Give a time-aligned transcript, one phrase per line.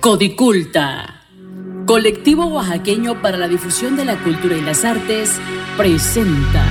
[0.00, 1.24] Codiculta,
[1.84, 5.32] colectivo oaxaqueño para la difusión de la cultura y las artes,
[5.76, 6.64] presenta.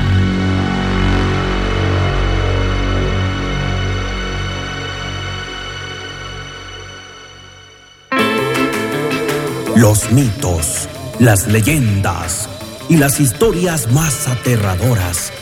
[9.75, 10.87] Los mitos,
[11.19, 12.47] las leyendas
[12.87, 15.33] y las historias más aterradoras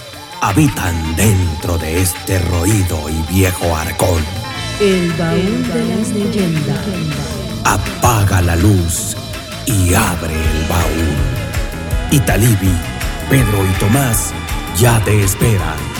[0.41, 4.23] habitan dentro de este roído y viejo arcón.
[4.81, 7.34] El baúl de las leyendas.
[7.65, 9.15] Apaga la luz
[9.65, 11.15] y abre el baúl.
[12.11, 12.71] Italibi,
[13.29, 14.33] Pedro y Tomás
[14.77, 15.94] ya te esperan.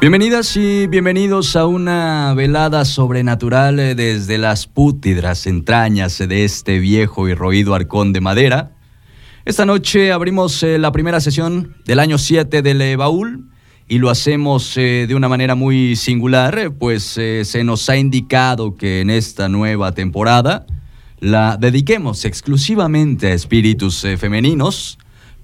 [0.00, 7.28] Bienvenidas y bienvenidos a una velada sobrenatural eh, desde las pútidras entrañas de este viejo
[7.28, 8.70] y roído arcón de madera.
[9.44, 13.50] Esta noche abrimos eh, la primera sesión del año 7 del eh, baúl
[13.88, 19.08] y lo hacemos de una manera muy singular, pues se nos ha indicado que en
[19.08, 20.66] esta nueva temporada
[21.20, 24.98] la dediquemos exclusivamente a espíritus femeninos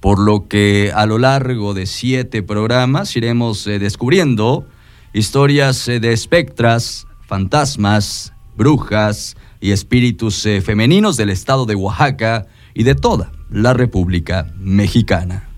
[0.05, 4.67] por lo que a lo largo de siete programas iremos eh, descubriendo
[5.15, 12.45] historias eh, de espectras, fantasmas, brujas y espíritus eh, femeninos del estado de Oaxaca
[12.75, 15.49] y de toda la República Mexicana.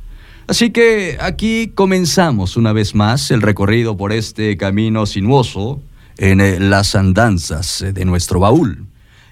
[0.46, 5.82] Así que aquí comenzamos una vez más el recorrido por este camino sinuoso
[6.18, 8.86] en las andanzas de nuestro baúl.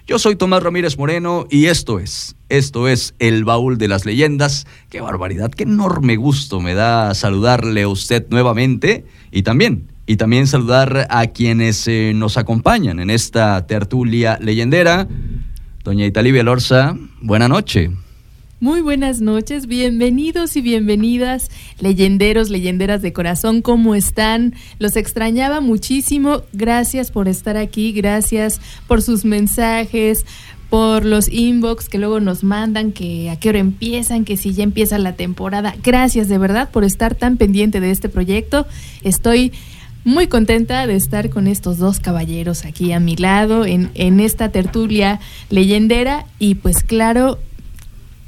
[0.07, 4.67] Yo soy Tomás Ramírez Moreno y esto es, esto es El Baúl de las Leyendas.
[4.91, 10.45] Qué barbaridad, qué enorme gusto me da saludarle a usted nuevamente y también, y también
[10.45, 15.07] saludar a quienes eh, nos acompañan en esta tertulia leyendera.
[15.83, 17.89] Doña Italibia Lorza, buena noche.
[18.61, 24.53] Muy buenas noches, bienvenidos y bienvenidas, leyenderos, leyenderas de corazón, ¿cómo están?
[24.79, 30.25] Los extrañaba muchísimo, gracias por estar aquí, gracias por sus mensajes,
[30.69, 34.63] por los inbox que luego nos mandan, que a qué hora empiezan, que si ya
[34.63, 35.75] empieza la temporada.
[35.83, 38.65] Gracias de verdad por estar tan pendiente de este proyecto.
[39.03, 39.51] Estoy
[40.05, 44.49] muy contenta de estar con estos dos caballeros aquí a mi lado en, en esta
[44.49, 47.37] tertulia leyendera y pues claro,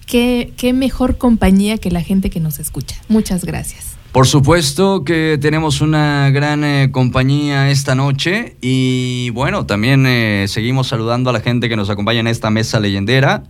[0.08, 2.96] qué, qué mejor compañía que la gente que nos escucha.
[3.08, 3.98] Muchas gracias.
[4.12, 10.88] Por supuesto que tenemos una gran eh, compañía esta noche y bueno, también eh, seguimos
[10.88, 13.44] saludando a la gente que nos acompaña en esta mesa leyendera.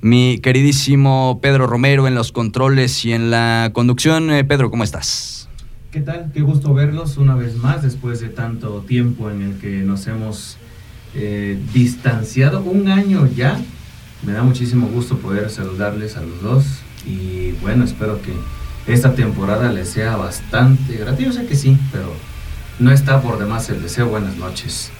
[0.00, 4.30] Mi queridísimo Pedro Romero en los controles y en la conducción.
[4.30, 5.48] Eh, Pedro, ¿cómo estás?
[5.90, 6.30] ¿Qué tal?
[6.32, 10.58] Qué gusto verlos una vez más después de tanto tiempo en el que nos hemos
[11.74, 12.62] distanciado.
[12.62, 13.58] Un año ya
[14.22, 16.64] me da muchísimo gusto poder saludarles a los dos
[17.06, 18.32] y bueno, espero que
[18.92, 21.20] esta temporada les sea bastante grata.
[21.20, 22.12] Yo sé que sí, pero
[22.78, 24.08] no está por demás el deseo.
[24.08, 24.90] Buenas noches.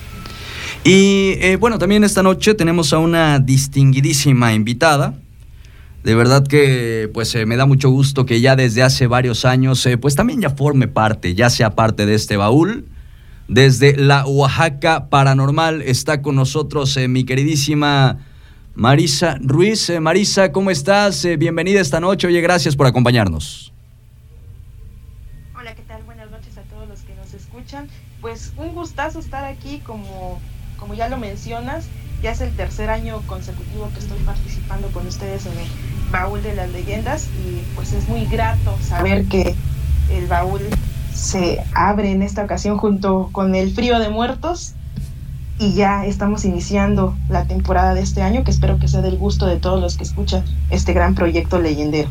[0.84, 5.14] Y eh, bueno, también esta noche tenemos a una distinguidísima invitada.
[6.04, 9.84] De verdad que pues eh, me da mucho gusto que ya desde hace varios años
[9.86, 12.86] eh, pues también ya forme parte, ya sea parte de este baúl.
[13.48, 18.18] Desde la Oaxaca Paranormal está con nosotros mi queridísima
[18.78, 19.90] Marisa Ruiz.
[19.90, 21.24] Eh, Marisa, ¿cómo estás?
[21.24, 22.28] Eh, bienvenida esta noche.
[22.28, 23.72] Oye, gracias por acompañarnos.
[25.58, 26.04] Hola, ¿qué tal?
[26.04, 27.88] Buenas noches a todos los que nos escuchan.
[28.20, 30.38] Pues un gustazo estar aquí, como,
[30.78, 31.88] como ya lo mencionas.
[32.22, 35.68] Ya es el tercer año consecutivo que estoy participando con ustedes en el
[36.12, 39.56] baúl de las leyendas y pues es muy grato saber que
[40.12, 40.60] el baúl
[41.12, 44.74] se abre en esta ocasión junto con el frío de muertos
[45.58, 49.46] y ya estamos iniciando la temporada de este año que espero que sea del gusto
[49.46, 52.08] de todos los que escuchan este gran proyecto leyendero.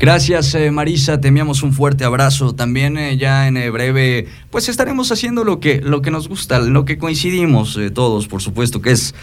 [0.00, 2.54] Gracias eh, Marisa, te enviamos un fuerte abrazo.
[2.54, 6.58] También eh, ya en eh, breve, pues estaremos haciendo lo que, lo que nos gusta,
[6.60, 9.14] lo que coincidimos todos, por supuesto, que es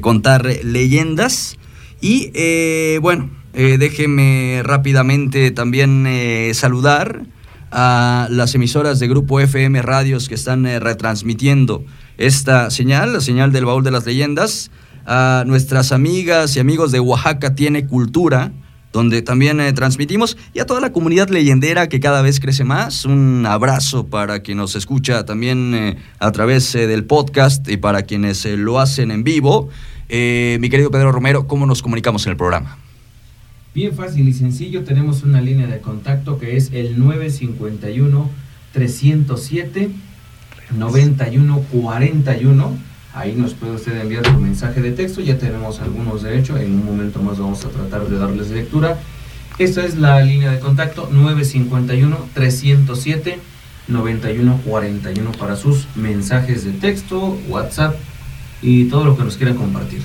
[0.00, 1.56] contar leyendas.
[2.00, 6.06] Y bueno, déjeme rápidamente también
[6.54, 7.22] saludar
[7.70, 11.84] a las emisoras de Grupo FM Radios que están retransmitiendo
[12.20, 14.70] esta señal, la señal del baúl de las leyendas,
[15.06, 18.52] a nuestras amigas y amigos de Oaxaca Tiene Cultura,
[18.92, 23.06] donde también eh, transmitimos, y a toda la comunidad leyendera que cada vez crece más.
[23.06, 28.02] Un abrazo para quien nos escucha también eh, a través eh, del podcast y para
[28.02, 29.70] quienes lo hacen en vivo.
[30.10, 32.76] mi querido Pedro Romero, ¿cómo nos comunicamos en el programa?
[33.74, 38.28] Bien fácil y sencillo, tenemos una línea de contacto que es el 951
[38.72, 39.90] 307
[40.76, 42.90] 9141.
[43.12, 46.74] Ahí nos puede usted enviar su mensaje de texto, ya tenemos algunos de hecho, en
[46.74, 48.98] un momento más vamos a tratar de darles lectura.
[49.58, 53.40] Esta es la línea de contacto 951 307
[53.88, 57.96] 9141 para sus mensajes de texto, WhatsApp
[58.62, 60.00] y todo lo que nos quieran compartir.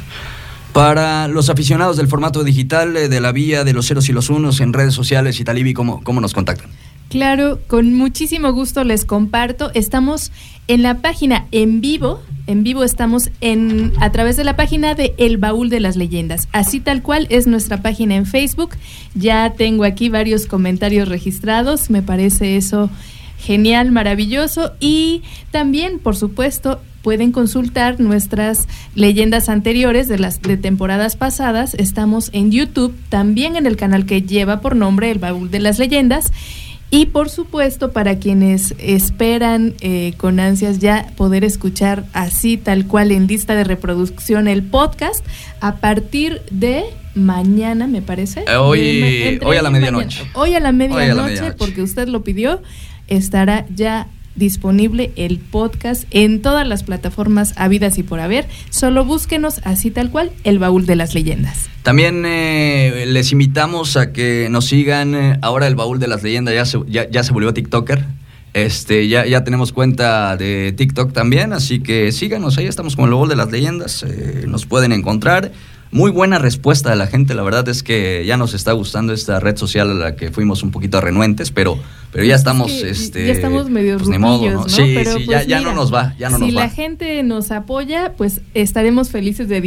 [0.74, 4.30] Para los aficionados del formato digital eh, de la vía de los ceros y los
[4.30, 6.70] unos en redes sociales y Talibi, ¿cómo, ¿cómo nos contactan?
[7.10, 9.72] Claro, con muchísimo gusto les comparto.
[9.74, 10.32] Estamos
[10.68, 12.22] en la página en vivo.
[12.48, 16.48] En vivo estamos en a través de la página de El Baúl de las Leyendas.
[16.52, 18.72] Así tal cual es nuestra página en Facebook.
[19.14, 21.90] Ya tengo aquí varios comentarios registrados.
[21.90, 22.90] Me parece eso
[23.38, 24.74] genial, maravilloso.
[24.80, 31.76] Y también, por supuesto, pueden consultar nuestras leyendas anteriores de las de temporadas pasadas.
[31.76, 35.78] Estamos en YouTube, también en el canal que lleva por nombre El Baúl de las
[35.78, 36.32] Leyendas.
[36.92, 43.12] Y por supuesto, para quienes esperan eh, con ansias ya poder escuchar así, tal cual
[43.12, 45.26] en lista de reproducción el podcast,
[45.62, 46.86] a partir de
[47.16, 48.46] mañana, me parece.
[48.48, 50.24] Eh, hoy, hoy a la medianoche.
[50.34, 52.62] Hoy a la medianoche, porque usted lo pidió,
[53.08, 58.48] estará ya disponible el podcast en todas las plataformas habidas y por haber.
[58.70, 61.70] Solo búsquenos así tal cual, el baúl de las leyendas.
[61.84, 65.16] También eh, les invitamos a que nos sigan.
[65.16, 68.06] eh, ahora el baúl de las leyendas ya se, ya, ya se volvió TikToker.
[68.56, 73.12] Este, ya, ya tenemos cuenta de TikTok también, así que síganos, ahí estamos con el
[73.12, 75.52] baúl de las leyendas, eh, nos pueden encontrar.
[75.92, 79.40] Muy buena respuesta de la gente, la verdad es que ya nos está gustando esta
[79.40, 81.78] red social a la que fuimos un poquito renuentes, pero,
[82.12, 84.68] pero ya Es estamos, que este, ya estamos medio pues ni modo, ¿no?
[84.68, 86.60] Sí, Pero, sí, pues, ya, ya mira, no nos va, ya no si nos va.
[86.66, 89.62] la gente nos apoya, pues estaremos felices de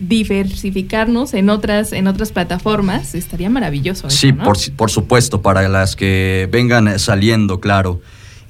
[0.00, 3.14] diversificarnos en otras en otras plataformas.
[3.14, 4.08] Estaría maravilloso.
[4.08, 4.44] eso, Sí, ¿no?
[4.44, 8.00] por, por supuesto, para las que vengan saliendo, claro.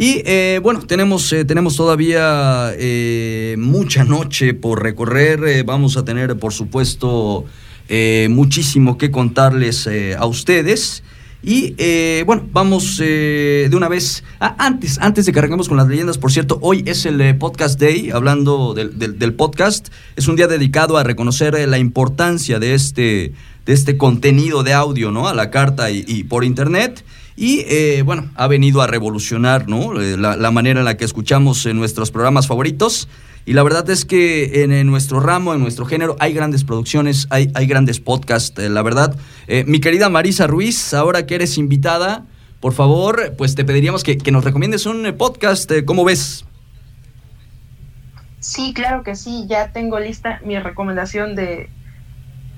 [0.03, 5.63] Y eh, bueno, tenemos, eh, tenemos todavía eh, mucha noche por recorrer.
[5.63, 7.45] vamos a tener, por supuesto,
[8.29, 9.89] muchísimo que contarles
[10.19, 11.05] a ustedes.
[11.45, 14.25] Y eh, bueno, vamos de una vez.
[14.41, 17.81] Ah, antes, antes de que arranquemos con las leyendas, por cierto, hoy es el Podcast
[17.81, 19.87] Day, hablando del, del- podcast.
[20.17, 23.35] Es un día dedicado a reconocer la importancia de este,
[23.67, 25.29] de este contenido de audio, ¿no?
[25.29, 27.05] A la carta y por internet.
[27.37, 30.00] Y eh, bueno, ha venido a revolucionar, ¿no?
[30.00, 33.08] Eh, La, manera en la que escuchamos eh, nuestros programas favoritos.
[33.44, 37.26] Y la verdad es que en, en nuestro ramo, en nuestro género, hay grandes producciones,
[37.31, 39.17] hay, hay grandes podcasts, eh, la verdad.
[39.67, 42.25] Mi querida Marisa Ruiz, ahora que eres invitada,
[42.61, 45.70] por favor, pues te pediríamos que, que nos recomiendes un podcast.
[45.84, 46.44] ¿Cómo ves?
[48.38, 51.69] Sí, claro que sí, ya tengo lista mi recomendación de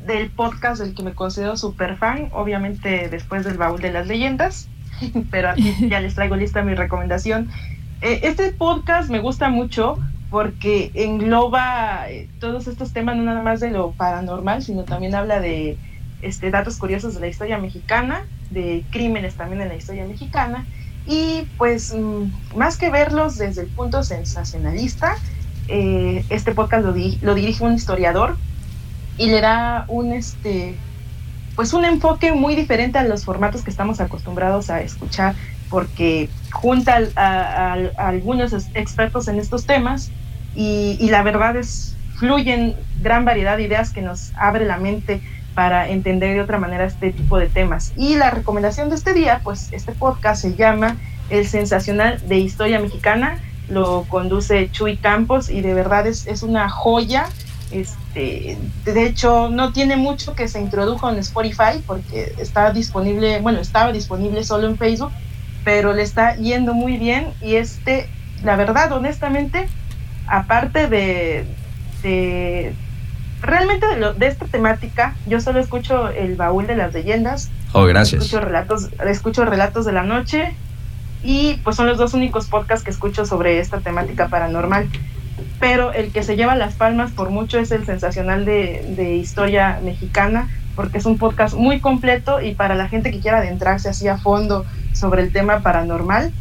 [0.07, 4.69] del podcast del que me considero super fan, obviamente después del baúl de las leyendas,
[5.31, 7.51] pero aquí ya les traigo lista mi recomendación.
[8.01, 9.99] Eh, este podcast me gusta mucho
[10.31, 15.41] porque engloba eh, todos estos temas, no nada más de lo paranormal, sino también habla
[15.41, 15.79] de
[16.23, 20.67] este, datos curiosos de la historia mexicana, de crímenes también en la historia mexicana,
[21.07, 25.17] y pues mm, más que verlos desde el punto sensacionalista,
[25.69, 28.37] eh, este podcast lo, di- lo dirige un historiador
[29.19, 30.77] y le da un este
[31.57, 35.35] pues un enfoque muy diferente a los formatos que estamos acostumbrados a escuchar
[35.71, 40.11] porque junta a, algunos expertos en estos temas
[40.57, 45.21] y, y la verdad es fluyen gran variedad de ideas que nos abre la mente
[45.55, 47.93] para entender de otra manera este tipo de temas.
[47.97, 50.97] Y la recomendación de este día, pues este podcast se llama
[51.31, 53.39] El Sensacional de Historia Mexicana,
[53.69, 57.27] lo conduce Chuy Campos y de verdad es, es una joya.
[57.75, 63.59] Este, de hecho, no tiene mucho que se introdujo en Spotify porque está disponible, bueno,
[63.61, 65.11] estaba disponible solo en Facebook,
[65.65, 68.09] pero le está yendo muy bien y este,
[68.45, 69.67] la verdad, honestamente,
[70.29, 71.45] aparte de,
[72.05, 72.75] de
[73.43, 77.87] realmente de, lo- de esta temática, yo solo escucho el baúl de las leyendas, Oh,
[77.87, 78.23] gracias.
[78.23, 80.55] escucho relatos, escucho relatos de la noche
[81.25, 84.89] y pues son los dos únicos podcasts que escucho sobre esta temática paranormal.
[85.61, 89.81] Pero el que se lleva las palmas por mucho es el sensacional de, de historia
[89.83, 94.09] mexicana, porque es un podcast muy completo y para la gente que quiera adentrarse así
[94.09, 96.33] a fondo sobre el tema paranormal,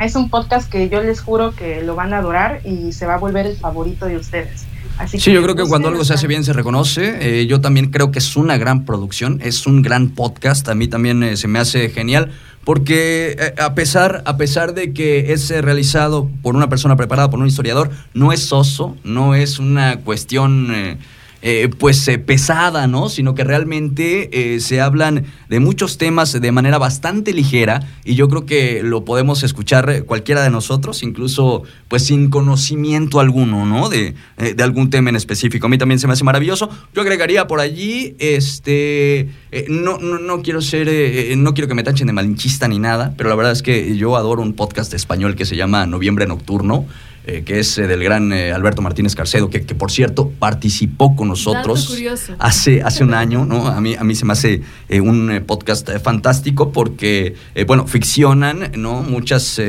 [0.00, 3.14] es un podcast que yo les juro que lo van a adorar y se va
[3.14, 4.66] a volver el favorito de ustedes.
[4.98, 7.40] Así Sí, yo creo que cuando algo se hace bien se reconoce.
[7.40, 10.68] Eh, yo también creo que es una gran producción, es un gran podcast.
[10.68, 12.30] A mí también eh, se me hace genial
[12.64, 17.40] porque eh, a pesar a pesar de que es realizado por una persona preparada por
[17.40, 20.98] un historiador, no es soso, no es una cuestión
[21.44, 23.08] eh, pues eh, pesada, ¿no?
[23.08, 28.28] Sino que realmente eh, se hablan de muchos temas de manera bastante ligera y yo
[28.28, 33.88] creo que lo podemos escuchar cualquiera de nosotros, incluso pues sin conocimiento alguno, ¿no?
[33.88, 35.66] De, de algún tema en específico.
[35.66, 36.70] A mí también se me hace maravilloso.
[36.94, 39.28] Yo agregaría por allí, este,
[39.68, 43.28] no, no, no, quiero ser, no quiero que me tachen de malinchista ni nada, pero
[43.28, 46.86] la verdad es que yo adoro un podcast español que se llama Noviembre Nocturno.
[47.24, 51.28] Eh, que es eh, del gran eh, Alberto Martínez Carcedo, que, por cierto participó con
[51.28, 51.96] nosotros
[52.40, 53.68] hace, hace un año, ¿no?
[53.68, 59.02] A mí, a mí se me hace un podcast fantástico porque, bueno, ficcionan, ¿no?
[59.02, 59.60] Muchas,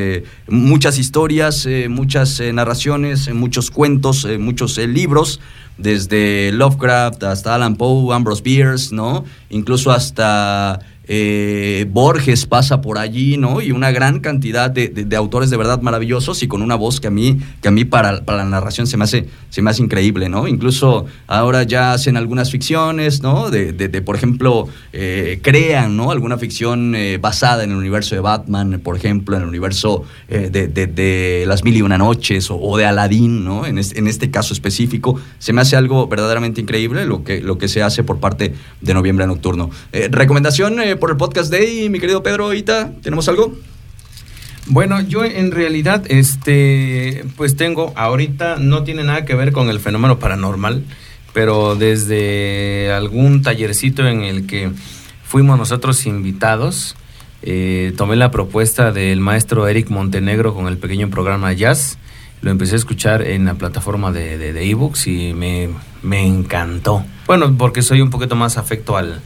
[0.48, 5.40] muchas historias, muchas narraciones, muchos cuentos, muchos libros
[5.78, 9.26] desde Lovecraft hasta Alan Poe, Ambrose Bierce, ¿no?
[9.50, 13.62] Incluso hasta eh, Borges pasa por allí, ¿no?
[13.62, 17.12] Y una gran cantidad de, autores de verdad maravillosos y con una voz que a
[17.12, 20.48] mí, que a mí para, la narración se me, hace, se me hace increíble, ¿no?
[20.48, 23.52] Incluso ahora ya hacen algunas ficciones, ¿no?
[23.52, 26.12] De, por ejemplo, eh, crean, ¿no?
[26.12, 31.44] Alguna ficción eh, basada en el universo de Batman, por ejemplo, en el universo de,
[31.48, 33.66] Las Mil y Una Noches o, de Aladdin, ¿no?
[33.66, 37.58] En este, en este, caso específico, se me hace algo verdaderamente increíble lo que, lo
[37.58, 39.70] que se hace por parte de Noviembre Nocturno.
[39.92, 43.58] recomendación por el podcast Day, mi querido Pedro Ita, ¿tenemos algo?
[44.68, 49.80] Bueno, yo en realidad, este, pues tengo, ahorita no tiene nada que ver con el
[49.80, 50.84] fenómeno paranormal,
[51.34, 54.72] pero desde algún tallercito en el que
[55.26, 56.96] fuimos nosotros invitados,
[57.42, 61.98] eh, tomé la propuesta del maestro Eric Montenegro con el pequeño programa Jazz,
[62.42, 65.70] lo empecé a escuchar en la plataforma de ebooks y me,
[66.04, 67.04] me encantó.
[67.26, 69.22] Bueno, porque soy un poquito más afecto al,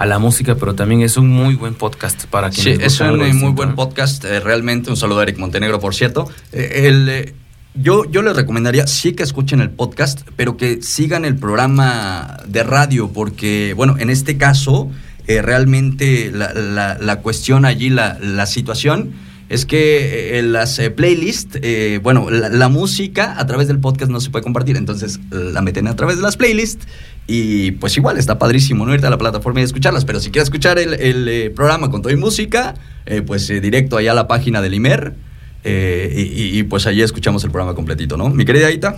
[0.00, 3.18] a la música, pero también es un muy buen podcast para quienes Sí, es un
[3.36, 4.88] muy buen podcast, eh, realmente.
[4.88, 6.26] Un saludo a Eric Montenegro, por cierto.
[6.52, 7.34] Eh, el, eh,
[7.74, 12.62] yo, yo les recomendaría sí que escuchen el podcast, pero que sigan el programa de
[12.62, 14.90] radio, porque, bueno, en este caso,
[15.26, 19.12] realmente la, la, cuestión allí, la, la situación
[19.50, 21.60] es que en las playlists,
[22.02, 25.96] bueno, la, música a través del podcast no se puede compartir, entonces la meten a
[25.96, 26.86] través de las playlists
[27.32, 30.48] y pues igual está padrísimo no irte a la plataforma y escucharlas, pero si quieres
[30.48, 32.74] escuchar el, eh, programa con todo y música,
[33.06, 35.14] eh, pues eh, directo allá a la página del IMER
[35.62, 38.30] y, pues allí escuchamos el programa completito, ¿no?
[38.30, 38.96] Mi querida Aita.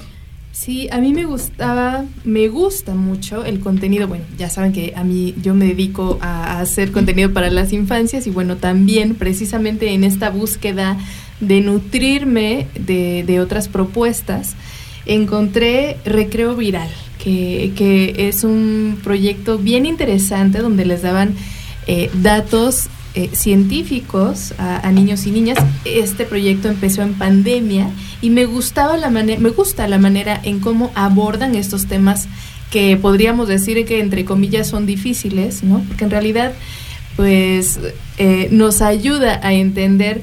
[0.52, 4.06] Sí, a mí me gustaba, me gusta mucho el contenido.
[4.06, 8.26] Bueno, ya saben que a mí yo me dedico a, hacer contenido para las infancias
[8.26, 10.98] y bueno, también precisamente en esta búsqueda
[11.40, 14.54] de nutrirme de, de otras propuestas,
[15.06, 16.90] encontré Recreo Viral
[17.22, 21.34] que, es un proyecto bien interesante donde les daban
[21.86, 25.58] eh, datos eh, científicos a, niños y niñas.
[25.84, 27.90] Este proyecto empezó en pandemia
[28.22, 32.26] y me gustaba la manera, me gusta la manera en cómo abordan estos temas
[32.70, 35.84] que podríamos decir que entre comillas son difíciles, ¿no?
[35.86, 36.52] Porque en realidad,
[37.16, 37.78] pues,
[38.16, 40.22] eh, nos ayuda a entender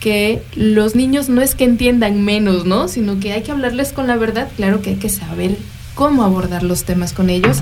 [0.00, 2.88] que los niños no es que entiendan menos, ¿no?
[2.88, 5.56] Sino que hay que hablarles con la verdad, claro que hay que saber
[5.94, 7.58] cómo abordar los temas con ellos.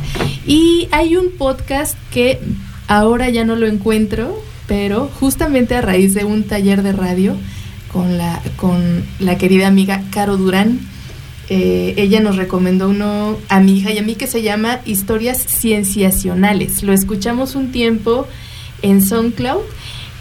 [0.46, 2.38] Y hay un podcast que
[2.88, 7.36] ahora ya no lo encuentro, pero justamente a raíz de un taller de radio
[7.92, 10.80] con la, con la querida amiga Caro Durán,
[11.48, 15.46] eh, ella nos recomendó uno a mi hija y a mí que se llama Historias
[15.46, 16.82] Cienciacionales.
[16.82, 18.26] Lo escuchamos un tiempo
[18.82, 19.62] en SoundCloud.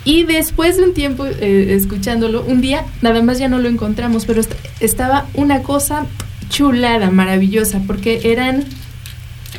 [0.03, 4.25] Y después de un tiempo eh, escuchándolo, un día nada más ya no lo encontramos,
[4.25, 4.39] pero
[4.79, 6.05] estaba una cosa
[6.50, 8.65] chulada, maravillosa, porque eran,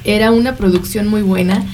[0.05, 1.65] era una producción muy buena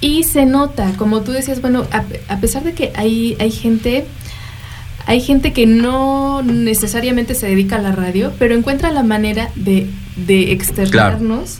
[0.00, 4.06] y se nota, como tú decías, bueno, a, pesar de que hay, hay gente,
[5.06, 9.88] hay gente que no necesariamente se dedica a la radio, pero encuentra la manera de,
[10.16, 11.58] de externarnos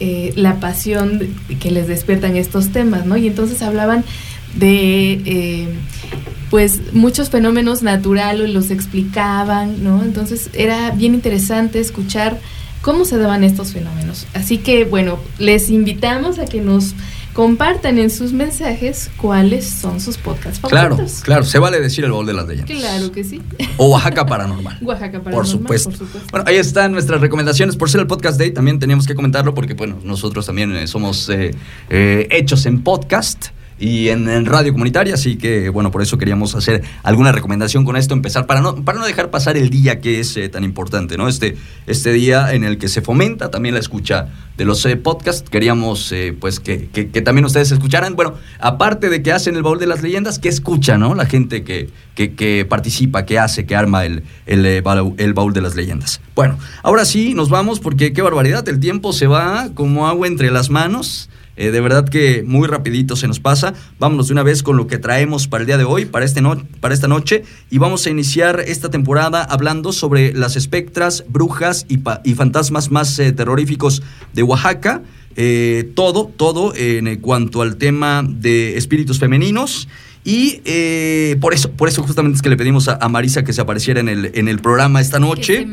[0.00, 1.20] eh, la pasión
[1.58, 3.16] que les despiertan estos temas, ¿no?
[3.16, 4.04] Y entonces hablaban
[4.54, 5.68] de eh,
[6.50, 10.04] pues muchos fenómenos naturales los explicaban, ¿no?
[10.04, 12.38] Entonces era bien interesante escuchar
[12.80, 14.28] cómo se daban estos fenómenos.
[14.34, 16.94] Así que bueno, les invitamos a que nos
[17.32, 20.96] compartan en sus mensajes cuáles son sus podcasts favoritos.
[20.96, 22.78] Claro, claro, se vale decir el bol de las leyendas.
[22.78, 23.40] Claro que sí.
[23.76, 24.78] O Oaxaca Paranormal.
[24.82, 25.90] Oaxaca Paranormal, por supuesto.
[26.30, 27.76] Bueno, ahí están nuestras recomendaciones.
[27.76, 31.28] Por ser el podcast day, también teníamos que comentarlo porque, bueno, nosotros también eh, somos
[31.28, 31.52] eh,
[31.90, 33.48] eh, hechos en podcast.
[33.78, 38.14] Y en, radio comunitaria, así que bueno, por eso queríamos hacer alguna recomendación con esto,
[38.14, 41.28] empezar para no, para no dejar pasar el día que es eh, tan importante, ¿no?
[41.28, 41.56] Este,
[41.86, 46.10] este día en el que se fomenta también la escucha de los eh, podcasts, queríamos
[46.10, 46.88] eh, pues que,
[47.24, 50.98] también ustedes escucharan, bueno, aparte de que hacen el baúl de las leyendas, que escucha,
[50.98, 51.14] ¿no?
[51.14, 55.76] La gente que, que, participa, que hace, que arma el, el, el baúl de las
[55.76, 56.20] leyendas.
[56.34, 60.50] Bueno, ahora sí, nos vamos porque qué barbaridad, el tiempo se va como agua entre
[60.50, 61.28] las manos.
[61.58, 63.74] Eh, de verdad que muy rapidito se nos pasa.
[63.98, 66.40] Vámonos de una vez con lo que traemos para el día de hoy, para, este
[66.80, 67.42] para esta noche.
[67.68, 73.18] Y vamos a iniciar esta temporada hablando sobre las espectras, brujas y, y fantasmas más
[73.18, 74.02] eh, terroríficos
[74.34, 75.02] de Oaxaca.
[75.34, 79.88] Eh, todo, todo en cuanto al tema de espíritus femeninos.
[80.24, 80.60] Y
[81.40, 84.08] por eso, por eso justamente es que le pedimos a, Marisa que se apareciera en
[84.08, 85.66] el, en el programa esta noche.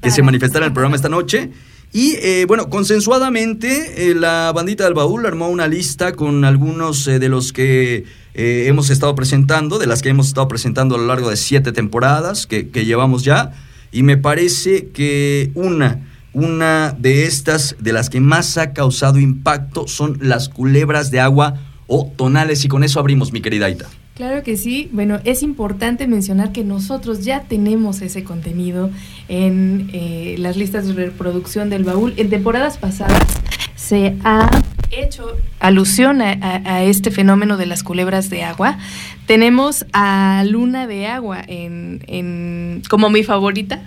[0.00, 1.50] Que se manifestara en el programa esta noche.
[1.96, 7.20] Y eh, bueno, consensuadamente eh, la bandita del baúl armó una lista con algunos eh,
[7.20, 11.30] de los que hemos estado presentando, de las que hemos estado presentando a lo largo
[11.30, 13.52] de siete temporadas que, llevamos ya.
[13.92, 16.00] Y me parece que una,
[16.32, 21.60] una de estas, de las que más ha causado impacto, son las culebras de agua
[21.86, 22.64] o tonales.
[22.64, 23.86] Y con eso abrimos, mi querida Aita.
[24.14, 24.88] Claro que sí.
[24.92, 28.90] Bueno, es importante mencionar que nosotros ya tenemos ese contenido
[29.28, 32.14] en eh, las listas de reproducción del baúl.
[32.16, 33.26] En temporadas pasadas
[33.74, 34.48] se ha
[34.92, 38.78] hecho alusión a, este fenómeno de las culebras de agua.
[39.26, 43.82] Tenemos a Luna de Agua en como mi favorita.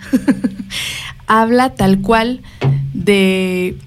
[1.28, 2.42] Habla tal cual
[2.94, 3.78] de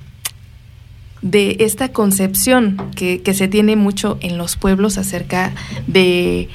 [1.22, 5.52] de esta concepción que, se tiene mucho en los pueblos acerca
[5.86, 6.48] de,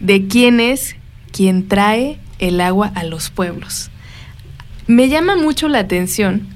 [0.00, 0.96] de quién es
[1.32, 3.90] quien trae el agua a los pueblos.
[4.86, 6.48] Me llama mucho la atención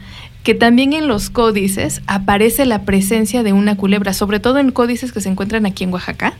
[0.42, 5.12] que también en los códices aparece la presencia de una culebra, sobre todo en códices
[5.12, 6.34] que se encuentran aquí en Oaxaca,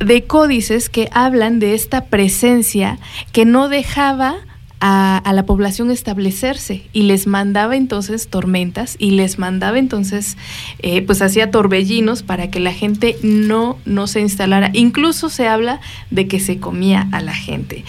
[0.00, 2.98] de códices que hablan de esta presencia
[3.30, 4.36] que no dejaba
[4.84, 10.36] a, la población establecerse y les mandaba entonces tormentas y les mandaba entonces,
[10.80, 14.70] eh, pues hacía torbellinos para que la gente no, no se instalara.
[14.74, 17.84] Incluso se habla de que se comía a la gente.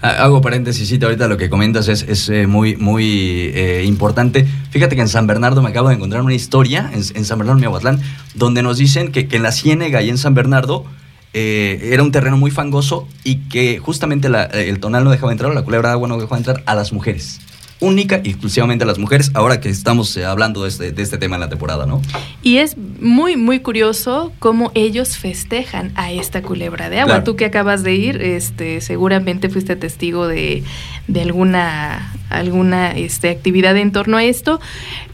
[0.00, 4.46] Hago paréntesis, ahorita lo que comentas es, eh, muy, muy eh, importante.
[4.70, 8.00] Fíjate que en San Bernardo me acabo de encontrar una historia, en, San Bernardo, Miahuatlán,
[8.34, 10.86] donde nos dicen que, que en la Ciénega y en San Bernardo
[11.34, 15.54] eh, era un terreno muy fangoso y que justamente eh, el tonal no dejaba entrar,
[15.54, 17.40] la culebra de agua no dejaba entrar a las mujeres.
[17.80, 21.18] Única y exclusivamente a las mujeres, ahora que estamos eh, hablando de este, de este
[21.18, 22.00] tema en la temporada, ¿no?
[22.42, 27.24] Y es muy, muy curioso cómo ellos festejan a esta culebra de agua.
[27.24, 30.62] Tú que acabas de ir, este, seguramente fuiste testigo de,
[31.08, 34.60] de alguna, alguna este, actividad en torno a esto.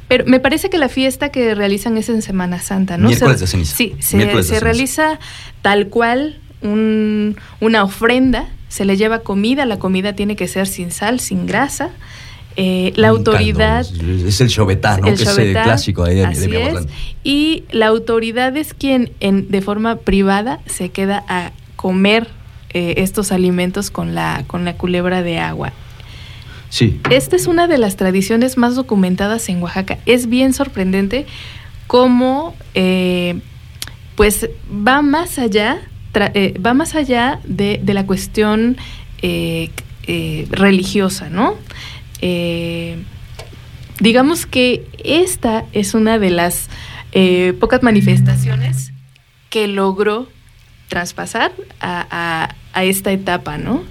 [0.08, 3.08] Pero me parece que la fiesta que realizan es en Semana Santa, ¿no?
[3.08, 3.76] Miércoles de ceniza.
[3.76, 5.18] Sí, se, realiza
[5.62, 11.20] tal cual una ofrenda, se le lleva comida, la comida tiene que ser sin sal,
[11.20, 11.90] sin grasa.
[12.56, 13.86] Eh, la autoridad...
[14.26, 15.04] Es el chovetá, ¿no?
[15.04, 16.86] que es el clásico de, de
[17.22, 22.26] Y la autoridad es quien en, de forma privada se queda a comer
[22.70, 25.72] eh, estos alimentos con la, con la culebra de agua.
[26.70, 27.00] Sí.
[27.10, 29.98] Esta es una de las tradiciones más documentadas en Oaxaca.
[30.06, 31.26] Es bien sorprendente
[31.86, 33.40] cómo eh,
[34.14, 35.80] pues va más allá,
[36.14, 38.76] eh, va más allá de, la cuestión
[39.22, 39.70] eh,
[40.50, 41.56] religiosa, ¿no?
[44.00, 46.68] digamos que esta es una de las
[47.60, 48.92] pocas manifestaciones
[49.50, 50.28] que logró
[50.88, 53.82] traspasar a, a esta etapa, ¿no?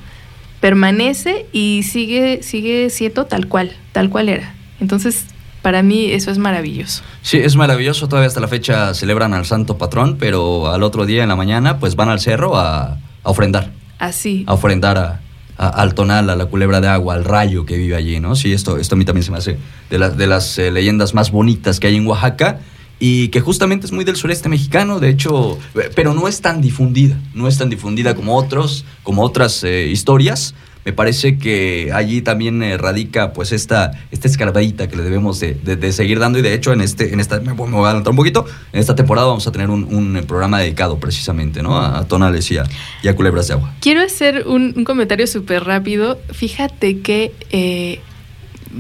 [0.60, 4.54] Permanece y sigue, sigue siendo tal cual, tal cual era.
[4.80, 5.26] Entonces,
[5.62, 7.04] para mí eso es maravilloso.
[7.22, 8.08] Sí, es maravilloso.
[8.08, 11.80] Todavía hasta la fecha celebran al santo patrón, pero al otro día en la mañana
[11.80, 13.72] pues van al cerro a, ofrendar.
[14.00, 14.46] Así.
[14.48, 15.20] A ofrendar a,
[15.58, 18.36] al tonal, a la culebra de agua, al rayo que vive allí, ¿no?
[18.36, 19.58] Sí, esto, esto a mí también se me hace
[19.90, 22.60] de, de las eh, leyendas más bonitas que hay en Oaxaca
[23.00, 25.58] y que justamente es muy del sureste mexicano, de hecho,
[25.96, 30.56] pero no es tan difundida, no es tan difundida como otros, como otras eh, historias.
[30.84, 35.92] Me parece que allí también eh, radica pues esta, esta escarbadita que le debemos de,
[35.92, 38.46] seguir dando y de hecho en este, en esta, me voy a adelantar un poquito,
[38.72, 41.78] en esta temporada vamos a tener un, programa dedicado precisamente ¿no?
[41.78, 43.74] a, tonales y a, culebras de agua.
[43.82, 46.20] Quiero hacer un, comentario súper rápido.
[46.32, 48.00] Fíjate que eh,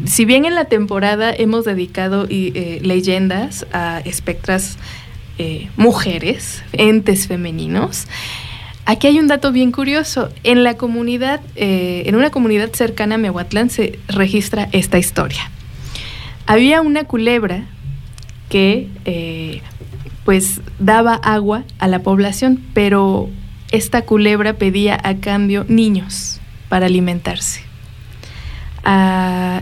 [0.05, 4.77] si bien en la temporada hemos dedicado eh, leyendas a espectras
[5.37, 8.07] eh, mujeres, entes femeninos,
[8.85, 10.29] aquí hay un dato bien curioso.
[10.43, 15.51] En la comunidad, eh, en una comunidad cercana a Mehuatlán se registra esta historia.
[16.45, 17.65] Había una culebra
[18.49, 19.61] que
[20.23, 23.29] pues daba agua a la población, pero
[23.71, 27.66] esta culebra pedía a cambio niños para alimentarse.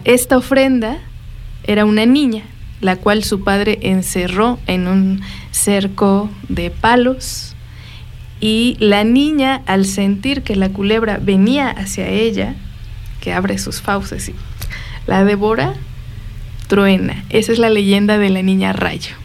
[0.03, 0.99] Esta ofrenda
[1.63, 2.43] era una niña,
[2.81, 7.55] la cual su padre encerró en un cerco de palos
[8.39, 12.55] y la niña al sentir que la culebra venía hacia ella,
[13.21, 14.35] que abre sus fauces y
[15.07, 15.73] la devora,
[16.67, 17.23] truena.
[17.29, 19.15] Esa es la leyenda de la niña rayo.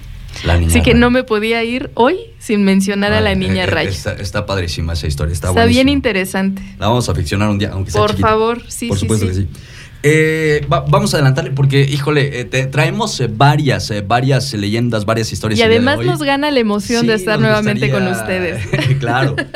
[0.49, 3.91] Así que no me podía ir hoy sin mencionar a la niña eh, eh, Rayo.
[3.91, 6.63] Está, padrísima esa historia, está, está bien interesante.
[6.79, 9.49] La vamos a ficcionar un día, aunque sea Por favor, sí, Por supuesto que sí.
[10.03, 15.59] Eh, vamos a adelantarle porque, híjole, traemos varias, varias leyendas, varias historias.
[15.59, 18.67] Y además nos gana la emoción de estar nuevamente con ustedes.
[18.99, 19.37] claro.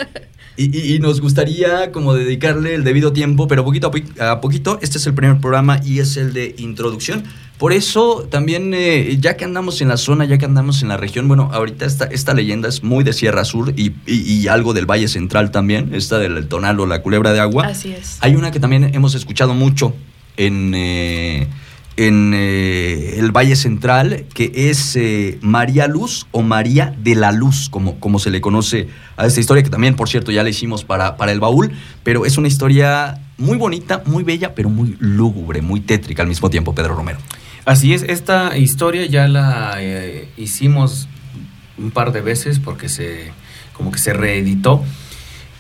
[0.57, 4.79] Y, nos gustaría como dedicarle el debido tiempo, pero poquito a, poquito.
[4.83, 7.25] Este es el primer programa y es el de introducción.
[7.59, 10.97] Por eso también, eh, ya que andamos en la zona, ya que andamos en la
[10.97, 15.09] región, bueno, ahorita esta, esta leyenda es muy de Sierra Sur y, algo del Valle
[15.09, 17.67] Central también, esta del Tonal la Culebra de Agua.
[17.67, 18.19] Así es.
[18.21, 19.93] Hay una que también hemos escuchado mucho
[20.37, 20.73] en...
[20.75, 21.49] Eh,
[21.97, 27.69] en eh, el Valle Central, que es eh, María Luz o María de la Luz,
[27.69, 30.83] como, como se le conoce a esta historia, que también, por cierto, ya la hicimos
[30.83, 31.71] para, para el baúl,
[32.03, 36.51] pero es una historia muy bonita, muy bella, pero muy lúgubre, muy tétrica al mismo
[36.51, 37.19] tiempo, Pedro Romero.
[37.65, 39.79] Así es, esta historia ya la
[40.37, 41.07] hicimos
[41.79, 43.31] un par de veces porque se
[43.73, 44.85] como que se reeditó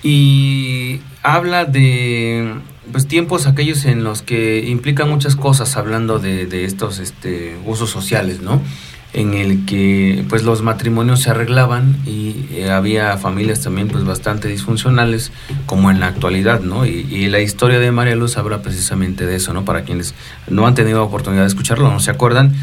[0.02, 2.54] y habla de
[2.92, 8.40] pues tiempos aquellos en los que implican muchas cosas hablando de, estos este, usos sociales,
[8.40, 8.60] ¿no?
[9.12, 14.48] En el que pues los matrimonios se arreglaban y eh, había familias también pues bastante
[14.48, 15.30] disfuncionales
[15.66, 16.84] como en la actualidad, ¿no?
[16.84, 19.64] Y, la historia de María Luz habla precisamente de eso, ¿no?
[19.64, 20.14] Para quienes
[20.48, 22.54] no han tenido oportunidad de escucharlo, no se acuerdan.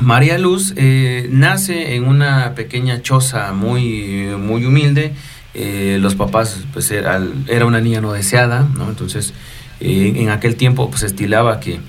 [0.00, 5.14] María Luz eh, nace en una pequeña choza muy, muy humilde,
[5.58, 8.90] eh, los papás, pues era, era, una niña no deseada, ¿no?
[8.90, 9.32] Entonces,
[9.80, 11.80] eh, en aquel tiempo, pues estilaba que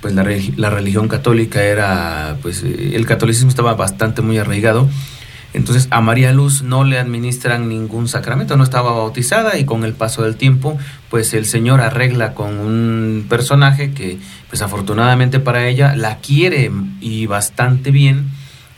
[0.00, 4.88] pues la, la, religión católica era, pues eh, el catolicismo estaba bastante muy arraigado.
[5.52, 9.92] Entonces a María Luz no le administran ningún sacramento, no estaba bautizada y con el
[9.92, 10.78] paso del tiempo,
[11.10, 16.70] pues el Señor arregla con un personaje que, pues afortunadamente para ella, la quiere
[17.02, 18.30] y bastante bien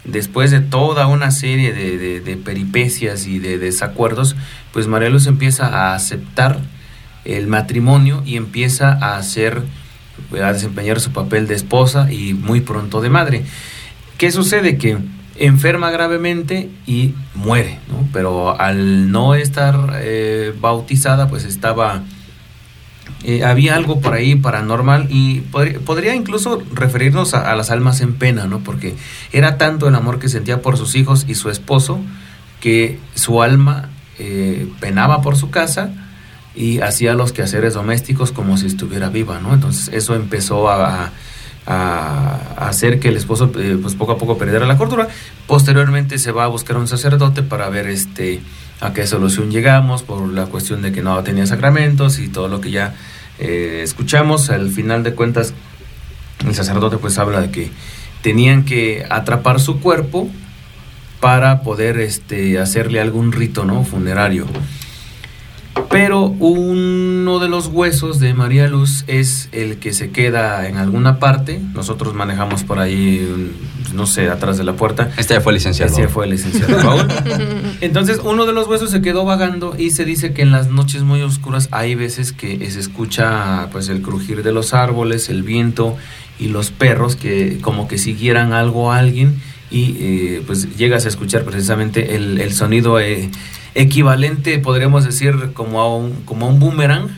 [0.05, 4.37] después de toda una serie de, peripecias y de desacuerdos,
[4.73, 6.61] pues María Luz empieza a aceptar
[7.25, 9.63] el matrimonio y empieza a hacer,
[10.43, 13.45] a desempeñar su papel de esposa y muy pronto de madre.
[14.19, 14.77] ¿Qué sucede?
[14.77, 14.99] Que
[15.37, 18.09] enferma gravemente y muere, ¿no?
[18.13, 22.03] Pero al no estar eh, bautizada, pues estaba
[23.25, 28.47] eh, había algo por ahí paranormal y podría, incluso referirnos a, las almas en pena,
[28.47, 28.61] ¿no?
[28.61, 28.95] Porque
[29.33, 32.01] era tanto el amor que sentía por sus hijos y su esposo
[32.61, 35.91] que su alma eh, penaba por su casa
[36.55, 39.55] y hacía los quehaceres domésticos como si estuviera viva, ¿no?
[39.55, 41.11] Entonces eso empezó a,
[41.67, 45.09] hacer que el esposo eh, pues poco a poco perdiera la cordura.
[45.47, 48.41] Posteriormente se va a buscar un sacerdote para ver este
[48.81, 52.61] a qué solución llegamos por la cuestión de que no tenía sacramentos y todo lo
[52.61, 52.95] que ya
[53.39, 54.51] eh, escuchamos.
[54.51, 55.55] Al final de cuentas,
[56.45, 57.71] el sacerdote pues habla de que
[58.23, 60.29] tenían que atrapar su cuerpo
[61.21, 63.85] para poder este, hacerle algún rito ¿no?
[63.85, 64.47] funerario.
[65.91, 71.19] Pero uno de los huesos de María Luz es el que se queda en alguna
[71.19, 71.61] parte.
[71.75, 73.53] Nosotros manejamos por ahí,
[73.95, 75.11] no sé, atrás de la puerta.
[75.17, 75.91] Este ya fue licenciado.
[75.91, 77.07] Este ya fue licenciado.
[77.81, 81.03] Entonces, uno de los huesos se quedó vagando y se dice que en las noches
[81.03, 85.97] muy oscuras hay veces que se escucha pues el crujir de los árboles, el viento
[86.39, 91.09] y los perros que como que siguieran algo a alguien y eh, pues llegas a
[91.09, 93.01] escuchar precisamente el, el sonido.
[93.01, 93.31] Eh,
[93.75, 97.09] equivalente, podríamos decir, como a un, como un boomerang,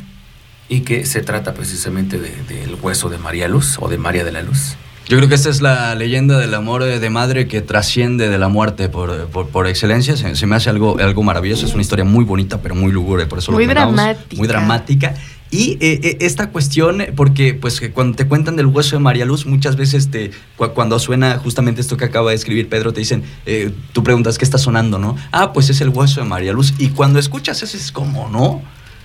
[0.69, 4.43] y que se trata precisamente del hueso de María Luz o de María de la
[4.43, 4.77] Luz.
[5.07, 8.49] Yo creo que esta es la leyenda del amor de madre que trasciende de la
[8.49, 10.17] muerte por, por, excelencia.
[10.17, 11.67] Se, me hace algo, algo maravilloso.
[11.67, 13.27] Es una historia muy bonita, pero muy lúgubre.
[13.27, 14.37] Por eso muy dramática.
[14.37, 15.14] Muy dramática.
[15.55, 19.47] Y eh, eh, esta cuestión, porque pues cuando te cuentan del hueso de María Luz,
[19.47, 23.73] muchas veces te, cuando suena justamente esto que acaba de escribir Pedro, te dicen, eh,
[23.93, 25.14] tú preguntas, ¿qué está sonando, no?
[25.31, 26.75] Ah, pues es el hueso de María Luz.
[26.79, 28.62] Y cuando escuchas eso es como, ¿no?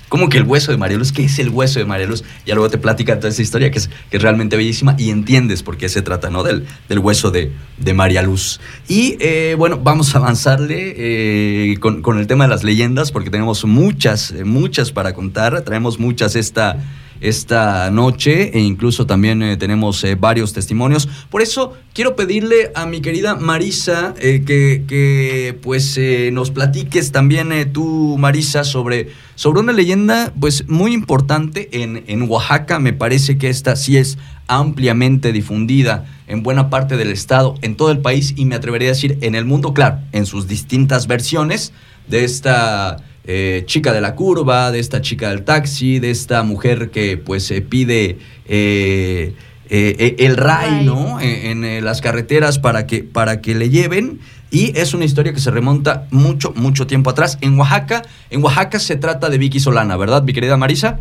[0.10, 1.12] ¿Cómo que el hueso de María Luz?
[1.12, 2.24] ¿Qué es el hueso de María Luz?
[2.46, 5.62] Ya luego te platica toda esa historia que es, que es realmente bellísima y entiendes
[5.62, 6.44] por qué se trata, ¿no?
[6.44, 8.60] Del, del hueso de, de María Luz.
[8.88, 13.64] Y eh, bueno, vamos a avanzarle eh, con, el tema de las leyendas porque tenemos
[13.66, 15.62] muchas, muchas para contar.
[15.62, 16.78] Traemos muchas esta,
[17.22, 21.08] esta noche e incluso también eh, tenemos eh, varios testimonios.
[21.30, 26.00] Por eso quiero pedirle a mi querida Marisa que, que, pues
[26.32, 32.80] nos platiques también tú, Marisa, sobre, sobre una leyenda pues muy importante en, en Oaxaca.
[32.80, 37.92] Me parece que esta sí es ampliamente difundida en buena parte del estado, en todo
[37.92, 41.72] el país y me atrevería a decir en el mundo, claro, en sus distintas versiones
[42.08, 42.98] de esta
[43.32, 47.46] eh, chica de la curva, de esta chica del taxi, de esta mujer que pues
[47.46, 49.36] se pide eh,
[49.70, 51.20] eh, el ray, ¿no?
[51.22, 54.20] En, las carreteras para que, para que le lleven.
[54.50, 57.38] Y es una historia que se remonta mucho, mucho tiempo atrás.
[57.42, 61.00] En Oaxaca, en Oaxaca se trata de Vicky Solana, ¿verdad, mi querida Marisa?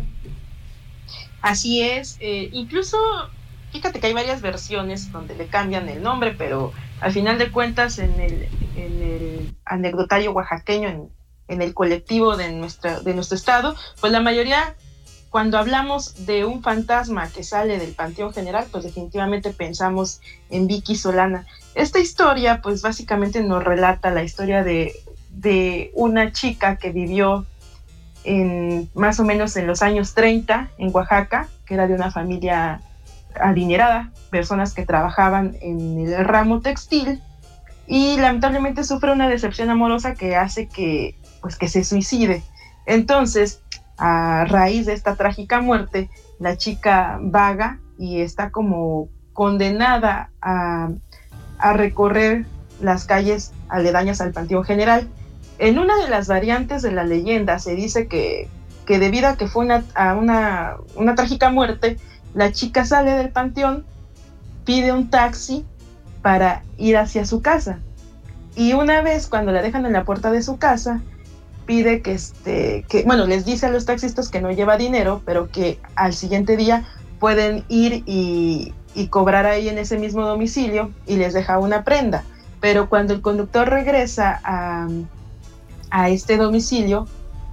[1.41, 2.19] Así es.
[2.21, 2.97] incluso
[3.71, 7.97] Fíjate que hay varias versiones donde le cambian el nombre, pero al final de cuentas
[7.97, 11.09] en el, en el anecdotario oaxaqueño, en,
[11.49, 14.75] el colectivo de, nuestra, de nuestro estado, pues la mayoría,
[15.29, 20.95] cuando hablamos de un fantasma que sale del Panteón General, pues definitivamente pensamos en Vicky
[20.95, 21.45] Solana.
[21.75, 24.93] Esta historia, pues básicamente nos relata la historia de,
[25.29, 27.45] de una chica que vivió
[28.23, 32.81] en más o menos en los años 30 en Oaxaca, que era de una familia
[33.39, 37.21] adinerada, personas que trabajaban en el ramo textil
[37.87, 42.43] y lamentablemente sufre una decepción amorosa que hace que pues que se suicide.
[42.85, 43.61] Entonces,
[43.97, 50.89] a raíz de esta trágica muerte, la chica vaga y está como condenada a,
[51.73, 52.45] recorrer
[52.79, 55.09] las calles aledañas al Panteón General.
[55.57, 58.47] En una de las variantes de la leyenda se dice que,
[58.85, 61.97] que debido a que fue una, a una, una trágica muerte,
[62.33, 63.85] la chica sale del panteón,
[64.63, 65.65] pide un taxi
[66.21, 67.79] para ir hacia su casa.
[68.55, 71.01] Y una vez cuando la dejan en la puerta de su casa,
[71.69, 75.51] pide que este, que, bueno, les dice a los taxistas que no lleva dinero, pero
[75.51, 76.83] que al siguiente día
[77.19, 78.73] pueden ir y,
[79.11, 82.23] cobrar ahí en ese mismo domicilio y les deja una prenda.
[82.59, 84.87] Pero cuando el conductor regresa a,
[85.91, 87.07] a este domicilio,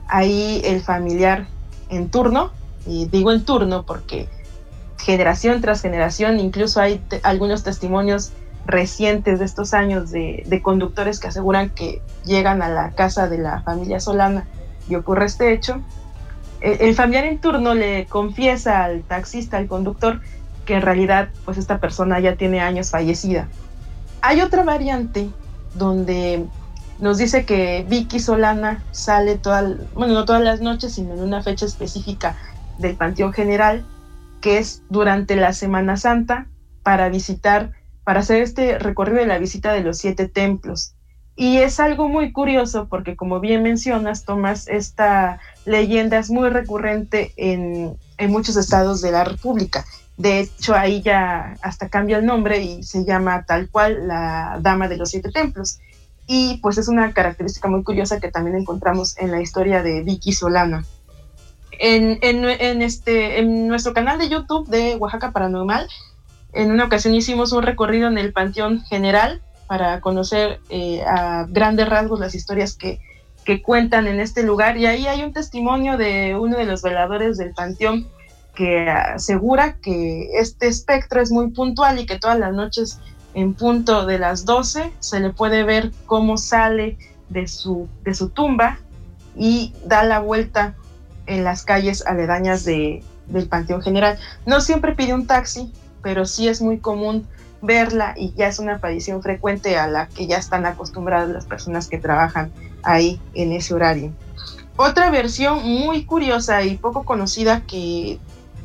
[0.09, 1.47] ahí el familiar
[1.91, 2.53] en turno,
[2.87, 4.29] y digo en turno porque
[4.97, 8.33] generación tras generación, incluso hay algunos testimonios
[8.67, 13.63] recientes de estos años de, conductores que aseguran que llegan a la casa de la
[13.63, 14.47] familia Solana
[14.89, 15.81] y ocurre este hecho.
[16.61, 20.21] El, familiar en turno le confiesa al taxista, al conductor,
[20.65, 23.49] que en realidad pues esta persona ya tiene años fallecida.
[24.23, 25.29] Hay otra variante
[25.75, 26.47] donde
[26.99, 29.63] nos dice que Vicky Solana sale toda,
[29.95, 32.37] bueno, no todas las noches, sino en una fecha específica
[32.79, 33.85] del Panteón General
[34.41, 36.47] que es durante la Semana Santa
[36.83, 37.73] para visitar,
[38.07, 40.95] para hacer este recorrido de la visita de los siete templos.
[41.35, 47.33] Y es algo muy curioso porque como bien mencionas, Tomás, esta leyenda es muy recurrente
[47.37, 49.85] en, en muchos estados de la República.
[50.17, 54.87] De hecho, ahí ya hasta cambia el nombre y se llama tal cual la Dama
[54.87, 55.81] de los Siete Templos.
[56.29, 60.31] Y pues es una característica muy curiosa que también encontramos en la historia de Vicky
[60.31, 60.85] Solana.
[61.73, 62.21] En,
[62.83, 65.89] este, en nuestro canal de YouTube de Oaxaca Paranormal,
[66.57, 71.89] en una ocasión hicimos un recorrido en el Panteón General para conocer eh, a grandes
[71.89, 73.01] rasgos las historias que,
[73.45, 74.77] que cuentan en este lugar.
[74.77, 78.09] Y ahí hay un testimonio de uno de los veladores del Panteón
[78.55, 82.99] que asegura que este espectro es muy puntual y que todas las noches
[83.35, 86.97] en punto de las 12 se le puede ver cómo sale
[87.29, 88.79] de su, de su tumba
[89.37, 90.75] y da la vuelta
[91.27, 94.19] en las calles aledañas de, del Panteón General.
[94.47, 95.71] No siempre pide un taxi,
[96.07, 97.27] pero sí es muy común
[97.63, 101.89] verla y ya es una aparición frecuente a la que ya están acostumbradas las personas
[101.89, 102.53] que trabajan
[102.85, 104.13] ahí en ese horario.
[104.77, 108.21] Otra versión muy curiosa y poco conocida que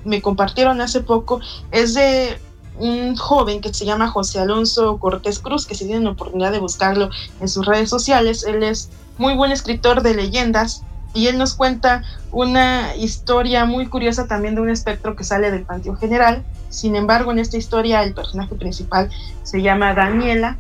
[0.06, 1.40] me compartieron hace poco
[1.72, 2.38] es de
[2.78, 6.60] un joven que se llama José Alonso Cortés Cruz, que si tienen la oportunidad de
[6.60, 10.84] buscarlo en sus redes sociales, él es muy buen escritor de leyendas
[11.16, 15.64] y él nos cuenta una historia muy curiosa también de un espectro que sale del
[15.64, 16.44] Panteón General.
[16.72, 19.12] Sin embargo, en esta historia el personaje principal
[19.44, 20.58] se llama Daniela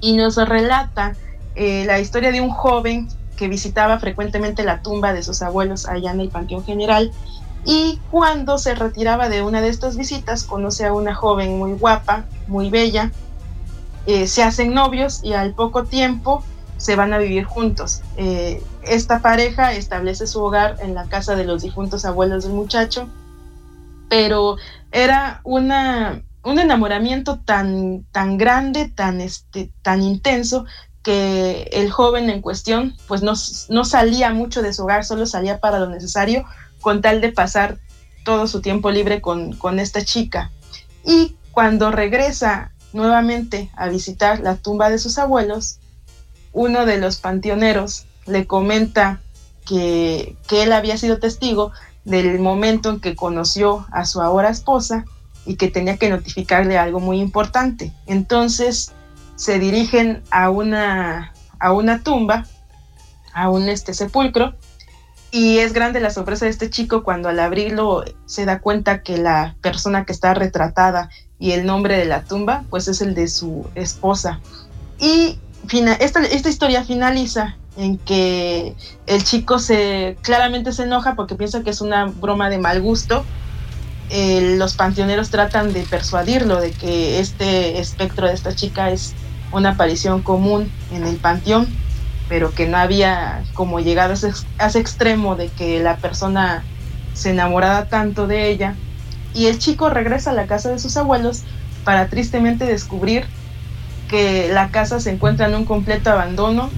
[0.00, 1.16] y nos relata
[1.54, 6.10] eh, la historia de un joven que visitaba frecuentemente la tumba de sus abuelos allá
[6.10, 7.10] en el Panteón General
[7.64, 12.24] y cuando se retiraba de una de estas visitas conoce a una joven muy guapa,
[12.46, 13.12] muy bella,
[14.06, 16.42] eh, se hacen novios y al poco tiempo
[16.78, 18.00] se van a vivir juntos.
[18.16, 23.08] Eh, esta pareja establece su hogar en la casa de los difuntos abuelos del muchacho,
[24.08, 24.56] pero
[24.92, 30.66] era una, un enamoramiento tan, tan grande, tan, este, tan intenso,
[31.02, 33.32] que el joven en cuestión pues no,
[33.68, 36.44] no salía mucho de su hogar, solo salía para lo necesario
[36.80, 37.78] con tal de pasar
[38.24, 40.50] todo su tiempo libre con, con esta chica.
[41.04, 45.78] Y cuando regresa nuevamente a visitar la tumba de sus abuelos,
[46.52, 49.20] uno de los panteoneros le comenta
[49.66, 51.72] que, que, él había sido testigo
[52.04, 55.04] del momento en que conoció a su ahora esposa
[55.46, 57.92] y que tenía que notificarle algo muy importante.
[58.06, 58.92] Entonces
[59.36, 62.46] se dirigen a una, a una tumba,
[63.32, 64.54] a un este, sepulcro,
[65.30, 69.16] y es grande la sorpresa de este chico cuando al abrirlo se da cuenta que
[69.16, 71.08] la persona que está retratada
[71.38, 74.40] y el nombre de la tumba, pues es el de su esposa.
[74.98, 75.38] Y
[76.00, 78.74] esta, esta historia finaliza en que
[79.06, 83.24] el chico se claramente se enoja porque piensa que es una broma de mal gusto.
[84.10, 89.14] los panteoneros tratan de persuadirlo de que este espectro de esta chica es
[89.50, 91.68] una aparición común en el panteón,
[92.28, 96.62] pero que no había como llegado a ese, a ese extremo de que la persona
[97.14, 98.74] se enamorara tanto de ella.
[99.32, 101.44] Y el chico regresa a la casa de sus abuelos
[101.84, 103.24] para tristemente descubrir
[104.08, 106.68] que la casa se encuentra en un completo abandono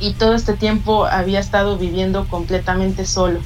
[0.00, 3.40] y todo este tiempo había estado viviendo completamente solo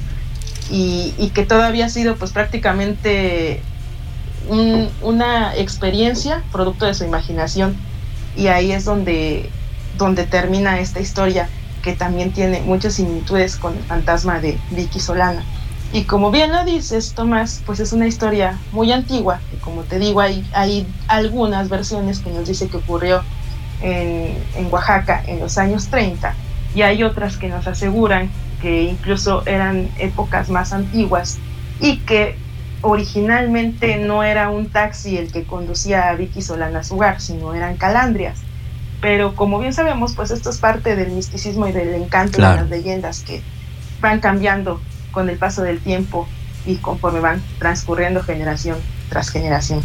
[0.71, 3.61] y, que todavía ha sido pues prácticamente
[5.01, 7.75] una experiencia producto de su imaginación
[8.35, 9.49] y ahí es donde,
[9.97, 11.49] donde termina esta historia
[11.83, 15.43] que también tiene muchas similitudes con el fantasma de Vicky Solana.
[15.91, 19.97] Y como bien lo dices, Tomás, pues es una historia muy antigua, y como te
[19.97, 23.23] digo, hay, hay algunas versiones que nos dice que ocurrió
[23.81, 26.33] en, en Oaxaca en los años 30,
[26.75, 28.29] y hay otras que nos aseguran
[28.61, 31.37] que incluso eran épocas más antiguas
[31.79, 32.35] y que
[32.81, 37.53] originalmente no era un taxi el que conducía a Vicky Solana a su hogar, sino
[37.53, 38.39] eran calandrias.
[39.01, 42.69] Pero como bien sabemos, pues esto es parte del misticismo y del encanto de las
[42.69, 43.41] leyendas que
[44.01, 46.27] van cambiando con el paso del tiempo
[46.65, 48.77] y conforme van transcurriendo generación
[49.09, 49.81] tras generación.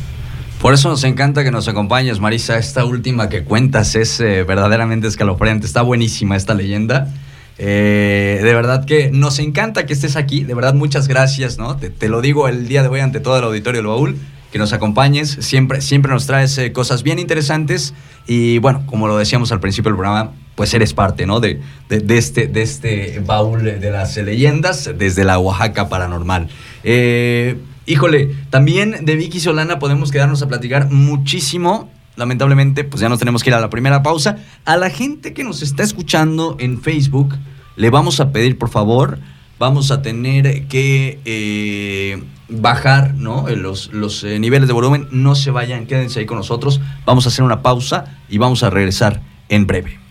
[0.65, 2.57] Por eso nos encanta que nos acompañes, Marisa.
[2.57, 5.67] Esta última que cuentas es eh, verdaderamente escalofriante.
[5.67, 7.13] Está buenísima esta leyenda.
[7.59, 10.43] Eh, de verdad que nos encanta que estés aquí.
[10.43, 11.77] De verdad, muchas gracias, ¿no?
[11.77, 14.17] Te, lo digo el día de hoy ante todo el auditorio del baúl.
[14.53, 15.37] Que nos acompañes.
[15.41, 17.93] Siempre, siempre nos traes eh, cosas bien interesantes.
[18.27, 21.41] Y bueno, como lo decíamos al principio del programa, pues eres parte, ¿no?
[21.41, 26.49] De, de, este, de este baúl de las leyendas desde la Oaxaca paranormal.
[26.85, 33.19] Eh, híjole, también de Vicky Solana podemos quedarnos a platicar muchísimo lamentablemente, pues ya nos
[33.19, 34.39] tenemos que ir a la primera pausa.
[34.65, 37.35] A la gente que nos está escuchando en Facebook,
[37.77, 39.19] le vamos a pedir, por favor,
[39.59, 43.49] vamos a tener que eh, bajar ¿no?
[43.49, 45.09] Eh, los, los eh, niveles de volumen.
[45.11, 46.81] No se vayan, quédense ahí con nosotros.
[47.05, 50.04] Vamos a hacer una pausa y vamos a regresar en breve.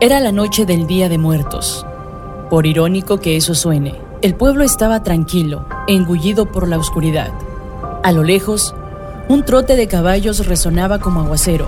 [0.00, 1.84] Era la noche del Día de Muertos.
[2.50, 7.32] Por irónico que eso suene, el pueblo estaba tranquilo, engullido por la oscuridad.
[8.04, 8.76] A lo lejos,
[9.28, 11.66] un trote de caballos resonaba como aguacero,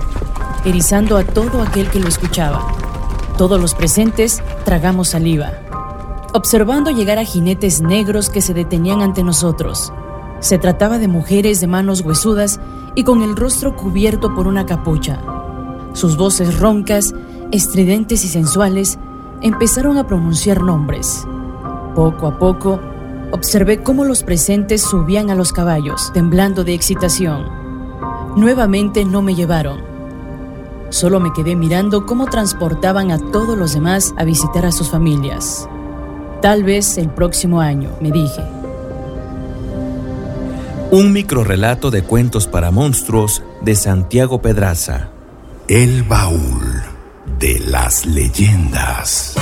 [0.63, 2.65] erizando a todo aquel que lo escuchaba.
[3.37, 5.51] Todos los presentes tragamos saliva,
[6.33, 9.91] observando llegar a jinetes negros que se detenían ante nosotros.
[10.39, 12.61] Se trataba de mujeres de manos huesudas
[12.95, 15.19] y con el rostro cubierto por una capucha.
[15.91, 17.13] Sus voces roncas
[17.51, 18.97] estridentes y sensuales,
[19.41, 21.25] empezaron a pronunciar nombres.
[21.95, 22.79] Poco a poco,
[23.31, 27.45] observé cómo los presentes subían a los caballos, temblando de excitación.
[28.35, 29.79] Nuevamente no me llevaron.
[30.89, 35.67] Solo me quedé mirando cómo transportaban a todos los demás a visitar a sus familias.
[36.41, 38.43] Tal vez el próximo año, me dije.
[40.91, 45.09] Un microrrelato de cuentos para monstruos de Santiago Pedraza.
[45.67, 46.90] El baúl
[47.41, 49.33] de las leyendas.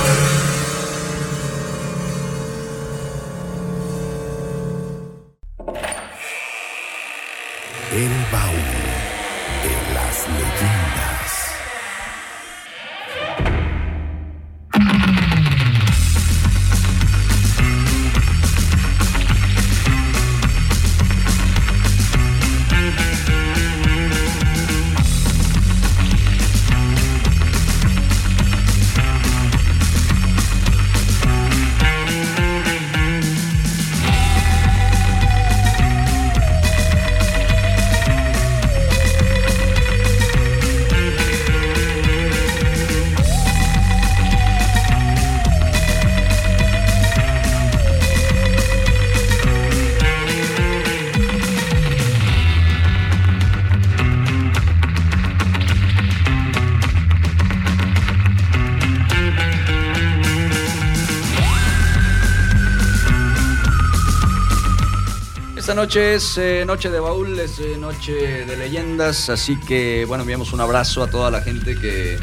[65.80, 70.52] Noche es eh, noche de baúl, es eh, noche de leyendas, así que bueno, enviamos
[70.52, 72.18] un abrazo a toda la gente que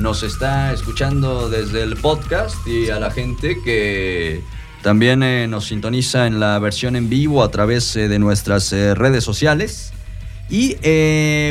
[0.00, 4.40] nos está escuchando desde el podcast y a la gente que
[4.82, 9.92] también eh, nos sintoniza en la versión en vivo a través de nuestras redes sociales.
[10.48, 10.76] Y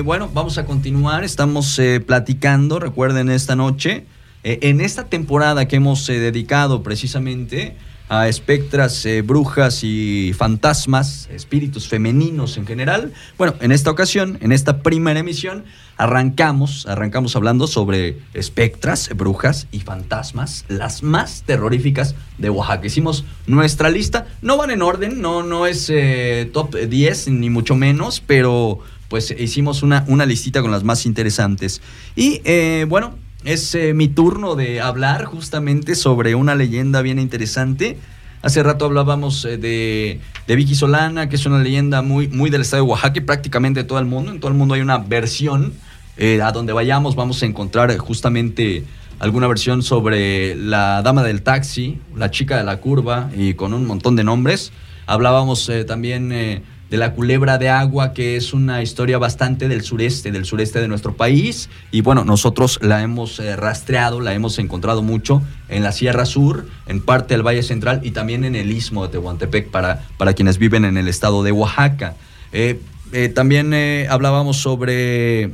[0.03, 4.05] bueno, vamos a continuar, estamos platicando, recuerden esta noche,
[4.43, 7.75] en esta temporada que hemos dedicado precisamente
[8.11, 13.13] a espectras, eh, brujas y fantasmas, espíritus femeninos en general.
[13.37, 15.63] Bueno, en esta ocasión, en esta primera emisión,
[15.95, 22.85] arrancamos, arrancamos hablando sobre espectras, brujas y fantasmas, las más terroríficas de Oaxaca.
[22.85, 27.75] Hicimos nuestra lista, no van en orden, no, no es eh, top 10 ni mucho
[27.75, 31.81] menos, pero pues hicimos una, una listita con las más interesantes.
[32.17, 37.97] Y eh, bueno, es eh, mi turno de hablar justamente sobre una leyenda bien interesante.
[38.43, 42.61] Hace rato hablábamos eh, de, de, Vicky Solana, que es una leyenda muy, muy del
[42.61, 44.31] estado de Oaxaca y prácticamente de todo el mundo.
[44.31, 45.73] En todo el mundo hay una versión.
[46.17, 48.83] Eh, a donde vayamos vamos a encontrar justamente
[49.17, 53.87] alguna versión sobre la dama del taxi, la chica de la curva y con un
[53.87, 54.71] montón de nombres.
[55.07, 60.43] Hablábamos también de la culebra de agua, que es una historia bastante del sureste, del
[60.43, 61.69] sureste de nuestro país.
[61.89, 66.67] Y bueno, nosotros la hemos eh, rastreado, la hemos encontrado mucho en la Sierra Sur,
[66.87, 70.57] en parte del Valle Central y también en el Istmo de Tehuantepec para, para quienes
[70.57, 72.15] viven en el estado de Oaxaca.
[72.51, 72.81] Eh,
[73.13, 73.73] eh, también
[74.09, 75.53] hablábamos sobre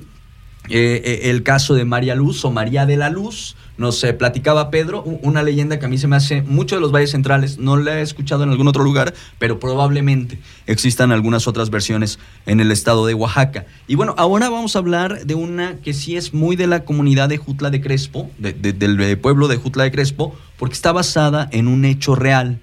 [0.70, 5.80] el caso de María Luz o María de la Luz, nos platicaba Pedro, una leyenda
[5.80, 8.44] que a mí se me hace mucho de los valles centrales, no la he escuchado
[8.44, 13.66] en algún otro lugar, pero probablemente existan algunas otras versiones en el estado de Oaxaca.
[13.88, 17.30] Y bueno, ahora vamos a hablar de una que sí es muy de la comunidad
[17.30, 21.68] de Jutla de Crespo, del eh, pueblo de Jutla de Crespo, porque está basada en
[21.68, 22.60] un hecho real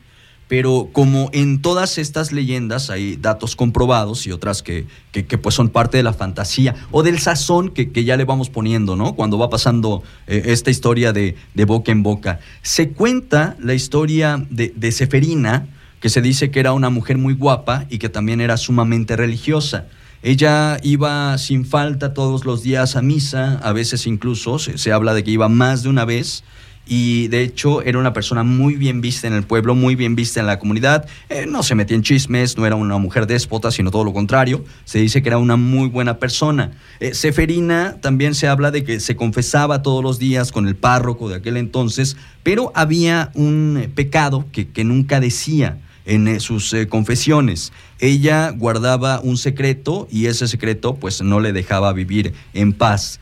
[0.48, 4.86] pero como en todas estas leyendas hay datos comprobados y otras que,
[5.42, 9.14] pues son parte de la fantasía o del sazón que, ya le vamos poniendo, ¿no?
[9.14, 11.36] Cuando va pasando eh, esta historia de,
[11.66, 12.40] boca en boca.
[12.62, 15.66] Se cuenta la historia de, de Seferina,
[16.00, 19.86] que se dice que era una mujer muy guapa y que también era sumamente religiosa.
[20.22, 25.14] Ella iba sin falta todos los días a misa, a veces incluso se, se habla
[25.14, 26.44] de que iba más de una vez
[26.86, 30.40] y de hecho era una persona muy bien vista en el pueblo, muy bien vista
[30.40, 31.06] en la comunidad.
[31.28, 34.64] Eh, no se metía en chismes, no era una mujer déspota, sino todo lo contrario.
[34.84, 36.72] Se dice que era una muy buena persona.
[37.00, 41.28] Eh, Seferina también se habla de que se confesaba todos los días con el párroco
[41.28, 47.72] de aquel entonces, pero había un pecado que, que nunca decía en eh, sus confesiones.
[47.98, 53.20] Ella guardaba un secreto y ese secreto pues no le dejaba vivir en paz.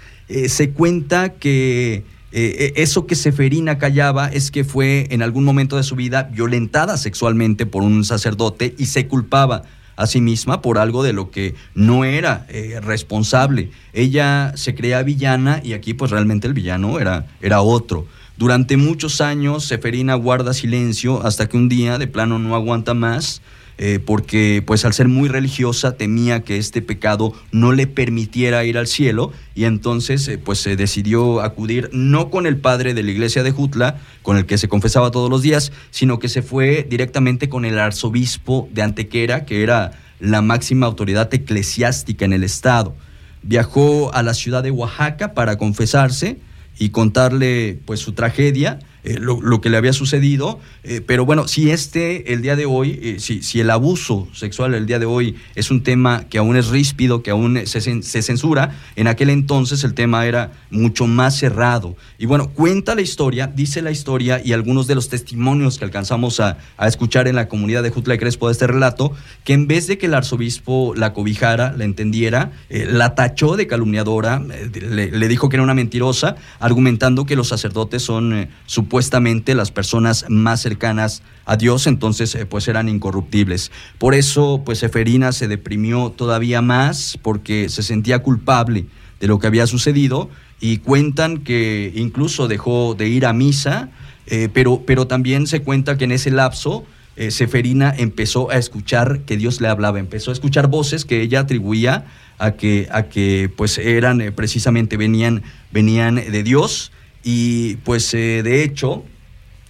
[0.49, 5.77] se cuenta que eh, eh, eso que Seferina callaba es que fue en algún momento
[5.77, 9.65] de su vida violentada sexualmente por un sacerdote y se culpaba
[9.97, 13.71] a sí misma por algo de lo que no era eh, responsable.
[13.93, 18.07] Ella se creía villana y aquí pues realmente el villano era, era otro.
[18.39, 23.43] Durante muchos años Seferina guarda silencio hasta que un día de plano no aguanta más
[23.79, 28.79] eh, porque pues al ser muy religiosa temía que este pecado no le permitiera ir
[28.79, 33.11] al cielo y entonces eh, pues se decidió acudir no con el padre de la
[33.11, 36.87] iglesia de Jutla, con el que se confesaba todos los días, sino que se fue
[36.89, 42.95] directamente con el arzobispo de Antequera, que era la máxima autoridad eclesiástica en el estado.
[43.43, 46.39] Viajó a la ciudad de Oaxaca para confesarse
[46.79, 50.61] y contarle pues su tragedia eh, lo, que le había sucedido.
[50.85, 54.87] Eh, pero bueno, si este, el día de hoy, eh, si, el abuso sexual el
[54.87, 57.81] día de hoy es un tema que aún es ríspido, que aún se,
[58.23, 61.97] censura, en aquel entonces el tema era mucho más cerrado.
[62.17, 66.39] Y bueno, cuenta la historia, dice la historia y algunos de los testimonios que alcanzamos
[66.39, 69.89] a, escuchar en la comunidad de Jutla de Crespo de este relato, que en vez
[69.89, 75.49] de que el arzobispo la cobijara, la entendiera, la tachó de calumniadora, le, le, dijo
[75.49, 81.23] que era una mentirosa, argumentando que los sacerdotes son su supuestamente las personas más cercanas
[81.47, 83.73] a Dios, entonces eh, pues eran incorruptibles.
[83.97, 88.85] Por eso pues Seferina se deprimió todavía más porque se sentía culpable
[89.19, 90.29] de lo que había sucedido
[90.61, 93.89] y cuentan que incluso dejó de ir a misa,
[94.27, 96.85] eh, pero, pero también se cuenta que en ese lapso
[97.17, 101.41] eh, Seferina empezó a escuchar que Dios le hablaba, empezó a escuchar voces que ella
[101.41, 102.05] atribuía
[102.37, 108.65] a que, a que pues eran precisamente, venían, venían de Dios y pues eh, de
[108.65, 109.05] hecho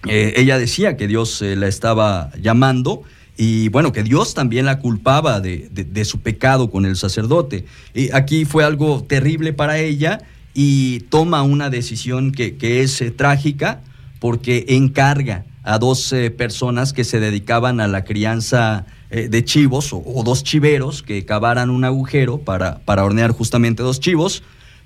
[0.07, 3.03] eh, ella decía que Dios eh, la estaba llamando
[3.37, 7.65] y bueno, que Dios también la culpaba de, su pecado con el sacerdote.
[7.93, 10.21] Y aquí fue algo terrible para ella
[10.53, 13.81] y toma una decisión que, es trágica
[14.19, 18.85] porque encarga a dos personas que se dedicaban a la crianza
[19.15, 23.83] eh, de chivos o, o, dos chiveros que cavaran un agujero para, para hornear justamente
[23.83, 24.41] dos chivos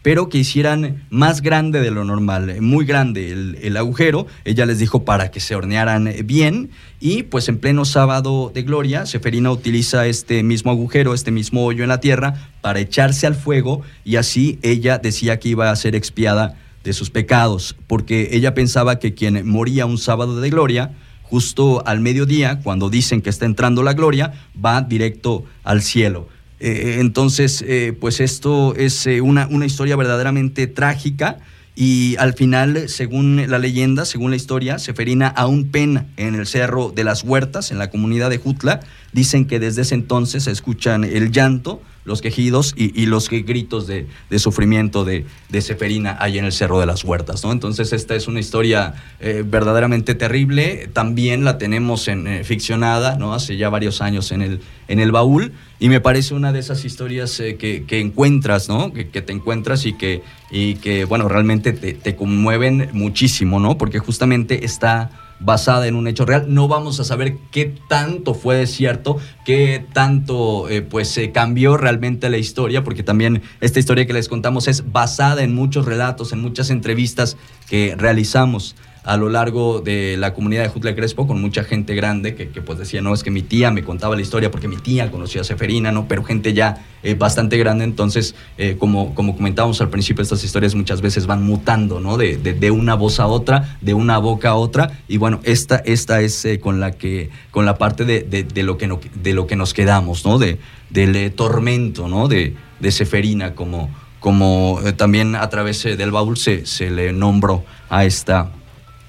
[0.08, 3.30] pero que hicieran más grande de lo normal, muy grande
[3.62, 4.26] el, agujero.
[4.45, 6.70] Ella les dijo para que se hornearan bien
[7.01, 11.84] y pues en pleno sábado de gloria, Seferina utiliza este mismo agujero, este mismo hoyo
[11.84, 15.93] en la tierra para echarse al fuego y así ella decía que iba a ser
[15.93, 20.91] expiada de sus pecados, porque ella pensaba que quien moría un sábado de gloria,
[21.24, 26.30] justo al mediodía, cuando dicen que está entrando la gloria, va directo al cielo.
[26.60, 31.38] Eh, entonces, eh, pues esto es eh, una, una, historia verdaderamente trágica
[31.76, 36.89] y al final, según la leyenda, según la historia, Seferina aún pena en el Cerro
[36.89, 38.80] de las Huertas, en la comunidad de Jutla.
[39.14, 44.08] Dicen que desde ese entonces se escuchan el llanto los quejidos y, los gritos de,
[44.39, 47.43] sufrimiento de, de, Seferina ahí en el Cerro de las Huertas.
[47.43, 47.51] ¿no?
[47.51, 50.89] Entonces esta es una historia eh, verdaderamente terrible.
[50.93, 53.34] También la tenemos en, eh, ficcionada, ¿no?
[53.34, 54.41] hace ya varios años en
[54.88, 55.51] el, baúl.
[55.80, 58.93] Y me parece una de esas historias eh, que, encuentras, ¿no?
[58.93, 63.78] Que, te encuentras y que, y que bueno, realmente te, te conmueven muchísimo, ¿no?
[63.78, 66.46] Porque justamente está basada en un hecho real.
[66.48, 72.30] No vamos a saber qué tanto fue cierto, qué tanto eh, pues se cambió realmente
[72.30, 76.42] la historia, porque también esta historia que les contamos es basada en muchos relatos, en
[76.42, 77.38] muchas entrevistas
[77.70, 78.76] que realizamos
[79.08, 82.78] a lo largo de la comunidad de Jutla Crespo con mucha gente grande que, pues
[82.78, 85.43] decía, no, es que mi tía me contaba la historia porque mi tía conocía a
[85.45, 86.10] Seferina, ¿no?
[86.10, 90.76] Pero gente ya eh, bastante grande, entonces, eh, como, como comentábamos al principio, estas historias
[90.76, 92.18] muchas veces van mutando, ¿no?
[92.18, 96.20] De, de, una voz a otra, de una boca a otra, y bueno, esta, esta
[96.20, 98.89] es eh, con la que, con la parte de, de, lo, que
[99.24, 100.38] de lo que nos quedamos, ¿no?
[100.38, 102.28] De, del tormento, ¿no?
[102.28, 103.89] De, de Seferina, como,
[104.20, 108.51] como también a través del baúl se, se le nombró a esta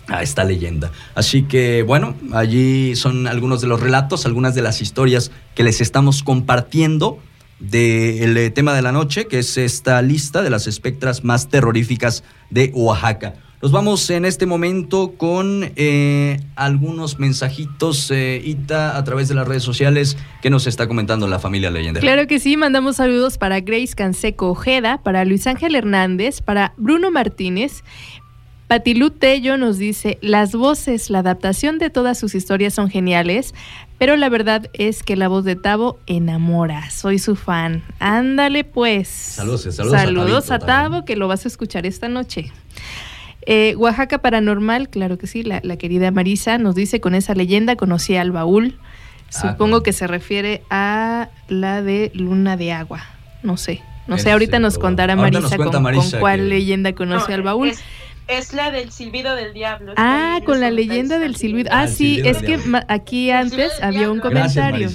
[0.09, 0.91] a esta leyenda.
[1.15, 5.81] Así que bueno, allí son algunos de los relatos, algunas de las historias que les
[5.81, 7.19] estamos compartiendo
[7.61, 12.23] del eh, tema de la noche, que es esta lista de las espectras más terroríficas
[12.51, 13.35] de Oaxaca.
[13.61, 19.49] Nos vamos en este momento con eh, algunos mensajitos, eh, Ita, a través de las
[19.49, 21.99] redes sociales que nos está comentando la familia leyenda.
[21.99, 27.11] Claro que sí, mandamos saludos para Grace Canseco Ojeda, para Luis Ángel Hernández, para Bruno
[27.11, 27.83] Martínez,
[28.69, 33.55] Patilú Tello nos dice, las voces, la adaptación de todas sus historias son geniales,
[33.97, 36.91] pero la verdad es que la voz de Tavo enamora.
[36.91, 37.83] Soy su fan.
[37.99, 39.09] Ándale pues.
[39.09, 40.01] Saludos, saludos.
[40.01, 42.53] Saludos a, Tavo, que lo vas a escuchar esta noche.
[43.47, 48.17] Eh, Oaxaca Paranormal, claro que sí, la, querida Marisa nos dice, con esa leyenda conocí
[48.17, 48.77] al baúl.
[49.29, 53.01] Ah, Supongo que se refiere a la de Luna de Agua.
[53.43, 53.81] No sé.
[54.07, 55.71] No sé, ahorita nos contará Marisa, con,
[56.19, 57.69] cuál leyenda conoce al baúl.
[57.69, 57.83] Es
[58.53, 59.95] la del silbido del diablo.
[59.97, 61.71] Ah, con la leyenda del silbido.
[61.73, 62.59] Ah, sí, es que
[62.89, 64.91] aquí antes había un comentario.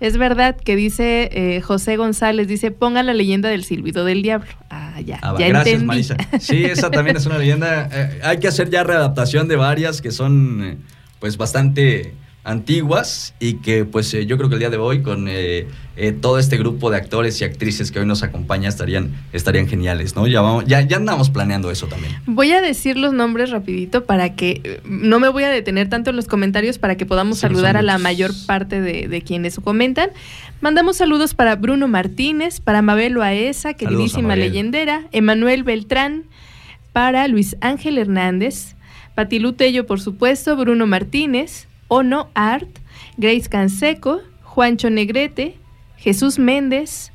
[0.00, 4.50] es verdad que dice eh, José González, dice, ponga la leyenda del silbido del diablo.
[4.70, 5.86] Ah, ya, ah, ya gracias, entendí.
[5.86, 6.16] Marisa.
[6.38, 7.88] Sí, esa también es una leyenda.
[7.92, 10.76] Eh, hay que hacer ya readaptación de varias que son, eh,
[11.18, 12.14] pues, bastante
[12.46, 15.66] antiguas y que pues eh, yo creo que el día de hoy con eh,
[15.96, 20.14] eh, todo este grupo de actores y actrices que hoy nos acompaña estarían, estarían geniales,
[20.14, 20.28] ¿no?
[20.28, 22.14] Ya, vamos, ya, ya andamos planeando eso también.
[22.24, 26.16] Voy a decir los nombres rapidito para que no me voy a detener tanto en
[26.16, 30.10] los comentarios para que podamos saludar a la mayor parte de, quienes comentan.
[30.60, 36.24] Mandamos saludos para Bruno Martínez, para Mabel Aesa, queridísima leyendera, Emanuel Beltrán,
[36.92, 38.76] para Luis Ángel Hernández,
[39.16, 42.68] Patilu Tello, por supuesto, Bruno Martínez, Ono Art,
[43.16, 45.56] Grace Canseco, Juancho Negrete,
[45.96, 47.12] Jesús Méndez,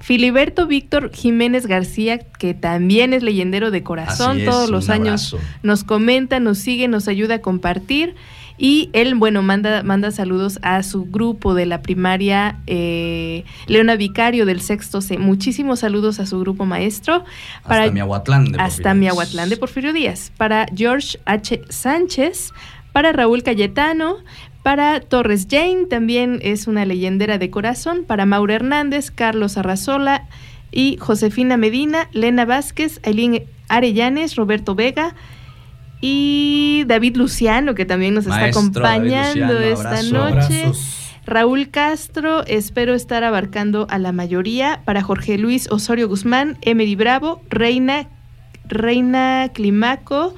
[0.00, 6.38] Filiberto Víctor Jiménez García, que también es leyendero de corazón, todos los años nos comenta,
[6.38, 8.14] nos sigue, nos ayuda a compartir.
[8.60, 14.46] Y él, bueno, manda, manda saludos a su grupo de la primaria eh, Leona Vicario
[14.46, 15.16] del sexto C.
[15.16, 17.24] Muchísimos saludos a su grupo maestro.
[17.62, 20.32] Para, hasta Miahuatlán de Porfirio Hasta Miahuatlán de Porfirio Díaz.
[20.36, 21.62] Para George H.
[21.68, 22.52] Sánchez,
[22.92, 24.16] para Raúl Cayetano,
[24.62, 30.26] para Torres Jane, también es una leyendera de corazón, para Mauro Hernández, Carlos Arrazola
[30.70, 35.14] y Josefina Medina, Lena Vázquez, Aileen Arellanes, Roberto Vega
[36.00, 40.72] y David Luciano, que también nos está acompañando esta noche.
[41.26, 44.80] Raúl Castro, espero estar abarcando a la mayoría.
[44.84, 48.08] Para Jorge Luis Osorio Guzmán, Emery Bravo, Reina,
[48.66, 50.34] Reina Climaco,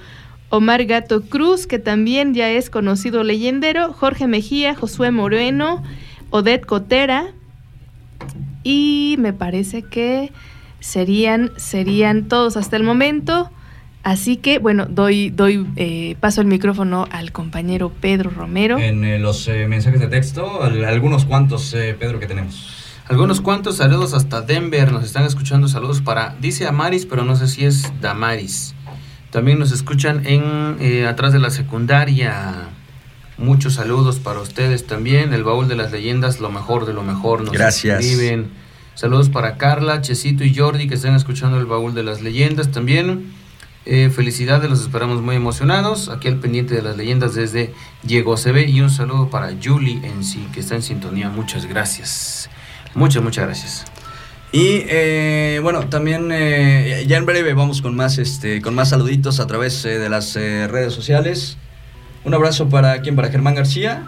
[0.51, 5.83] Omar Gato Cruz, que también ya es conocido leyendero, Jorge Mejía, Josué Moreno,
[6.31, 7.33] Odette Cotera,
[8.63, 10.33] y me parece que
[10.81, 13.51] serían, serían todos hasta el momento.
[14.03, 18.79] Así que, bueno, doy, doy eh, paso el micrófono al compañero Pedro Romero.
[18.79, 22.77] En eh, los eh, mensajes de texto, algunos cuantos, Pedro, que tenemos.
[23.09, 27.49] Algunos cuantos saludos hasta Denver, nos están escuchando, saludos para, dice Amaris, pero no sé
[27.49, 28.75] si es Damaris.
[29.31, 32.69] También nos escuchan en atrás de la secundaria.
[33.39, 35.33] Muchos saludos para ustedes también.
[35.33, 37.43] El baúl de las leyendas, lo mejor de lo mejor.
[37.43, 38.05] Nos Gracias.
[38.05, 38.51] Escriben.
[38.95, 43.33] Saludos para Carla, Chesito y Jordi que están escuchando el baúl de las leyendas también.
[43.87, 46.11] Eh, felicidades, los esperamos muy emocionados.
[46.11, 47.73] Aquí al pendiente de las leyendas desde
[48.03, 51.31] Diego CB y un saludo para Julie en sí, que está en sintonía.
[51.31, 52.51] Muchas gracias.
[52.95, 53.85] Muchas, muchas gracias.
[54.53, 59.39] Y eh, bueno, también eh, ya en breve vamos con más, este, con más saluditos
[59.39, 61.57] a través de las redes sociales.
[62.25, 64.07] Un abrazo para quien, para Germán García.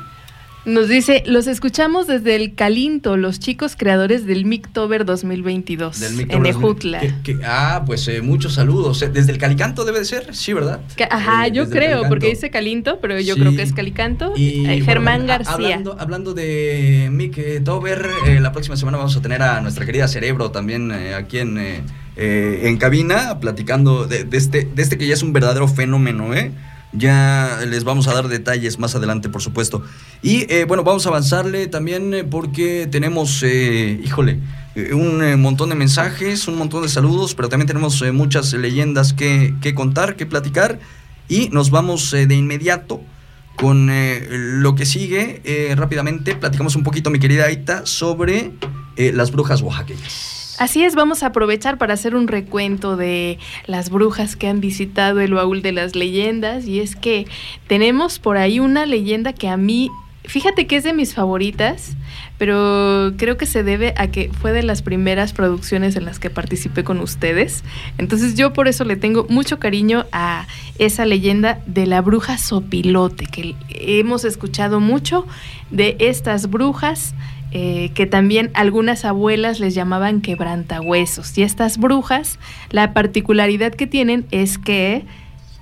[0.65, 6.47] Nos dice, los escuchamos desde el Calinto, los chicos creadores del Mictober 2022 del en
[6.47, 7.01] Ejutla.
[7.45, 9.03] ah, pues eh, muchos saludos.
[9.03, 10.33] Eh, ¿Desde el Calicanto debe de ser?
[10.37, 10.81] Sí, ¿verdad?
[11.11, 14.35] ajá, eh, yo creo, porque dice Calinto, pero yo creo que es Calicanto.
[14.37, 15.83] Y, Germán García.
[15.99, 18.09] Hablando, de Mictober,
[18.41, 21.83] la próxima semana vamos a tener a nuestra querida Cerebro también aquí en,
[22.17, 26.53] en cabina, platicando de, de, este, de este que ya es un verdadero fenómeno, ¿eh?
[26.93, 29.83] Ya les vamos a dar detalles más adelante, por supuesto.
[30.23, 34.41] Y eh, bueno, vamos a avanzarle también eh, porque tenemos, eh, híjole,
[34.93, 39.75] un montón de mensajes, un montón de saludos, pero también tenemos muchas leyendas que, que,
[39.75, 40.81] contar, que platicar.
[41.29, 43.03] Y nos vamos de inmediato
[43.57, 43.91] con
[44.63, 45.75] lo que sigue.
[45.77, 48.53] rápidamente platicamos un poquito, mi querida Aita, sobre
[48.97, 50.42] las brujas oaxaqueñas.
[50.63, 55.19] Así es, vamos a aprovechar para hacer un recuento de las brujas que han visitado
[55.19, 57.27] el baúl de las leyendas y es que
[57.67, 59.91] tenemos por ahí una leyenda que a mí,
[60.23, 61.97] fíjate que es de mis favoritas,
[62.39, 66.31] pero creo que se debe a que fue de las primeras producciones en las que
[66.31, 67.65] participé con ustedes.
[67.99, 70.47] Entonces yo por eso le tengo mucho cariño a
[70.79, 75.27] esa leyenda de la bruja sopilote, que hemos escuchado mucho
[75.73, 77.17] de estas brujas
[77.53, 81.37] eh, que también algunas abuelas les llamaban quebrantahuesos.
[81.37, 82.39] Y estas brujas,
[82.71, 85.05] la particularidad que tienen es que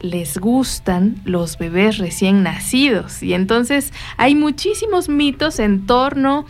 [0.00, 3.22] les gustan los bebés recién nacidos.
[3.22, 6.46] Y entonces hay muchísimos mitos en torno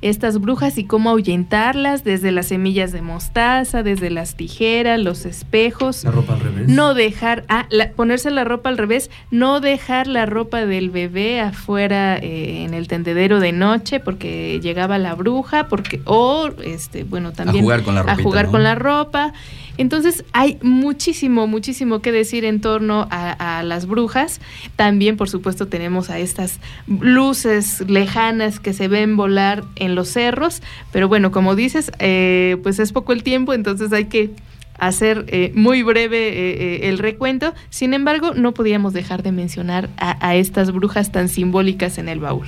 [0.00, 6.04] estas brujas y cómo ahuyentarlas desde las semillas de mostaza, desde las tijeras, los espejos.
[6.04, 6.68] La ropa al revés.
[6.68, 12.16] No dejar, ah, ponerse la ropa al revés, no dejar la ropa del bebé afuera
[12.16, 17.58] eh, en el tendedero de noche porque llegaba la bruja, porque, o, este, bueno, también
[17.58, 19.32] a jugar con la, a jugar con la ropa.
[19.78, 24.40] Entonces hay muchísimo, muchísimo que decir en torno a, las brujas.
[24.76, 30.62] También, por supuesto, tenemos a estas luces lejanas que se ven volar en los cerros.
[30.92, 34.30] Pero bueno, como dices, eh, pues es poco el tiempo, entonces hay que
[34.78, 37.54] hacer eh, muy breve eh, el recuento.
[37.70, 42.20] Sin embargo, no podíamos dejar de mencionar a, a estas brujas tan simbólicas en el
[42.20, 42.46] baúl.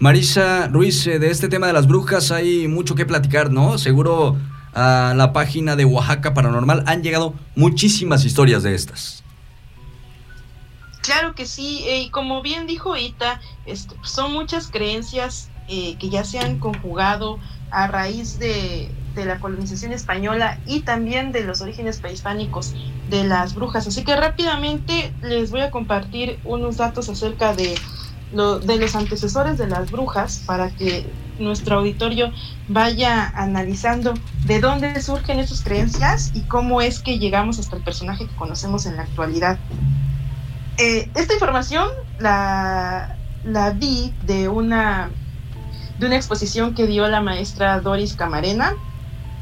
[0.00, 3.78] Marisa Ruiz, de este tema de las brujas hay mucho que platicar, ¿no?
[3.78, 4.36] Seguro
[4.78, 9.24] a la página de Oaxaca Paranormal han llegado muchísimas historias de estas.
[11.02, 16.10] Claro que sí, eh, y como bien dijo Ita, este, son muchas creencias eh, que
[16.10, 17.38] ya se han conjugado
[17.70, 22.74] a raíz de, de, la colonización española y también de los orígenes prehispánicos
[23.10, 23.86] de las brujas.
[23.86, 27.74] Así que rápidamente les voy a compartir unos datos acerca de
[28.32, 31.06] de los antecesores de las brujas para que
[31.38, 32.32] nuestro auditorio
[32.68, 34.14] vaya analizando
[34.44, 38.86] de dónde surgen esas creencias y cómo es que llegamos hasta el personaje que conocemos
[38.86, 39.58] en la actualidad.
[40.76, 45.10] Eh, esta información la, la vi de una,
[45.98, 48.74] de una exposición que dio la maestra Doris Camarena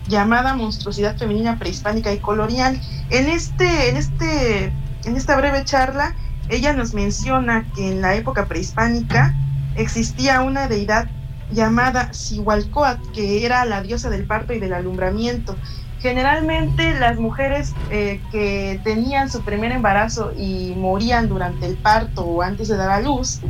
[0.08, 2.80] llamada Monstruosidad Femenina Prehispánica y Colonial.
[3.10, 4.72] En, este, en, este,
[5.04, 6.14] en esta breve charla,
[6.48, 9.34] ella nos menciona que en la época prehispánica
[9.76, 11.08] existía una deidad
[11.50, 15.56] llamada Sihualcoat, que era la diosa del parto y del alumbramiento.
[16.00, 22.42] Generalmente las mujeres eh, que tenían su primer embarazo y morían durante el parto o
[22.42, 23.40] antes de dar a luz,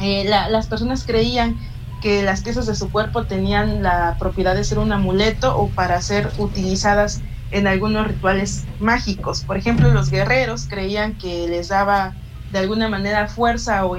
[0.00, 1.56] eh, las personas creían
[2.00, 6.00] que las piezas de su cuerpo tenían la propiedad de ser un amuleto o para
[6.02, 7.22] ser utilizadas
[7.54, 9.44] en algunos rituales mágicos.
[9.44, 12.12] Por ejemplo, los guerreros creían que les daba
[12.50, 13.96] de alguna manera fuerza o,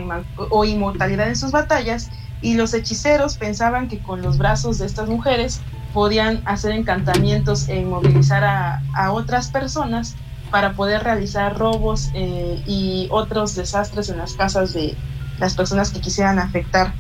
[0.49, 2.09] o inmortalidad en sus batallas
[2.41, 5.61] y los hechiceros pensaban que con los brazos de estas mujeres
[5.93, 10.15] podían hacer encantamientos e inmovilizar a, otras personas
[10.51, 14.97] para poder realizar robos eh, y otros desastres en las casas de
[15.39, 16.93] las personas que quisieran afectar.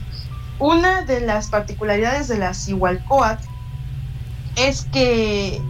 [0.57, 3.41] Una de las particularidades de las Igualcoat
[4.55, 5.61] es que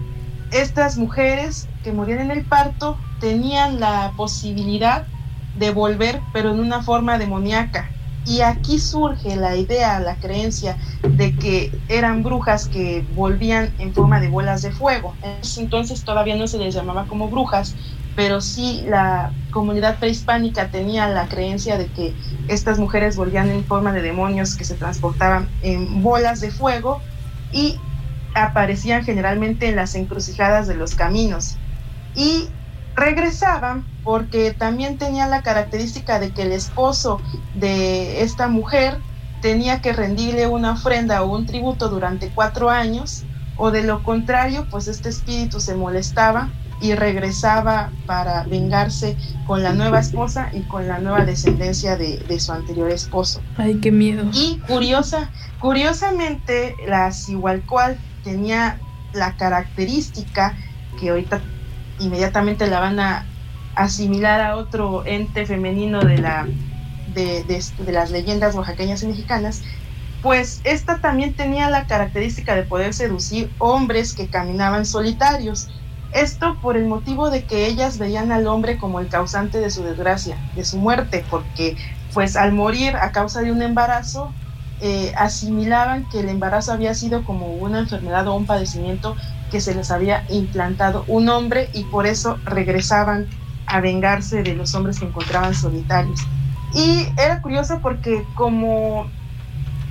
[0.56, 5.06] estas mujeres que morían en el parto tenían la posibilidad
[5.60, 7.89] de volver, pero en una forma demoníaca.
[8.26, 10.78] Y aquí surge la idea, la creencia
[11.08, 15.14] de que eran brujas que volvían en forma de bolas de fuego.
[15.58, 17.76] Entonces todavía no se les llamaba como brujas,
[18.16, 22.16] pero sí la comunidad prehispánica tenía la creencia de que
[22.47, 27.01] estas mujeres volvían en forma de demonios que se transportaban en bolas de fuego
[27.51, 27.78] y
[28.36, 31.56] aparecían generalmente en las encrucijadas de los caminos.
[32.16, 32.50] Y
[32.96, 37.22] regresaban porque también tenía la característica de que el esposo
[37.56, 39.00] de esta mujer
[39.42, 43.24] tenía que rendirle una ofrenda o un tributo durante cuatro años,
[43.58, 46.50] o de lo contrario, pues este espíritu se molestaba
[46.82, 49.16] y regresaba para vengarse
[49.48, 53.42] con la nueva esposa y con la nueva descendencia de, de su anterior esposo.
[53.58, 54.26] Ay, qué miedo.
[54.34, 55.30] Y curiosa,
[55.60, 58.80] curiosamente, la Cihualcoal tenía
[59.13, 60.57] la característica
[60.99, 61.39] que ahorita
[61.99, 63.26] inmediatamente la van a
[63.76, 66.47] asimilar a otro ente femenino de, la,
[67.13, 69.61] de, de, las leyendas oaxaqueñas y mexicanas,
[70.21, 75.69] pues esta también tenía la característica de poder seducir hombres que caminaban solitarios.
[76.13, 79.84] Esto por el motivo de que ellas veían al hombre como el causante de su
[79.84, 81.78] desgracia, de su muerte, porque
[82.13, 84.34] pues al morir a causa de un embarazo,
[84.82, 89.15] eh, asimilaban que el embarazo había sido como una enfermedad o un padecimiento
[89.49, 93.28] que se les había implantado un hombre y por eso regresaban
[93.67, 96.19] a vengarse de los hombres que encontraban solitarios.
[96.73, 99.07] Y era curioso porque como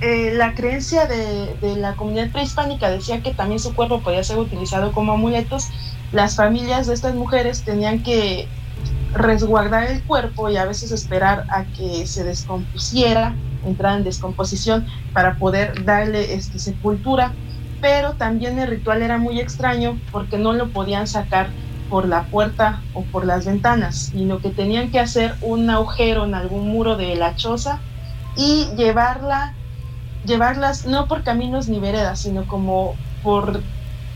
[0.01, 4.37] eh, la creencia de, de, la comunidad prehispánica decía que también su cuerpo podía ser
[4.37, 5.69] utilizado como amuletos,
[6.11, 8.47] las familias de estas mujeres tenían que
[9.13, 13.33] resguardar el cuerpo y a veces esperar a que se descompusiera,
[13.65, 17.37] entrar en descomposición para poder darle este, sepultura.
[17.79, 21.55] Pero también el ritual era muy extraño porque no lo podían sacar
[21.87, 26.33] por la puerta o por las ventanas, sino que tenían que hacer un agujero en
[26.35, 27.85] algún muro de la choza
[28.35, 29.59] y llevarla,
[30.23, 33.65] llevarlas no por caminos ni veredas, sino como por,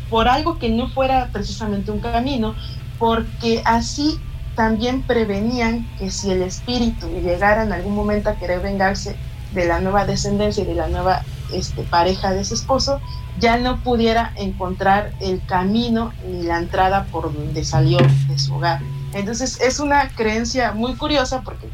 [0.10, 2.56] por algo que no fuera precisamente un camino,
[2.97, 9.22] porque así también prevenían que si el espíritu llegara en algún momento a querer vengarse
[9.54, 11.24] de la nueva descendencia y de la nueva
[11.54, 13.00] este, pareja de su esposo,
[13.39, 17.97] ya no pudiera encontrar el camino ni la entrada por donde salió
[18.28, 18.82] de su hogar.
[19.14, 21.68] Entonces es una creencia muy curiosa porque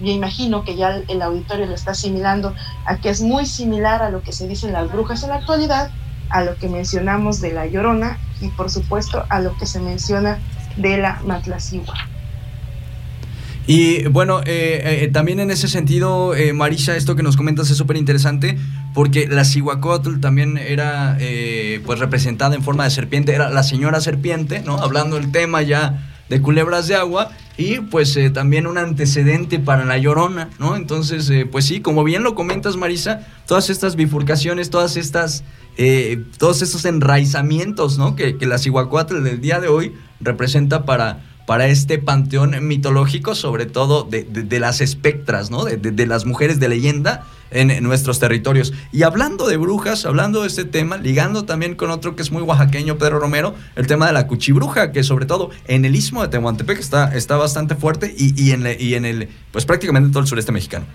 [0.00, 2.54] me imagino que ya el auditorio lo está asimilando
[2.86, 5.90] a que es muy similar a lo que se dicen las brujas en la actualidad,
[6.28, 10.38] a lo que mencionamos de la llorona y por supuesto a lo que se menciona
[10.76, 11.94] de la matlacigua.
[13.66, 17.76] Y bueno, eh, eh, también en ese sentido, eh, Marisa, esto que nos comentas es
[17.76, 18.58] súper interesante
[18.94, 24.00] porque la Cihuacotl también era eh, pues representada en forma de serpiente, era la señora
[24.00, 24.78] serpiente, ¿no?
[24.78, 29.84] Hablando el tema ya de culebras de agua y pues eh, también un antecedente para
[29.84, 30.76] la llorona, ¿no?
[30.76, 35.44] Entonces, eh, pues sí, como bien lo comentas Marisa, todas estas bifurcaciones, todas estas,
[36.38, 38.14] todos estos enraizamientos, ¿no?
[38.14, 43.66] Que, que la Cihuacotl del día de hoy representa para para este panteón mitológico, sobre
[43.66, 45.64] todo de, las espectras, ¿no?
[45.64, 48.72] De, las mujeres de leyenda en, nuestros territorios.
[48.92, 52.42] Y hablando de brujas, hablando de este tema, ligando también con otro que es muy
[52.42, 56.28] oaxaqueño, Pedro Romero, el tema de la cuchibruja, que sobre todo en el istmo de
[56.28, 60.22] Tehuantepec está, está bastante fuerte y, y, en, y en el, pues prácticamente en todo
[60.22, 60.86] el sureste mexicano.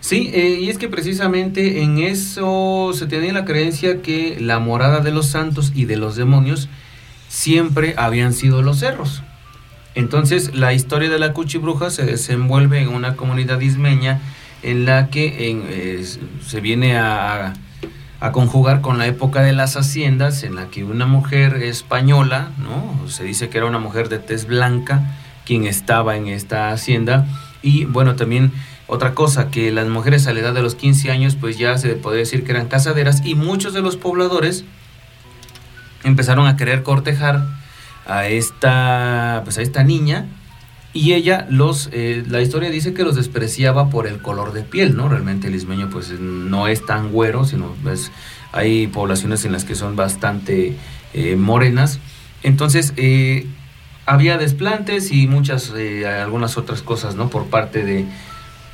[0.00, 5.00] Sí, eh, y es que precisamente en eso se tenía la creencia que la morada
[5.00, 6.68] de los santos y de los demonios
[7.28, 9.22] siempre habían sido los cerros.
[9.94, 14.20] Entonces, la historia de la cuchibruja se desenvuelve en una comunidad ismeña
[14.62, 16.04] en la que eh,
[16.46, 17.54] se viene a,
[18.32, 23.08] conjugar con la época de las haciendas, en la que una mujer española, ¿no?
[23.08, 25.16] Se dice que era una mujer de tez blanca
[25.46, 27.26] quien estaba en esta hacienda.
[27.62, 28.52] Y bueno, también
[28.86, 31.94] otra cosa, que las mujeres a la edad de los 15 años, pues ya se
[31.94, 34.64] puede decir que eran casaderas y muchos de los pobladores
[36.04, 37.46] empezaron a querer cortejar
[38.10, 40.26] a esta, pues a esta niña
[40.92, 44.96] y ella los, eh, la historia dice que los despreciaba por el color de piel,
[44.96, 45.08] ¿no?
[45.08, 48.10] Realmente el ismeño pues no es tan güero, sino pues,
[48.50, 50.76] hay poblaciones en las que son bastante
[51.14, 52.00] eh, morenas.
[52.42, 53.46] Entonces eh,
[54.04, 55.72] había desplantes y muchas,
[56.20, 57.30] algunas otras cosas, ¿no?
[57.30, 58.06] Por parte de,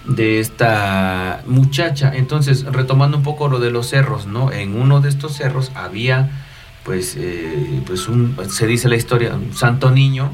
[0.06, 2.12] de esta muchacha.
[2.14, 4.52] Entonces, retomando un poco lo de los cerros, ¿no?
[4.52, 6.45] En uno de estos cerros había
[6.86, 10.30] pues, eh, pues un, se dice la historia, un santo niño,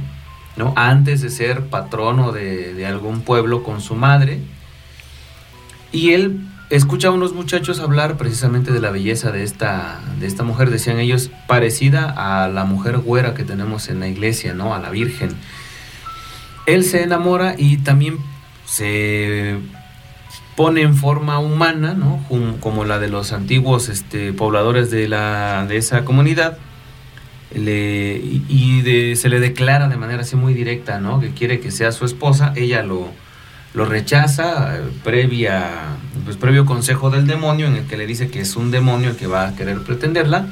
[0.57, 0.75] ¿no?
[0.77, 4.39] Antes de ser patrono de, algún pueblo con su madre.
[5.93, 10.43] Y él escucha a unos muchachos hablar precisamente de la belleza de esta, de esta
[10.43, 14.75] mujer, decían ellos, parecida a la mujer güera que tenemos en la iglesia, ¿no?
[14.75, 15.31] A la Virgen.
[16.67, 18.19] él se enamora y también
[18.67, 19.59] se
[20.57, 22.25] pone en forma humana, ¿no?
[22.61, 26.59] como la de los antiguos este, pobladores de, la, de esa comunidad,
[27.55, 31.21] le, y se le declara de manera así muy directa, ¿no?
[31.21, 33.11] que quiere que sea su esposa, ella lo,
[33.75, 38.41] lo rechaza eh, previa, pues, previo consejo del demonio en el que le dice que
[38.41, 40.47] es un demonio el que va a querer pretenderla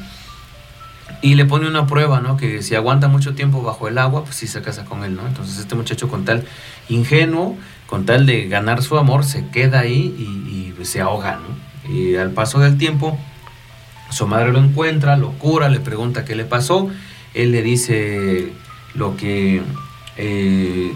[1.23, 2.39] y le pone una prueba, ¿no?
[2.39, 5.27] Que si aguanta mucho tiempo bajo el agua, pues sí se casa con él, ¿no?
[5.27, 6.45] Entonces este muchacho con tal
[6.89, 7.59] ingenuo,
[7.91, 11.93] con tal de ganar su amor, se queda ahí y, se ahoga, ¿no?
[11.93, 13.19] Y al paso del tiempo,
[14.09, 16.89] su madre lo encuentra, lo cura, le pregunta qué le pasó,
[17.35, 18.55] él le dice
[18.95, 19.61] lo que
[20.17, 20.93] eh,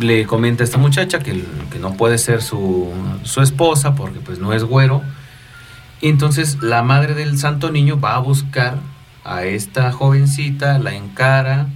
[0.00, 2.90] le comenta a esta muchacha, que, que no puede ser su,
[3.22, 5.02] su esposa porque pues no es güero.
[6.00, 8.78] Y entonces la madre del santo niño va a buscar
[9.22, 11.68] a esta jovencita, la encara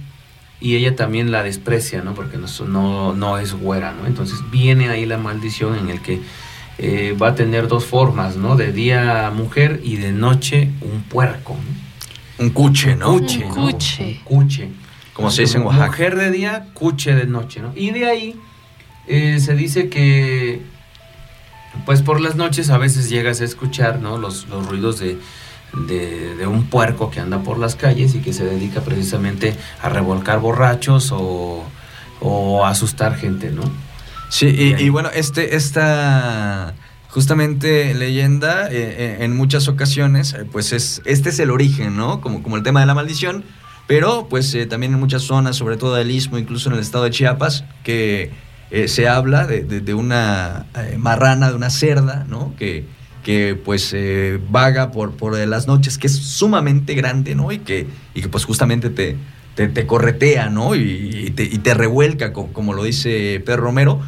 [0.59, 2.13] y ella también la desprecia, ¿no?
[2.13, 4.07] Porque no, no, es güera, ¿no?
[4.07, 6.19] Entonces viene ahí la maldición en el que
[6.79, 8.55] eh, va a tener dos formas, ¿no?
[8.55, 11.55] De día mujer y de noche un puerco.
[12.39, 13.13] Un cuche, ¿no?
[13.13, 13.45] Un cuche.
[13.45, 14.69] Un cuche.
[15.13, 15.87] Como se dice en Oaxaca.
[15.87, 17.73] Mujer de día, cuche de noche, ¿no?
[17.75, 18.35] Y de ahí
[19.07, 20.61] eh, se dice que,
[21.85, 24.17] pues por las noches a veces llegas a escuchar, ¿no?
[24.17, 25.17] Los, los ruidos de
[25.73, 30.39] de, un puerco que anda por las calles y que se dedica precisamente a revolcar
[30.39, 31.63] borrachos o,
[32.63, 33.61] a asustar gente, ¿no?
[34.29, 34.47] Sí,
[34.77, 36.73] y, bueno, este, esta
[37.09, 42.19] justamente leyenda, eh, eh, en muchas ocasiones, eh, pues es, este es el origen, ¿no?
[42.19, 43.43] Como, como el tema de la maldición,
[43.87, 47.11] pero pues también en muchas zonas, sobre todo del Istmo, incluso en el estado de
[47.11, 48.31] Chiapas, que
[48.87, 50.65] se habla de, de una
[50.97, 52.53] marrana, de una cerda, ¿no?
[52.57, 52.85] Que,
[53.27, 57.51] que pues eh, vaga por, por las noches, que es sumamente grande, ¿no?
[57.51, 59.17] Y que, y que pues justamente te,
[59.53, 60.75] te, corretea, ¿no?
[60.75, 63.99] Y, te, y te, revuelca, como, lo dice Pedro Romero.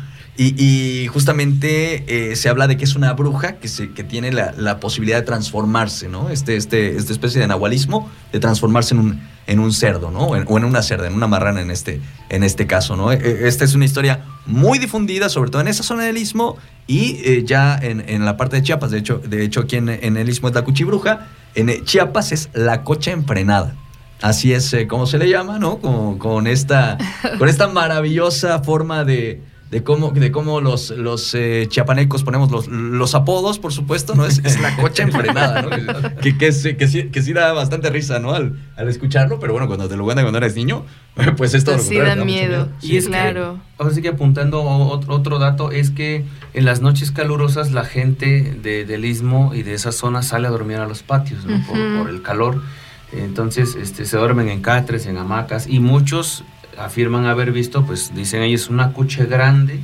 [0.42, 4.80] Y, justamente eh, se habla de que es una bruja que, se, que tiene la,
[4.80, 6.30] posibilidad de transformarse, ¿no?
[6.30, 10.28] Este, este, esta especie de nahualismo, de transformarse en un, en un cerdo, ¿no?
[10.28, 13.12] O en, una cerda, en una marrana en este, en este caso, ¿no?
[13.12, 16.56] E, e, esta es una historia muy difundida, sobre todo en esa zona del istmo
[16.88, 18.92] y eh, ya en, la parte de Chiapas.
[18.92, 21.28] De hecho, de hecho aquí en, el istmo es la cuchibruja.
[21.54, 23.76] En Chiapas es la cocha enfrenada.
[24.22, 25.80] Así es como se le llama, ¿no?
[25.80, 26.98] con, esta,
[27.38, 32.67] con esta maravillosa forma de, de cómo, de cómo los, los eh, chiapanecos ponemos los,
[32.67, 34.26] los apodos, por supuesto, ¿no?
[34.26, 35.70] Es, es la cocha enfrenada, ¿no?
[36.22, 38.34] que, que, que, sí, que sí da bastante risa, ¿no?
[38.34, 40.86] Al, al, escucharlo, pero bueno, cuando te lo cuentan cuando eres niño,
[41.38, 42.70] pues es todo pues sí da miedo.
[42.82, 43.59] Y es claro.
[43.78, 48.57] ahora sí que apuntando otro, otro dato, es que en las noches calurosas la gente
[48.63, 51.63] de, del istmo y de esa zona sale a dormir a los patios, ¿no?
[51.67, 52.63] por, por, el calor.
[53.11, 56.43] Entonces, este, se duermen en catres, en hamacas, y muchos
[56.80, 59.80] afirman haber visto, pues dicen ellos, una cuche grande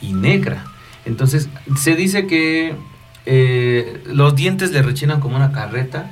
[0.00, 0.64] y negra.
[1.04, 2.74] Entonces, se dice que
[3.26, 6.10] eh, los dientes le rechinan como una carreta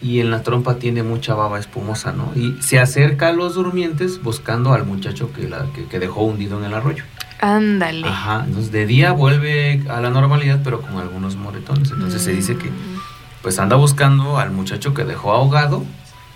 [0.00, 2.32] y en la trompa tiene mucha baba espumosa, ¿no?
[2.34, 6.64] Y se acerca a los durmientes buscando al muchacho que, la, que, dejó hundido en
[6.64, 7.04] el arroyo.
[7.40, 8.06] Ándale.
[8.06, 11.90] Ajá, entonces de día vuelve a la normalidad, pero con algunos moretones.
[11.90, 12.70] Entonces se dice que
[13.42, 15.84] pues anda buscando al muchacho que dejó ahogado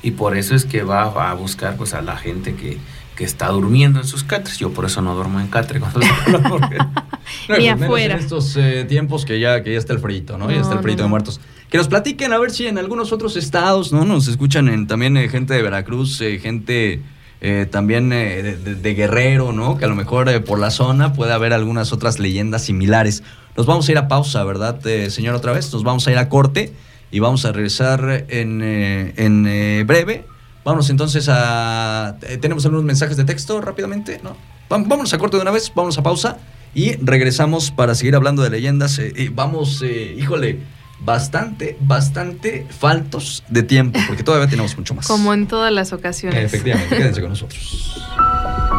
[0.03, 2.79] y por eso es que va a buscar pues a la gente que,
[3.17, 4.59] que está durmiendo en sus catres.
[4.59, 6.01] Yo por eso no duermo en catre cuando
[7.59, 8.15] Ni afuera.
[8.15, 10.51] En estos eh, tiempos que ya, que ya está el frito, ¿no?
[10.51, 11.41] ya está el frito de muertos.
[11.71, 14.05] Que nos platiquen a ver si en algunos otros estados, ¿no?
[14.05, 17.03] Nos escuchan en, también eh, gente de Veracruz, eh, gente
[17.71, 19.79] también de, Guerrero, ¿no?
[19.79, 23.23] Que a lo mejor por la zona puede haber algunas otras leyendas similares.
[23.57, 25.35] Nos vamos a ir a pausa, ¿verdad, señor?
[25.37, 25.73] Otra vez.
[25.73, 26.73] Nos vamos a ir a corte
[27.13, 30.25] y vamos a regresar en, en breve
[30.67, 32.17] Vámonos entonces a...
[32.23, 34.21] Eh, ¿Tenemos algunos mensajes de texto rápidamente?
[34.25, 34.37] ¿No?
[34.69, 36.39] Vámonos a corte de una vez, vamos a pausa
[36.75, 38.99] y regresamos para seguir hablando de leyendas.
[38.99, 40.59] Eh, vamos, eh, híjole,
[40.99, 45.07] bastante, bastante faltos de tiempo, porque todavía tenemos mucho más.
[45.07, 46.43] Como en todas las ocasiones.
[46.43, 48.03] Efectivamente, quédense con nosotros.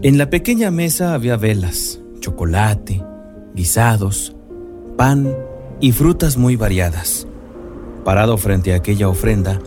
[0.00, 3.04] En la pequeña mesa había velas, chocolate,
[3.52, 4.32] guisados,
[4.96, 5.34] pan
[5.80, 7.26] y frutas muy variadas.
[8.04, 9.58] Parado frente a aquella ofrenda,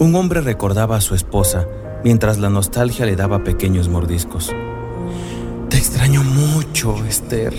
[0.00, 1.68] un hombre recordaba a su esposa
[2.02, 4.52] mientras la nostalgia le daba pequeños mordiscos.
[5.68, 7.54] Te extraño mucho, Esther.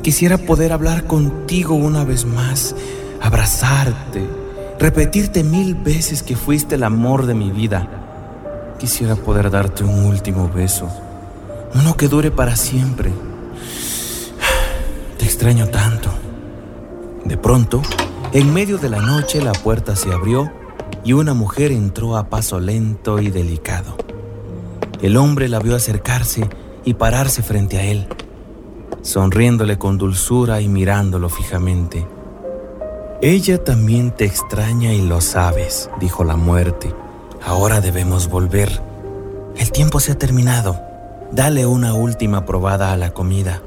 [0.00, 2.74] Quisiera poder hablar contigo una vez más,
[3.20, 4.26] abrazarte,
[4.78, 7.86] repetirte mil veces que fuiste el amor de mi vida.
[8.78, 11.03] Quisiera poder darte un último beso
[11.74, 13.12] Uno que dure para siempre.
[15.18, 16.10] Te extraño tanto.
[17.24, 17.82] De pronto,
[18.32, 20.50] en medio de la noche la puerta se abrió
[21.04, 23.96] y una mujer entró a paso lento y delicado.
[25.02, 26.48] El hombre la vio acercarse
[26.84, 28.06] y pararse frente a él,
[29.02, 32.06] sonriéndole con dulzura y mirándolo fijamente.
[33.20, 36.94] Ella también te extraña y lo sabes, dijo la muerte.
[37.44, 38.80] Ahora debemos volver.
[39.56, 40.93] El tiempo se ha terminado.
[41.34, 43.60] Dale una última probada a la comida,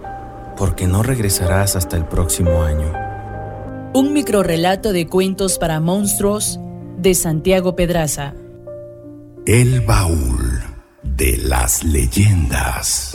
[0.55, 2.93] porque no regresarás hasta el próximo año.
[3.93, 6.61] Un microrelato de cuentos para monstruos
[6.97, 8.36] de Santiago Pedraza.
[9.45, 10.63] El baúl
[11.03, 13.11] de las leyendas.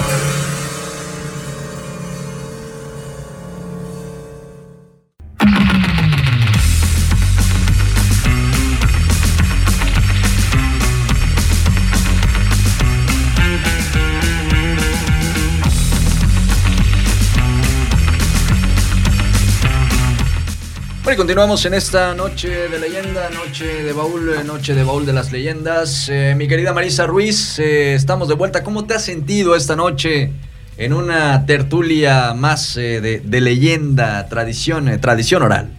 [21.17, 25.31] Continuamos en esta noche de leyenda, noche de baúl, eh, noche de baúl de las
[25.31, 26.09] leyendas.
[26.09, 28.63] Eh, mi querida Marisa Ruiz, eh, estamos de vuelta.
[28.63, 30.33] ¿Cómo te has sentido esta noche
[30.79, 35.71] en una tertulia más de, leyenda, tradición, tradición oral?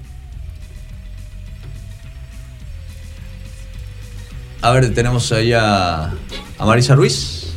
[4.62, 6.14] A ver, tenemos ahí a,
[6.60, 7.56] Marisa Ruiz.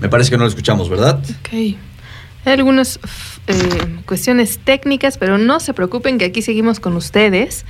[0.00, 1.20] Me parece que no lo escuchamos, ¿verdad?
[1.40, 1.52] Ok.
[1.52, 2.98] Hay algunos
[3.46, 7.64] eh, cuestiones técnicas, pero no se preocupen que aquí seguimos con ustedes.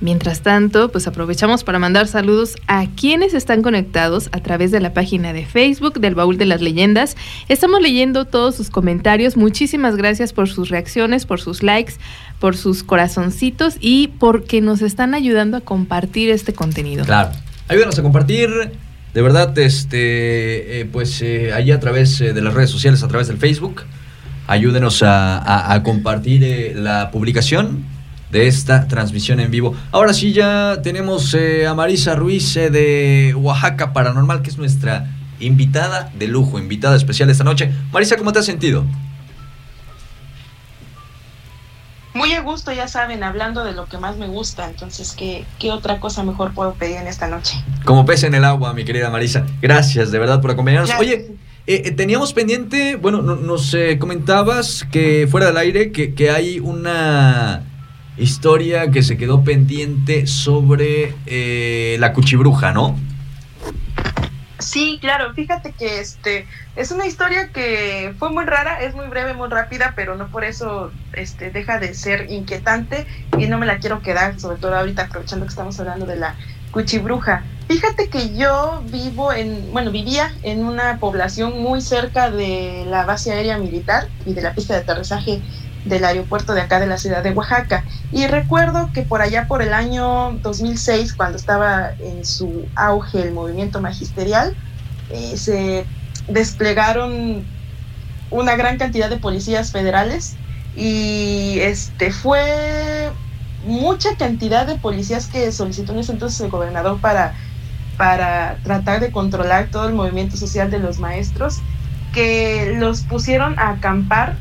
[0.00, 4.94] Mientras tanto, pues aprovechamos para mandar saludos a quienes están conectados a través de la
[4.94, 7.18] página de Facebook del Baúl de las Leyendas.
[7.50, 9.36] Estamos leyendo todos sus comentarios.
[9.36, 11.94] Muchísimas gracias por sus reacciones, por sus likes,
[12.38, 17.04] por sus corazoncitos y porque nos están ayudando a compartir este contenido.
[17.04, 17.32] Claro,
[17.68, 18.48] ayúdanos a compartir.
[19.12, 23.28] De verdad, este, eh, pues eh, ahí a través de las redes sociales, a través
[23.28, 23.82] del Facebook
[24.50, 27.84] ayúdenos a, compartir eh, la publicación
[28.32, 29.76] de esta transmisión en vivo.
[29.92, 35.08] Ahora sí, ya tenemos eh, a Marisa Ruiz eh, de Oaxaca Paranormal, que es nuestra
[35.38, 37.72] invitada de lujo, invitada especial esta noche.
[37.92, 38.84] Marisa, ¿cómo te has sentido?
[42.12, 44.68] Muy a gusto, ya saben, hablando de lo que más me gusta.
[44.68, 47.54] Entonces, ¿qué, qué otra cosa mejor puedo pedir en esta noche?
[47.84, 49.46] Como pez en el agua, mi querida Marisa.
[49.62, 50.90] Gracias de verdad por acompañarnos.
[50.98, 51.36] Oye,
[51.72, 57.62] eh, eh, teníamos pendiente, bueno, nos eh, comentabas que fuera del aire que, hay una
[58.18, 61.14] historia que se quedó pendiente sobre
[61.96, 62.98] la cuchibruja, ¿no?
[64.58, 69.34] Sí, claro, fíjate que este es una historia que fue muy rara, es muy breve,
[69.34, 73.06] muy rápida, pero no por eso este deja de ser inquietante
[73.38, 76.34] y no me la quiero quedar, sobre todo ahorita aprovechando que estamos hablando de la
[76.72, 77.44] cuchibruja.
[77.70, 83.30] Fíjate que yo vivo en, bueno, vivía en una población muy cerca de la base
[83.30, 85.40] aérea militar y de la pista de aterrizaje
[85.84, 87.84] del aeropuerto de acá de la ciudad de Oaxaca.
[88.10, 93.30] Y recuerdo que por allá por el año 2006, cuando estaba en su auge el
[93.30, 94.56] movimiento magisterial,
[95.10, 95.86] eh, se
[96.26, 97.44] desplegaron
[98.32, 100.34] una gran cantidad de policías federales
[100.74, 103.12] y este fue
[103.64, 107.34] mucha cantidad de policías que solicitó en ese entonces el gobernador para
[108.00, 111.60] para tratar de controlar todo el movimiento social de los maestros,
[112.14, 114.36] que los pusieron a acampar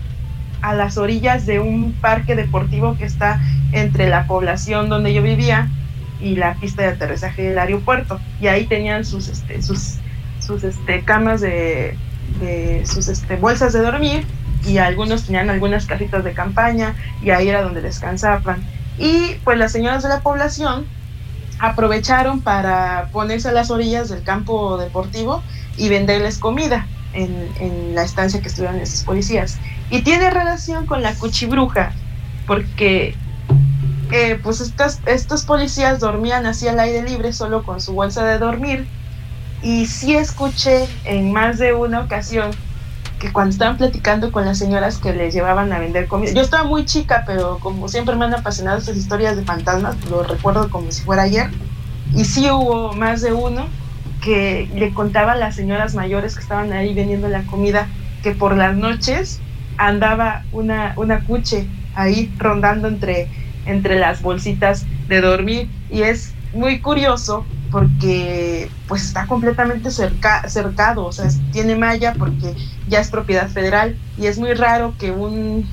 [0.61, 3.41] a las orillas de un parque deportivo que está
[3.73, 5.67] entre la población donde yo vivía
[6.21, 8.21] y la pista de aterrizaje del aeropuerto.
[8.39, 9.95] Y ahí tenían sus, este, sus,
[10.39, 11.97] sus este, camas de,
[12.85, 14.25] sus este, bolsas de dormir
[14.65, 18.63] y algunos tenían algunas casitas de campaña y ahí era donde descansaban.
[18.97, 20.85] Y pues las señoras de la población
[21.59, 25.43] aprovecharon para ponerse a las orillas del campo deportivo
[25.77, 29.57] y venderles comida en, la estancia que estuvieron esos policías.
[29.89, 31.91] Y tiene relación con la cuchibruja,
[32.47, 33.15] porque
[34.11, 38.37] eh, pues estas, estos policías dormían así al aire libre solo con su bolsa de
[38.37, 38.87] dormir.
[39.61, 42.51] Y sí escuché en más de una ocasión
[43.19, 46.63] que cuando estaban platicando con las señoras que les llevaban a vender comida, yo estaba
[46.63, 50.91] muy chica, pero como siempre me han apasionado estas historias de fantasmas, lo recuerdo como
[50.91, 51.49] si fuera ayer,
[52.15, 53.67] y sí hubo más de uno
[54.21, 57.87] que le contaba a las señoras mayores que estaban ahí vendiendo la comida
[58.23, 59.39] que por las noches
[59.77, 63.27] andaba una, una cuche ahí rondando entre,
[63.65, 71.05] entre las bolsitas de dormir y es muy curioso porque pues está completamente cerca, cercado,
[71.05, 72.55] o sea, tiene malla porque
[72.87, 75.67] ya es propiedad federal y es muy raro que un,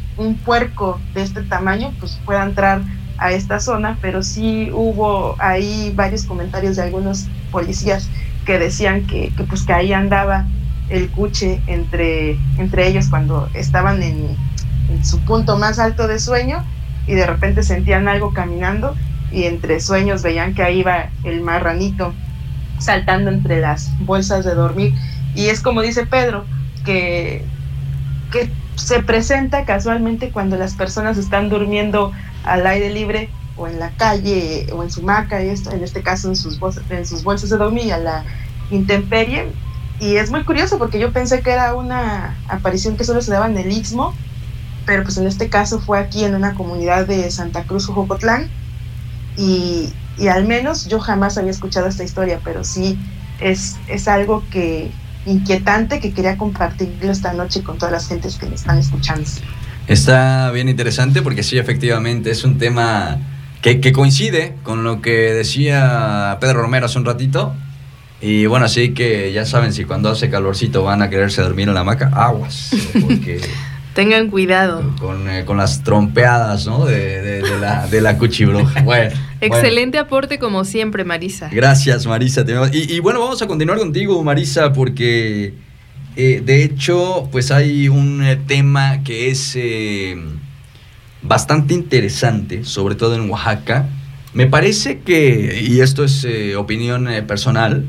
[0.44, 2.82] puerco de este tamaño pues pueda entrar
[3.18, 8.08] a esta zona, pero sí hubo ahí varios comentarios de algunos policías
[8.44, 10.46] que decían que, pues que ahí andaba
[10.88, 14.36] el cuche entre, entre ellos cuando estaban en
[15.02, 16.64] su punto más alto de sueño
[17.06, 18.94] y de repente sentían algo caminando
[19.36, 22.14] y entre sueños veían que ahí iba el marranito
[22.78, 24.94] saltando entre las bolsas de dormir.
[25.34, 26.46] Y es como dice Pedro,
[26.86, 27.44] que,
[28.32, 32.12] que se presenta casualmente cuando las personas están durmiendo
[32.44, 33.28] al aire libre
[33.58, 36.58] o en la calle o en su maca, y esto, en este caso en sus,
[36.58, 38.24] bolsas, en sus bolsas de dormir a la
[38.70, 39.52] intemperie.
[40.00, 43.48] Y es muy curioso porque yo pensé que era una aparición que solo se daba
[43.48, 44.14] en el Istmo,
[44.86, 48.48] pero pues en este caso fue aquí en una comunidad de Santa Cruz, Jocotlán,
[49.36, 52.98] y, y al menos yo jamás había escuchado esta historia, pero sí
[53.40, 54.90] es, es algo que
[55.26, 59.28] inquietante que quería compartirlo esta noche con todas las gentes que me están escuchando.
[59.88, 63.18] Está bien interesante porque sí, efectivamente, es un tema
[63.62, 67.54] que, que, coincide con lo que decía Pedro Romero hace un ratito.
[68.20, 71.74] Y bueno, así que ya saben, si cuando hace calorcito van a quererse dormir en
[71.74, 72.70] la hamaca, aguas.
[73.00, 73.40] Porque
[73.96, 74.94] Tengan cuidado.
[75.00, 76.84] Con, eh, con las trompeadas, ¿no?
[76.84, 78.82] De, de, de la, de la cuchibruja.
[78.84, 80.06] Bueno, Excelente bueno.
[80.06, 81.48] aporte como siempre, Marisa.
[81.50, 82.44] Gracias, Marisa.
[82.72, 85.54] Y, y, bueno, vamos a continuar contigo, Marisa, porque
[86.16, 90.16] eh, de hecho, pues hay un eh, tema que es eh,
[91.20, 93.86] bastante interesante, sobre todo en Oaxaca.
[94.32, 96.26] Me parece que, y esto es
[96.56, 97.86] opinión personal,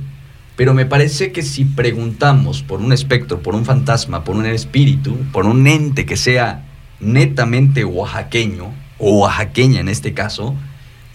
[0.58, 5.16] pero me parece que si preguntamos por un espectro, por un fantasma, por un espíritu,
[5.32, 6.66] por un ente que sea
[7.00, 10.56] netamente oaxaqueño, o oaxaqueña en este caso,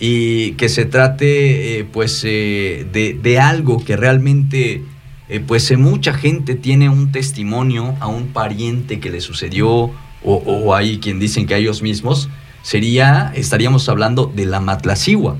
[0.00, 4.82] y que se trate eh, pues eh, de, de, algo que realmente
[5.28, 9.90] eh, pues mucha gente tiene un testimonio a un pariente que le sucedió
[10.24, 12.28] o, hay quien dicen que a ellos mismos,
[12.62, 15.36] sería, estaríamos hablando de la matlacigua.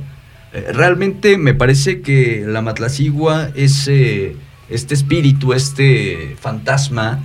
[0.52, 7.20] Realmente me parece que la matlacigua es este espíritu, este fantasma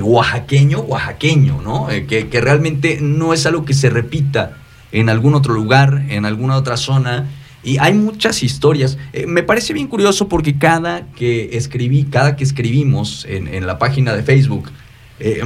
[0.00, 1.88] oaxaqueño, oaxaqueño, ¿no?
[2.08, 4.56] que, que realmente no es algo que se repita
[4.92, 7.26] en algún otro lugar, en alguna otra zona.
[7.62, 8.98] Y hay muchas historias.
[9.12, 14.14] Eh, me parece bien curioso porque cada que escribí, cada que escribimos en la página
[14.14, 14.70] de Facebook,
[15.20, 15.42] eh,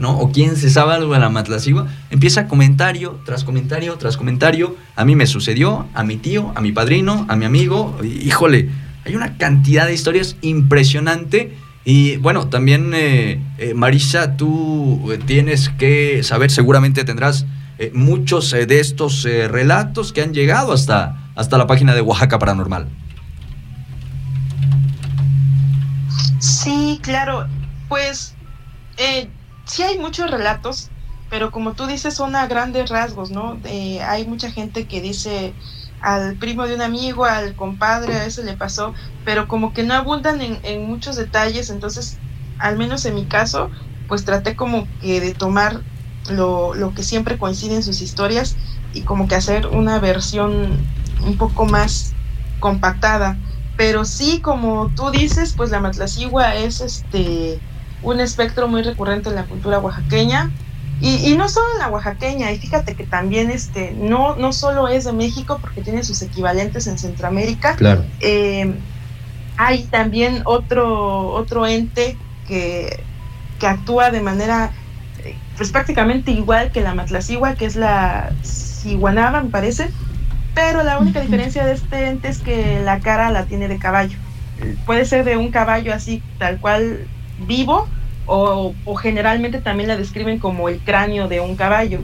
[0.00, 0.18] ¿no?
[0.18, 4.76] O quién se sabe algo de la Matlacigua, empieza comentario tras comentario tras comentario.
[4.96, 7.98] A mí me sucedió, a mi tío, a mi padrino, a mi amigo.
[8.02, 8.70] Híjole,
[9.04, 11.56] hay una cantidad de historias impresionante.
[11.84, 17.44] Y bueno, también, eh, eh, Marisa, tú tienes que saber, seguramente tendrás
[17.76, 22.02] eh, muchos eh, de estos eh, relatos que han llegado hasta, hasta la página de
[22.02, 22.88] Oaxaca Paranormal.
[26.38, 27.48] Sí, claro.
[27.88, 28.33] Pues
[28.96, 29.30] eh,
[29.66, 30.90] sí hay muchos relatos,
[31.30, 33.60] pero como tú dices, son a grandes rasgos, ¿no?
[34.06, 35.54] Hay mucha gente que dice
[36.00, 39.94] al primo de un amigo, al compadre, a eso le pasó, pero como que no
[39.94, 42.18] abundan en, en muchos detalles, entonces,
[42.58, 43.70] al menos en mi caso,
[44.06, 45.82] pues traté como que de tomar
[46.30, 48.56] lo, lo, que siempre coincide en sus historias
[48.92, 50.78] y como que hacer una versión
[51.26, 52.14] un poco más
[52.60, 53.38] compactada.
[53.76, 57.60] Pero sí, como tú dices, pues la matlacigua es este
[58.04, 60.50] un espectro muy recurrente en la cultura oaxaqueña.
[61.00, 64.86] Y, y, no solo en la oaxaqueña, y fíjate que también este, no, no solo
[64.86, 67.74] es de México, porque tiene sus equivalentes en Centroamérica.
[67.74, 68.04] Claro.
[68.20, 68.72] Eh,
[69.56, 73.02] hay también otro, otro ente que,
[73.58, 74.70] que actúa de manera
[75.56, 79.90] pues prácticamente igual que la matlacigua, que es la ciguanaba, me parece,
[80.54, 84.18] pero la única diferencia de este ente es que la cara la tiene de caballo.
[84.86, 87.06] Puede ser de un caballo así, tal cual
[87.38, 87.88] vivo,
[88.26, 92.00] o, generalmente también la describen como el cráneo de un caballo.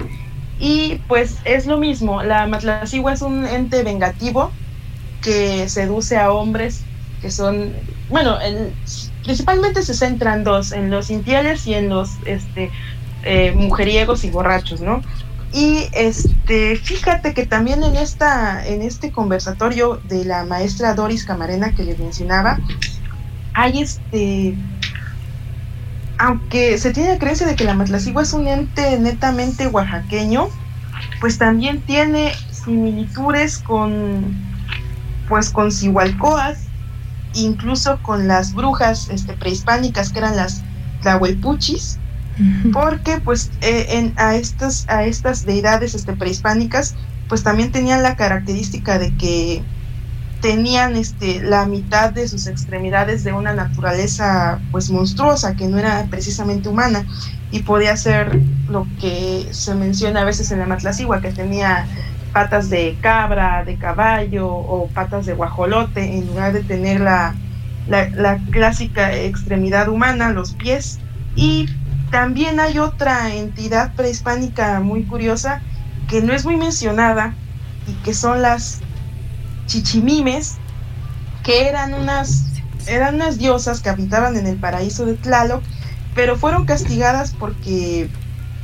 [0.59, 4.51] Y pues es lo mismo, la matlacigua es un ente vengativo
[5.23, 6.85] que seduce a hombres
[7.23, 7.73] que son,
[8.09, 8.39] bueno,
[9.25, 12.71] principalmente se centran dos, en los infieles y en los este,
[13.25, 15.03] eh, mujeriegos y borrachos, ¿no?
[15.53, 21.75] Y este, fíjate que también en esta, en este conversatorio de la maestra Doris Camarena
[21.75, 22.59] que les mencionaba,
[23.53, 24.55] hay este,
[26.21, 30.49] aunque se tiene la creencia de que la Matlacigua es un ente netamente oaxaqueño,
[31.19, 34.37] pues también tiene similitudes con,
[35.31, 36.59] pues con Cihualcoas,
[37.33, 40.63] incluso con las brujas este, prehispánicas que eran las
[41.01, 41.99] Tlahuelpuchis,
[42.71, 46.97] porque pues eh, en, a, estas, a estas deidades este, prehispánicas
[47.29, 49.63] pues también tenían la característica de que
[50.41, 56.07] tenían este, la mitad de sus extremidades de una naturaleza pues monstruosa que no era
[56.11, 57.07] precisamente humana
[57.51, 61.87] y podía ser lo que se menciona a veces en la matlacigua que tenía
[62.33, 67.35] patas de cabra, de caballo o patas de guajolote en lugar de tener la,
[67.89, 71.01] la, clásica extremidad humana, los pies.
[71.35, 71.69] Y
[72.11, 75.61] también hay otra entidad prehispánica muy curiosa
[76.09, 77.35] que no es muy mencionada
[77.87, 78.81] y que son las
[79.71, 80.57] chichimimes,
[81.45, 82.47] que eran unas,
[82.87, 85.63] eran unas diosas que habitaban en el paraíso de Tlaloc,
[86.15, 88.11] pero fueron castigadas porque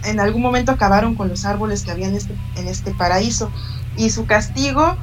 [0.05, 3.51] en algún momento acabaron con los árboles que había en este, en este paraíso.
[3.97, 4.97] Y su castigo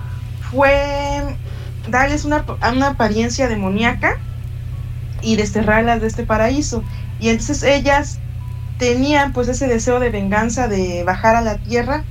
[0.51, 1.37] fue
[1.89, 4.17] darles una, una apariencia demoníaca
[5.21, 6.83] y desterrarlas de este paraíso.
[7.19, 8.19] Y entonces ellas
[8.77, 12.03] tenían pues ese deseo de venganza de bajar a la tierra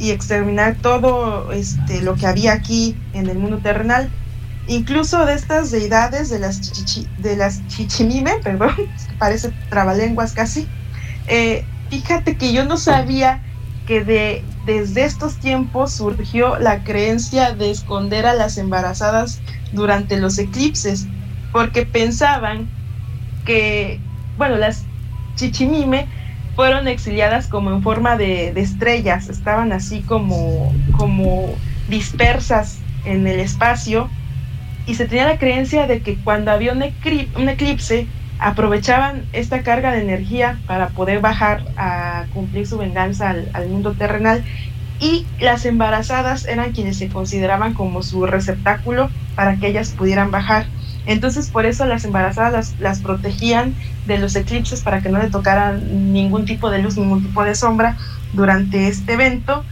[0.00, 4.08] y exterminar todo este, lo que había aquí en el mundo terrenal.
[4.66, 6.60] Incluso de estas deidades, de las,
[7.18, 8.74] de las chichimime, perdón,
[9.18, 10.66] parece trabalenguas casi,
[11.28, 13.42] eh, fíjate que yo no sabía
[13.86, 19.40] que de, desde estos tiempos surgió la creencia de esconder a las embarazadas
[19.72, 21.06] durante los eclipses,
[21.52, 22.68] porque pensaban
[23.44, 24.00] que,
[24.38, 24.84] bueno, las
[25.34, 26.06] chichimime
[26.60, 31.54] fueron exiliadas como en forma de, estrellas, estaban así como, como
[31.88, 34.10] dispersas en el espacio
[34.84, 36.84] y se tenía la creencia de que cuando había un,
[37.36, 38.08] un eclipse
[38.38, 44.44] aprovechaban esta carga de energía para poder bajar a cumplir su venganza al, mundo terrenal
[45.00, 50.66] y las embarazadas eran quienes se consideraban como su receptáculo para que ellas pudieran bajar.
[51.06, 53.74] Entonces por eso las embarazadas las, las, protegían
[54.06, 57.54] de los eclipses para que no le tocaran ningún tipo de luz, ningún tipo de
[57.54, 57.96] sombra
[58.32, 59.64] durante este evento,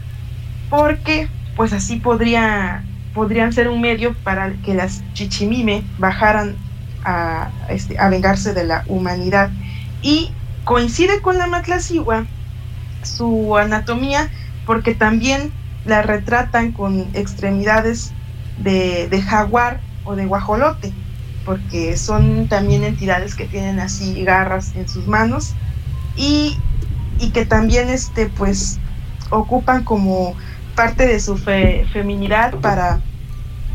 [0.71, 2.85] porque pues así podría,
[3.15, 6.57] podrían ser un medio para que las chichimime bajaran
[7.05, 9.51] a, este, a vengarse de la humanidad.
[10.03, 10.31] Y
[10.65, 12.27] coincide con la Matlacigua
[13.03, 14.29] su anatomía
[14.67, 15.51] porque también
[15.85, 18.13] la retratan con extremidades
[18.59, 20.93] de, de, jaguar o de guajolote,
[21.49, 25.55] porque son también entidades que tienen así garras en sus manos
[26.15, 26.59] y,
[27.19, 28.79] y que también este, pues,
[29.31, 30.35] ocupan como
[30.75, 33.01] parte de su feminidad para,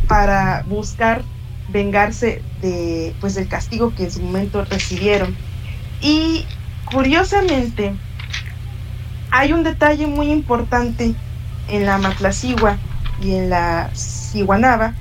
[0.08, 1.24] para buscar
[1.70, 5.36] vengarse de, pues, del castigo que en su momento recibieron.
[6.00, 6.46] Y
[6.92, 7.96] curiosamente,
[9.32, 11.16] hay un detalle muy importante
[11.70, 12.78] en la Matlacigua
[13.20, 14.94] y en la Ciguanaba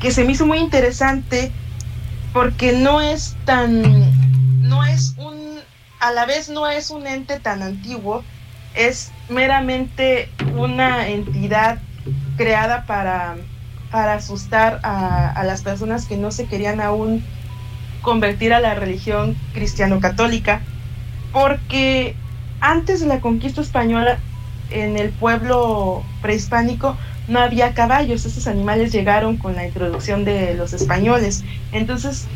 [0.00, 1.52] que se me hizo muy interesante
[2.32, 3.82] porque no es tan,
[4.68, 5.58] no es un,
[6.00, 8.24] a la vez no es un ente tan antiguo,
[8.74, 11.80] es meramente una entidad
[12.36, 13.36] creada para
[13.90, 17.24] para asustar a, las personas que no se querían aún
[18.02, 20.60] convertir a la religión cristiano-católica,
[21.32, 22.14] porque
[22.60, 24.18] antes de la conquista española
[24.70, 26.96] en el pueblo prehispánico
[27.30, 31.44] no había caballos, esos animales llegaron con la introducción de los españoles.
[31.70, 32.26] Entonces,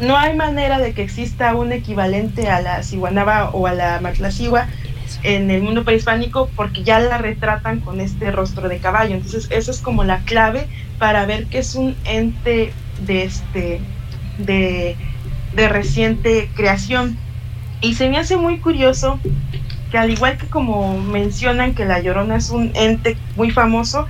[0.00, 4.68] no hay manera de que exista un equivalente a la ciguanaba o a la matlacigua
[5.22, 9.14] en el mundo prehispánico porque ya la retratan con este rostro de caballo.
[9.14, 10.66] Entonces, eso es como la clave
[10.98, 12.72] para ver que es un ente
[13.04, 13.80] de este
[14.38, 14.96] de,
[15.54, 17.18] de reciente creación.
[17.82, 19.20] Y se me hace muy curioso
[19.92, 24.08] que al igual que como mencionan que la Llorona es un ente muy famoso,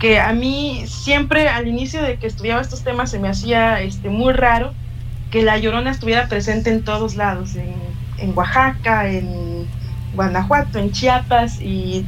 [0.00, 4.08] que a mí siempre al inicio de que estudiaba estos temas se me hacía este,
[4.08, 4.72] muy raro
[5.30, 7.74] que la Llorona estuviera presente en todos lados, en,
[8.16, 9.68] en Oaxaca, en
[10.14, 12.06] Guanajuato, en Chiapas, y,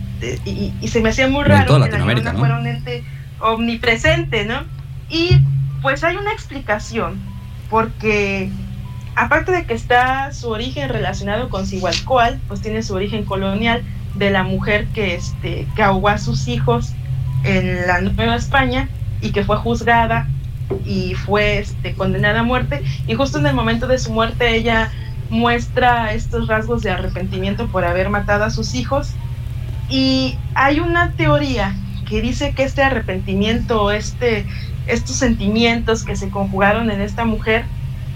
[0.89, 3.05] se me hacía muy raro que la fuera un ente
[3.41, 4.63] omnipresente, ¿no?
[5.11, 5.37] Y
[5.83, 7.21] pues hay una explicación,
[7.69, 8.51] porque
[9.17, 13.83] aparte de que está su origen relacionado con Cihualcoal, pues tiene su origen colonial
[14.15, 16.93] de la mujer que, este, que ahogó a sus hijos
[17.45, 18.89] en la Nueva España
[19.21, 20.29] y que fue juzgada
[20.85, 22.83] y fue este, condenada a muerte.
[23.07, 24.91] Y justo en el momento de su muerte ella
[25.31, 29.13] muestra estos rasgos de arrepentimiento por haber matado a sus hijos.
[29.89, 31.75] Y hay una teoría
[32.09, 34.45] que dice que este arrepentimiento, este,
[34.87, 37.65] estos sentimientos que se conjugaron en esta mujer,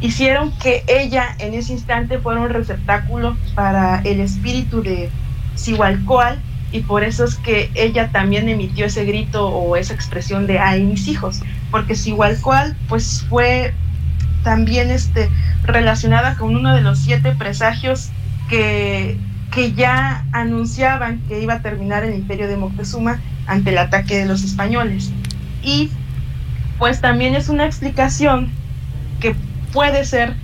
[0.05, 5.09] hicieron que ella en ese instante fuera un receptáculo para el espíritu de
[5.55, 6.39] Sihualcoal
[6.73, 10.83] y por eso es que ella también emitió ese grito o esa expresión de ay
[10.83, 11.41] mis hijos,
[11.71, 13.73] porque Sihualcoal pues fue
[14.43, 15.31] también este,
[15.63, 18.11] relacionada con uno de los siete presagios
[18.51, 19.17] que,
[19.53, 24.27] que ya anunciaban que iba a terminar el imperio de Moctezuma ante el ataque de
[24.27, 25.13] los españoles.
[25.63, 25.91] Y
[26.79, 28.51] pues también es una explicación
[29.21, 29.35] que
[29.75, 30.35] puede ser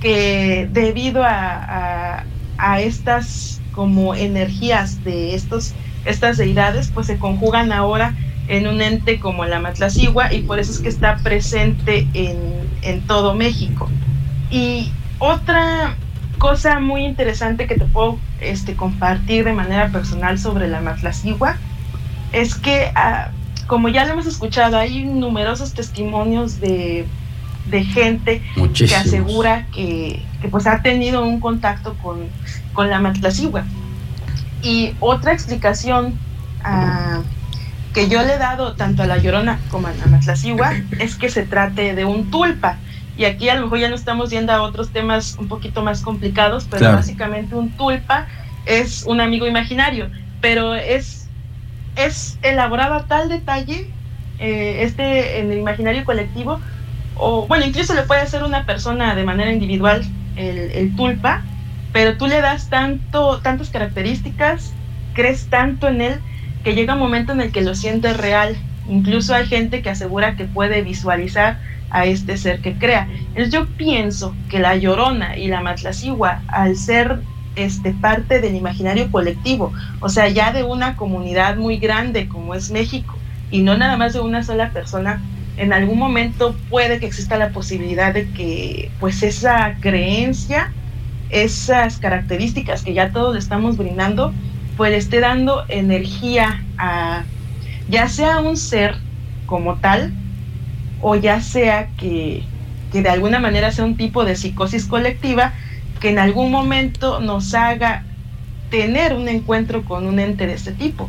[0.00, 2.24] que debido a,
[2.58, 5.74] a, estas como energías de estos,
[6.04, 8.14] estas deidades, pues se conjugan ahora
[8.48, 12.38] en un ente como la Matlacigua y por eso es que está presente en,
[12.82, 13.88] en todo México.
[14.50, 15.96] Y otra
[16.38, 21.56] cosa muy interesante que te puedo este, compartir de manera personal sobre la matlacigua
[22.32, 23.30] es que, ah,
[23.66, 27.06] como ya lo hemos escuchado, hay numerosos testimonios de,
[27.70, 28.42] de gente
[28.74, 32.28] que asegura que, que, pues ha tenido un contacto con,
[32.72, 33.64] con la matlacigua.
[34.62, 36.14] Y otra explicación
[36.64, 37.20] ah,
[37.96, 41.30] que yo le he dado tanto a la Llorona como a la Matlacigua es que
[41.30, 42.76] se trate de un tulpa.
[43.16, 46.02] Y aquí a lo mejor ya no estamos yendo a otros temas un poquito más
[46.02, 48.26] complicados, pero básicamente un tulpa
[48.66, 50.10] es un amigo imaginario,
[50.42, 51.26] pero es,
[51.96, 53.90] es elaborado a tal detalle
[54.38, 56.60] eh, este en el imaginario colectivo,
[57.18, 60.02] o bueno, incluso le puede hacer una persona de manera individual
[60.36, 61.42] el, el tulpa,
[61.92, 64.72] pero tú le das tanto, tantas características,
[65.14, 66.20] crees tanto en él,
[66.62, 68.56] que llega un momento en el que lo sientes real.
[68.88, 71.58] Incluso hay gente que asegura que puede visualizar
[71.90, 73.08] a este ser que crea.
[73.28, 77.20] Entonces yo pienso que la llorona y la matlacigua, al ser
[77.54, 82.70] este, parte del imaginario colectivo, o sea, ya de una comunidad muy grande como es
[82.70, 83.16] México,
[83.50, 85.22] y no nada más de una sola persona,
[85.56, 90.72] en algún momento puede que exista la posibilidad de que pues esa creencia
[91.30, 94.32] esas características que ya todos le estamos brindando,
[94.76, 97.24] pues esté dando energía a
[97.88, 98.96] ya sea un ser
[99.46, 100.12] como tal,
[101.00, 102.42] o ya sea que,
[102.92, 105.52] que de alguna manera sea un tipo de psicosis colectiva
[106.00, 108.02] que en algún momento nos haga
[108.70, 111.08] tener un encuentro con un ente de este tipo.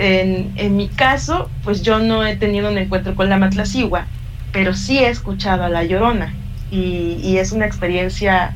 [0.00, 4.06] En, mi caso, pues yo no he tenido un encuentro con la matlacigua,
[4.52, 6.32] pero sí he escuchado a la llorona
[6.70, 8.54] y, es una experiencia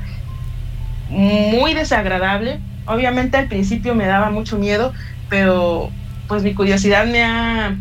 [1.09, 2.61] muy desagradable.
[2.87, 4.93] Obviamente al principio me daba mucho miedo,
[5.29, 5.91] pero
[6.29, 7.77] pues mi curiosidad me ha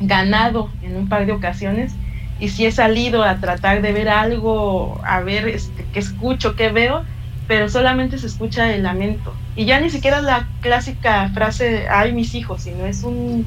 [0.00, 1.92] ganado en un par de ocasiones
[2.40, 6.70] y si he salido a tratar de ver algo, a ver este, qué escucho, qué
[6.70, 7.04] veo,
[7.46, 9.34] pero solamente se escucha el lamento.
[9.58, 13.44] Y ya ni siquiera la clásica frase, ay mis hijos, sino es un,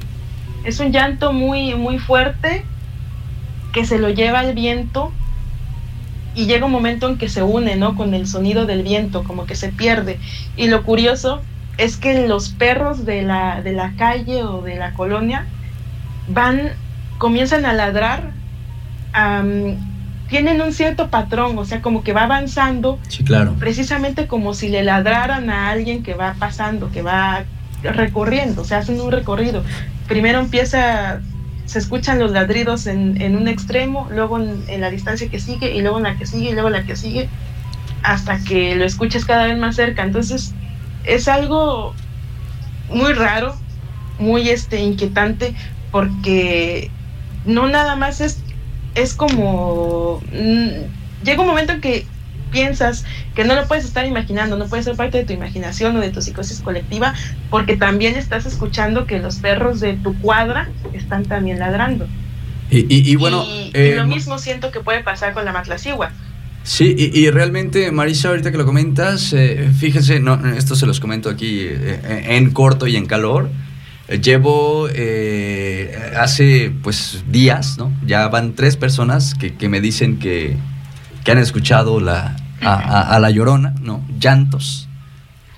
[0.66, 2.66] es un llanto muy, muy fuerte
[3.72, 5.14] que se lo lleva el viento
[6.36, 7.96] y llega un momento en que se une, ¿no?
[7.96, 10.20] Con el sonido del viento, como que se pierde.
[10.58, 11.42] Y lo curioso
[11.78, 15.46] es que los perros de la, de la calle o de la colonia
[16.28, 16.72] van,
[17.20, 18.32] comienzan a ladrar,
[20.32, 22.98] tienen un cierto patrón, o sea, como que va avanzando.
[23.10, 23.54] Sí, claro.
[23.60, 27.44] Precisamente como si le ladraran a alguien que va pasando, que va
[27.84, 29.64] recorriendo, o sea, hacen un recorrido.
[30.08, 31.20] Primero empieza
[31.66, 35.82] se escuchan los ladridos en, en un extremo, luego en, la distancia que sigue, y
[35.82, 37.30] luego en la que sigue, y luego en la que sigue,
[38.04, 40.04] hasta que lo escuches cada vez más cerca.
[40.04, 40.54] Entonces,
[41.06, 41.94] es algo
[42.90, 43.56] muy raro,
[44.20, 45.56] muy este, inquietante,
[45.92, 46.92] porque
[47.46, 48.44] no nada más es,
[48.96, 50.22] es como...
[50.32, 52.06] Mm, llega un momento en que
[52.52, 56.02] piensas que no lo puedes estar imaginando, no puede ser parte de tu imaginación o
[56.02, 57.14] de tu psicosis colectiva,
[57.50, 62.08] porque también estás escuchando que los perros de tu cuadra están también ladrando.
[62.70, 63.44] Y, bueno...
[63.46, 66.12] Y, lo eh, mismo siento que puede pasar con la matlacigua.
[66.64, 71.30] Sí, y, realmente, Marisa, ahorita que lo comentas, eh, fíjense, no, esto se los comento
[71.30, 73.50] aquí eh, en corto y en calor.
[74.22, 74.88] Llevo
[76.18, 77.94] hace pues días, ¿no?
[78.06, 80.58] Ya van tres personas que, que me dicen que,
[81.24, 84.06] que han escuchado la, a, la llorona, ¿no?
[84.20, 84.88] Llantos,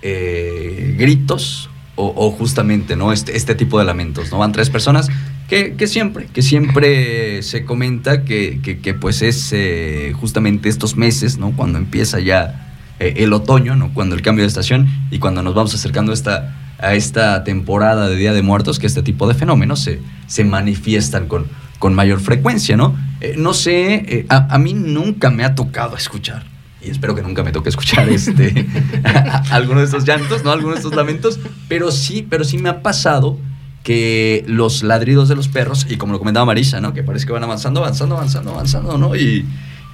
[0.02, 3.14] eh, gritos o, justamente, ¿no?
[3.14, 4.40] Este, este tipo de lamentos, ¿no?
[4.40, 5.10] Van tres personas
[5.48, 11.52] que, siempre, que siempre se comenta que, que, pues es eh, justamente estos meses, ¿no?
[11.52, 13.94] Cuando empieza ya eh, el otoño, ¿no?
[13.94, 18.10] Cuando el cambio de estación y cuando nos vamos acercando a esta, a esta temporada
[18.10, 21.48] de Día de Muertos, que este tipo de fenómenos se, se manifiestan con,
[21.80, 22.96] con mayor frecuencia, ¿no?
[23.38, 26.44] no sé, a, a, mí nunca me ha tocado escuchar
[26.86, 28.68] y espero que nunca me toque escuchar este
[29.52, 30.52] alguno de estos llantos, ¿no?
[30.52, 33.38] Algunos de estos lamentos, pero sí, pero sí me ha pasado
[33.84, 36.94] que los ladridos de los perros, y como lo comentaba Marisa, ¿no?
[36.94, 39.16] Que parece que van avanzando, avanzando, avanzando, avanzando, ¿no?
[39.16, 39.46] Y,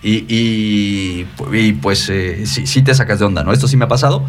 [0.03, 1.23] y,
[1.81, 3.51] pues eh, sí, sí te sacas de onda, ¿no?
[3.51, 4.23] Esto sí me ha pasado.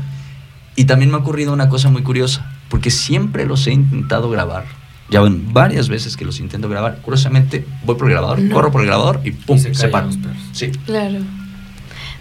[0.76, 4.64] Y también me ha ocurrido una cosa muy curiosa, porque siempre los he intentado grabar.
[5.10, 7.00] Ya ven varias veces que los intento grabar.
[7.02, 10.12] Curiosamente, voy por el grabador, corro por el grabador y pum, se, se paran.
[10.52, 10.70] Sí.
[10.86, 11.18] Claro.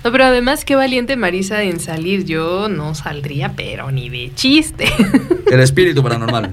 [0.04, 2.26] No, pero además qué valiente Marisa en salir.
[2.26, 4.86] Yo no saldría, pero ni de chiste.
[5.52, 6.52] El espíritu paranormal.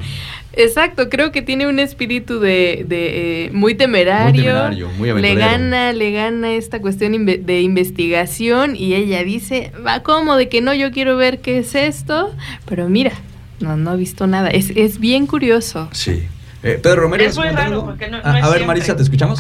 [0.53, 4.43] Exacto, creo que tiene un espíritu de, eh, muy temerario.
[4.43, 10.03] Muy temerario, muy Le gana, le gana esta cuestión de investigación y ella dice, va
[10.03, 12.35] como de que no, yo quiero ver qué es esto,
[12.67, 13.13] pero mira,
[13.61, 14.49] no, no ha visto nada.
[14.49, 15.91] Es, es bien curioso.
[15.93, 16.27] Sí.
[16.63, 17.23] Eh, Pedro Romero.
[17.25, 19.39] Es muy raro porque no, a, ver, Marisa, ¿te escuchamos?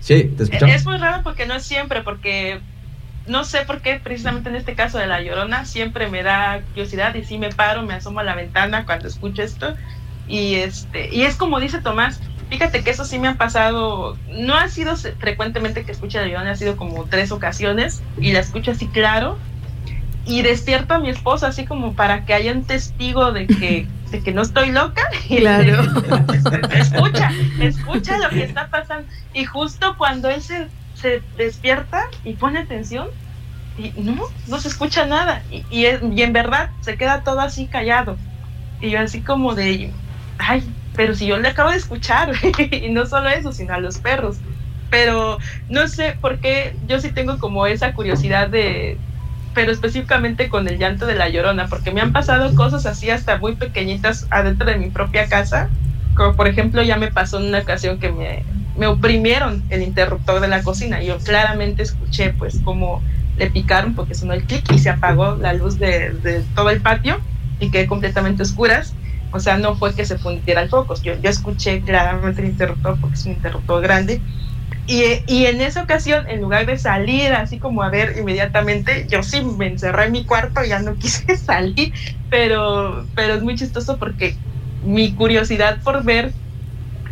[0.00, 0.74] Sí, te escuchamos.
[0.74, 2.60] Es muy raro porque no es siempre, porque
[3.28, 7.14] no sé por qué, precisamente en este caso de La Llorona, siempre me da curiosidad
[7.14, 9.74] y sí me paro, me asomo a la ventana cuando escucho esto.
[10.26, 14.54] Y, este, y es como dice Tomás, fíjate que eso sí me ha pasado, no
[14.54, 18.72] ha sido frecuentemente que escuche La Llorona, ha sido como tres ocasiones y la escucho
[18.72, 19.38] así claro.
[20.26, 24.22] Y despierto a mi esposo así como para que haya un testigo de que, de
[24.22, 25.02] que no estoy loca.
[25.28, 25.82] Claro.
[26.72, 27.30] escucha,
[27.60, 29.08] escucha lo que está pasando.
[29.32, 30.68] Y justo cuando él se
[31.00, 33.08] se despierta y pone atención
[33.78, 35.42] y no, no se escucha nada.
[35.50, 38.16] Y, y, en verdad se queda todo así callado.
[38.80, 39.92] Y yo así como de,
[40.38, 40.62] ay,
[40.94, 42.32] pero si yo le acabo de escuchar,
[42.72, 44.38] y no solo eso, sino a los perros.
[44.90, 45.38] Pero
[45.68, 48.98] no sé por qué yo sí tengo como esa curiosidad de,
[49.54, 53.38] pero específicamente con el llanto de la llorona, porque me han pasado cosas así hasta
[53.38, 55.68] muy pequeñitas adentro de mi propia casa.
[56.18, 60.40] Como por ejemplo ya me pasó en una ocasión que me, me oprimieron el interruptor
[60.40, 61.00] de la cocina.
[61.00, 63.04] Yo claramente escuché pues como
[63.36, 67.20] le picaron porque sonó el clic y se apagó la luz de, todo el patio
[67.60, 68.96] y quedé completamente oscuras.
[69.30, 71.00] O sea, no fue que se fundiera el foco.
[71.00, 74.20] Yo, yo escuché claramente el interruptor porque es un interruptor grande.
[74.86, 79.22] Y, y, en esa ocasión, en lugar de salir así como a ver inmediatamente, yo
[79.22, 81.92] sí me encerré en mi cuarto, ya no quise salir,
[82.28, 84.40] pero, pero es muy chistoso porque
[84.84, 86.32] mi curiosidad por ver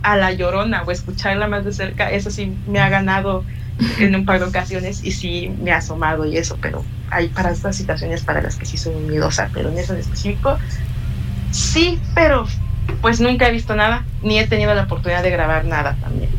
[0.02, 3.44] a la llorona o escucharla más de cerca, eso sí me ha ganado
[3.98, 7.50] en un par de ocasiones y sí me ha asomado y eso, pero hay para
[7.50, 10.58] estas situaciones para las que sí soy miedosa, pero en eso en específico,
[11.50, 12.46] sí, pero
[13.02, 16.30] pues nunca he visto nada, ni he tenido la oportunidad de grabar nada también.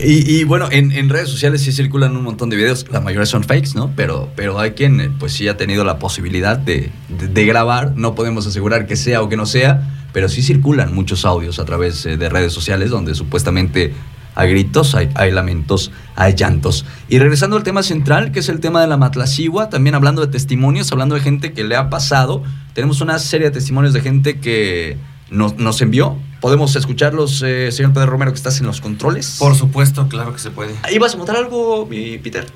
[0.00, 3.70] Y, bueno, en, redes sociales sí circulan un montón de videos, la mayoría son fakes,
[3.74, 3.90] ¿no?
[3.96, 8.14] Pero, pero hay quien eh, pues sí ha tenido la posibilidad de, de grabar, no
[8.14, 12.04] podemos asegurar que sea o que no sea, pero sí circulan muchos audios a través
[12.06, 13.92] eh, de redes sociales donde supuestamente
[14.34, 16.84] hay gritos, hay, lamentos, hay llantos.
[17.08, 20.30] Y regresando al tema central, que es el tema de la matlacigua, también hablando de
[20.30, 24.38] testimonios, hablando de gente que le ha pasado, tenemos una serie de testimonios de gente
[24.38, 24.96] que
[25.28, 26.16] nos, nos envió.
[26.40, 29.36] ¿Podemos escucharlos, eh, señor Pedro Romero, que estás en los controles?
[29.40, 30.72] Por supuesto, claro que se puede.
[30.92, 32.46] ¿Ibas a montar algo, mi Peter?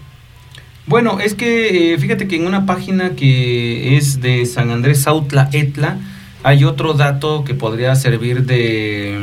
[0.86, 5.48] Bueno, es que eh, fíjate que en una página que es de San Andrés Sautla
[5.52, 5.98] Etla,
[6.42, 9.18] hay otro dato que podría servir de,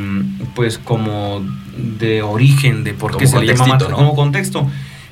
[0.56, 1.42] pues, como
[1.78, 4.68] de origen de por qué se le llama como contexto.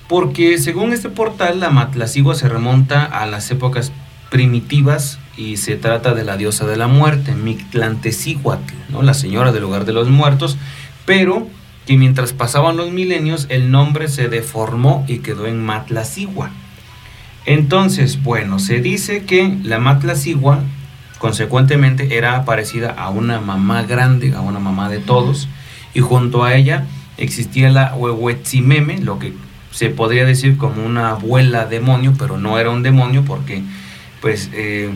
[0.07, 3.91] Porque según este portal, la Matlacigua se remonta a las épocas
[4.29, 9.01] primitivas y se trata de la diosa de la muerte, Mictlantecihuatl, ¿no?
[9.03, 10.57] la señora del lugar de los muertos,
[11.05, 11.47] pero
[11.85, 16.51] que mientras pasaban los milenios el nombre se deformó y quedó en Matlacigua.
[17.45, 20.63] Entonces, bueno, se dice que la Matlacigua
[21.19, 25.47] Consecuentemente era parecida a una mamá grande, a una mamá de todos,
[25.93, 26.85] y junto a ella
[27.17, 29.33] existía la Huehuetzimeme, lo que
[29.71, 33.63] se podría decir como una abuela demonio, pero no era un demonio porque
[34.21, 34.89] pues eh,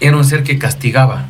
[0.00, 1.26] era un ser que castigaba.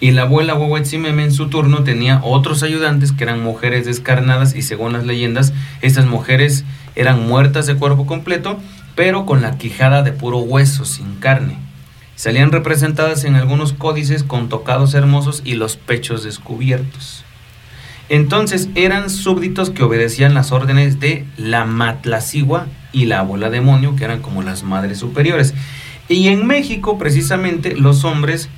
[0.00, 4.62] Y la abuela Huehuetzimeme en su turno tenía otros ayudantes que eran mujeres descarnadas y
[4.62, 5.52] según las leyendas,
[5.82, 6.64] estas mujeres
[6.94, 8.58] eran muertas de cuerpo completo,
[8.94, 11.67] pero con la quijada de puro hueso, sin carne.
[12.18, 17.24] Salían representadas en algunos códices con tocados hermosos y los pechos descubiertos.
[18.08, 24.02] Entonces eran súbditos que obedecían las órdenes de la Matlacigua y la abuela demonio, que
[24.02, 25.54] eran como las madres superiores.
[26.08, 28.48] Y en México, precisamente, los hombres,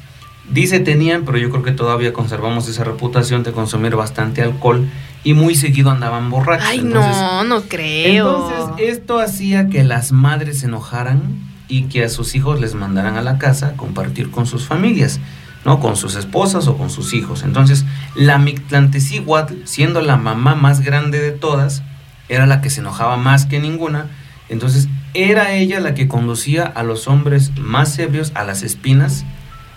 [0.50, 4.88] dice tenían, pero yo creo que todavía conservamos esa reputación de consumir bastante alcohol
[5.22, 6.66] y muy seguido andaban borrachos.
[6.66, 8.48] Ay, no, no creo.
[8.48, 13.16] Entonces, esto hacía que las madres se enojaran y que a sus hijos les mandaran
[13.16, 15.20] a la casa compartir con sus familias,
[15.64, 15.78] ¿no?
[15.78, 17.44] Con sus esposas o con sus hijos.
[17.44, 17.84] Entonces,
[18.14, 21.82] la Mictlantecihuatl, siendo la mamá más grande de todas,
[22.28, 24.08] era la que se enojaba más que ninguna.
[24.48, 29.24] Entonces, era ella la que conducía a los hombres más ebrios a las espinas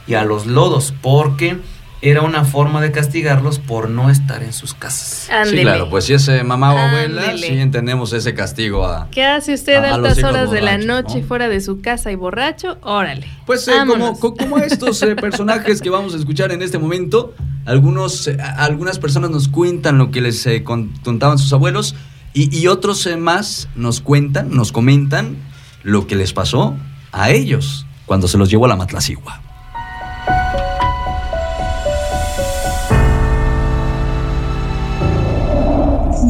[0.07, 1.59] y a los lodos, porque
[2.03, 5.29] era una forma de castigarlos por no estar en sus casas.
[5.49, 9.07] Sí, claro, pues si es mamá o abuela, sí entendemos ese castigo a.
[9.09, 12.77] ¿Qué hace usted a, altas horas de la noche fuera de su casa y borracho?
[12.81, 13.25] Órale.
[13.45, 18.27] Pues eh, como, como, estos eh, personajes que vamos a escuchar en este momento, algunos,
[18.27, 21.95] eh, algunas personas nos cuentan lo que les contaban sus abuelos
[22.33, 25.37] y, y otros más nos cuentan, nos comentan
[25.83, 26.75] lo que les pasó
[27.13, 29.52] a ellos cuando se los llevó a la Matlacigua.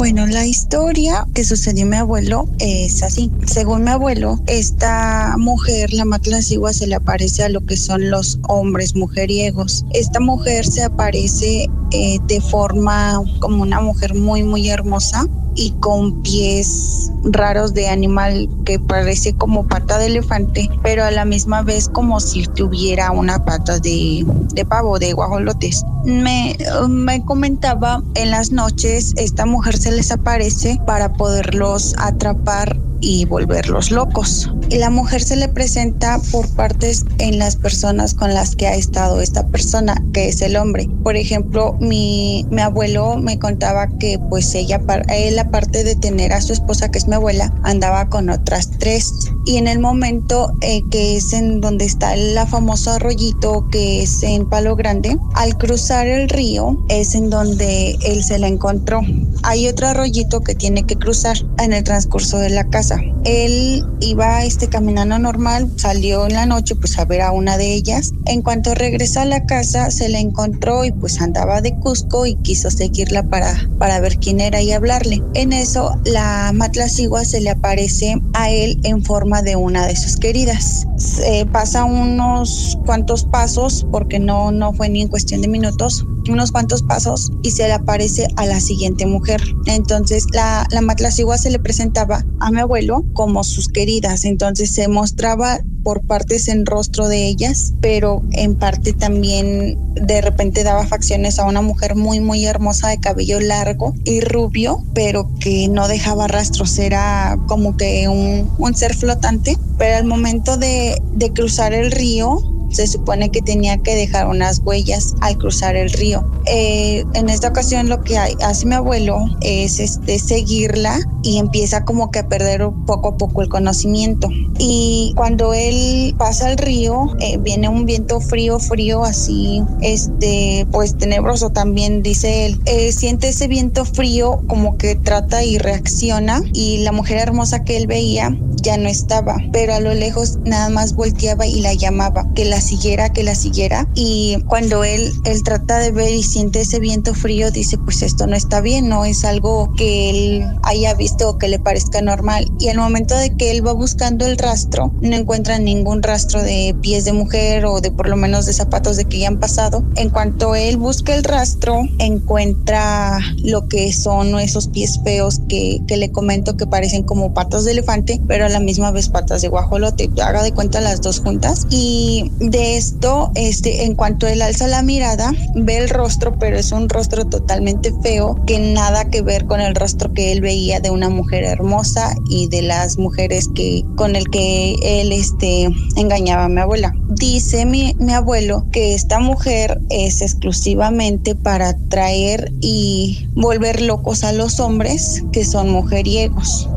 [0.04, 3.32] Bueno, la historia que sucedió a mi abuelo es así.
[3.46, 8.38] Según mi abuelo, esta mujer, la Matlacigua, se le aparece a lo que son los
[8.50, 9.86] hombres mujeriegos.
[9.94, 15.26] Esta mujer se aparece eh, de forma como una mujer muy, muy hermosa
[15.56, 21.26] y con pies raros de animal que parece como pata de elefante, pero a la
[21.26, 25.84] misma vez como si tuviera una pata de, de pavo, de guajolotes.
[26.04, 26.58] Me,
[26.90, 33.92] me comentaba en las noches esta mujer se les aparece para poderlos atrapar y volverlos
[33.92, 34.50] locos.
[34.70, 38.76] Y la mujer se le presenta por partes en las personas con las que ha
[38.76, 40.90] estado esta persona, que es el hombre.
[41.04, 46.42] Por ejemplo, mi, mi abuelo me contaba que pues ella, él aparte de tener a
[46.42, 49.12] su esposa, que es mi abuela, andaba con otras tres.
[49.46, 54.24] Y en el momento eh, que es en donde está el famoso arroyito, que es
[54.24, 59.02] en Palo Grande, al cruzar el río es en donde él se la encontró.
[59.44, 62.93] Hay otro arroyito que tiene que cruzar en el transcurso de la casa.
[63.26, 67.74] Él iba este, caminando normal, salió en la noche pues a ver a una de
[67.74, 68.11] ellas.
[68.26, 72.36] En cuanto regresa a la casa se la encontró y pues andaba de Cusco y
[72.36, 75.24] quiso seguirla para, para ver quién era y hablarle.
[75.34, 80.18] En eso la Matlacigua se le aparece a él en forma de una de sus
[80.18, 80.88] queridas.
[80.98, 86.52] Se pasa unos cuantos pasos porque no, no fue ni en cuestión de minutos unos
[86.52, 89.41] cuantos pasos y se le aparece a la siguiente mujer.
[89.65, 92.83] Entonces la, la matlacigua se le presentaba a mi abuelo
[93.14, 98.94] como sus queridas, entonces se mostraba por partes en rostro de ellas, pero en parte
[98.94, 104.22] también de repente daba facciones a una mujer muy muy hermosa de cabello largo y
[104.22, 110.06] rubio, pero que no dejaba rastros, era como que un, un ser flotante, pero al
[110.06, 112.40] momento de, de cruzar el río
[112.74, 116.30] se supone que tenía que dejar unas huellas al cruzar el río.
[116.45, 122.12] Eh, en esta ocasión lo que hace mi abuelo es este, seguirla y empieza como
[122.12, 124.28] que a perder poco a poco el conocimiento.
[124.58, 130.98] Y cuando él pasa el río, eh, viene un viento frío, frío, así, este, pues
[130.98, 132.62] tenebroso también, dice él.
[132.66, 137.78] Eh, siente ese viento frío como que trata y reacciona y la mujer hermosa que
[137.78, 142.26] él veía ya no estaba, pero a lo lejos nada más volteaba y la llamaba,
[142.34, 143.88] que la siguiera, que la siguiera.
[143.94, 148.26] Y cuando él, él trata de ver y siente ese viento frío, dice, pues esto
[148.26, 152.52] no está bien, no es algo que él haya visto o que le parezca normal.
[152.60, 156.76] Y al momento de que él va buscando el rastro, no encuentra ningún rastro de
[156.81, 159.84] pies de mujer o de por lo menos de zapatos de que ya han pasado.
[159.95, 165.98] En cuanto él busca el rastro, encuentra lo que son esos pies feos que, que
[165.98, 170.10] le comento que parecen como patas de elefante, pero la misma vez patas de guajolote.
[170.22, 171.68] Haga de cuenta las dos juntas.
[171.69, 176.72] Y de esto, este, en cuanto él alza la mirada, ve el rostro, pero es
[176.72, 180.92] un rostro totalmente feo que nada que ver con el rostro que él veía de
[180.92, 186.50] una mujer hermosa y de las mujeres que con el que él este, engañaba a
[186.50, 186.94] mi abuela.
[187.10, 194.32] Dice mi, mi abuelo que esta mujer es exclusivamente para atraer y volver locos a
[194.32, 196.70] los hombres que son mujeriegos.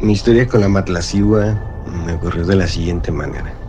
[0.00, 1.60] Mi historia con la matlacigua
[2.06, 3.61] me ocurrió de la siguiente manera.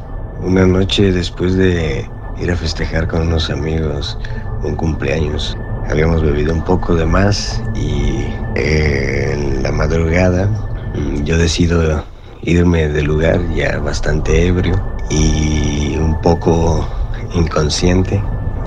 [0.46, 2.06] Una noche después de
[2.38, 4.18] ir a festejar con unos amigos
[4.62, 5.56] un cumpleaños,
[5.90, 8.26] habíamos bebido un poco de más y
[8.56, 10.48] en la madrugada
[10.96, 12.04] mm, yo decido
[12.42, 14.76] irme del lugar ya bastante ebrio
[15.10, 16.86] y un poco
[17.34, 18.22] inconsciente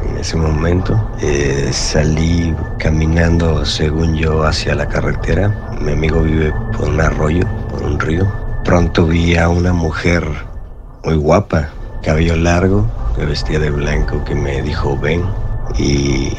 [0.09, 0.99] en ese momento.
[1.21, 5.53] Eh, salí caminando, según yo, hacia la carretera.
[5.81, 8.27] Mi amigo vive por un arroyo, por un río.
[8.65, 10.25] Pronto vi a una mujer
[11.07, 11.69] muy guapa,
[12.03, 12.85] cabello largo,
[13.15, 15.23] que vestía de blanco, que me dijo ven.
[15.79, 16.33] Y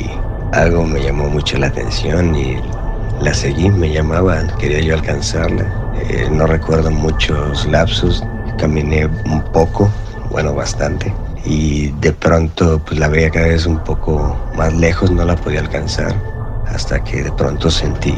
[0.51, 2.57] algo me llamó mucho la atención y
[3.21, 5.65] la seguí, me llamaba, quería yo alcanzarla.
[6.09, 8.25] Eh, no recuerdo muchos lapsos,
[8.57, 9.89] caminé un poco,
[10.31, 11.13] bueno, bastante
[11.45, 15.61] y de pronto pues la veía cada vez un poco más lejos, no la podía
[15.61, 16.13] alcanzar,
[16.67, 18.13] hasta que de pronto sentí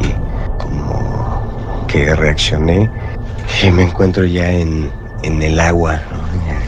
[0.57, 2.89] como que reaccioné
[3.63, 4.91] y me encuentro ya en,
[5.23, 5.99] en el agua,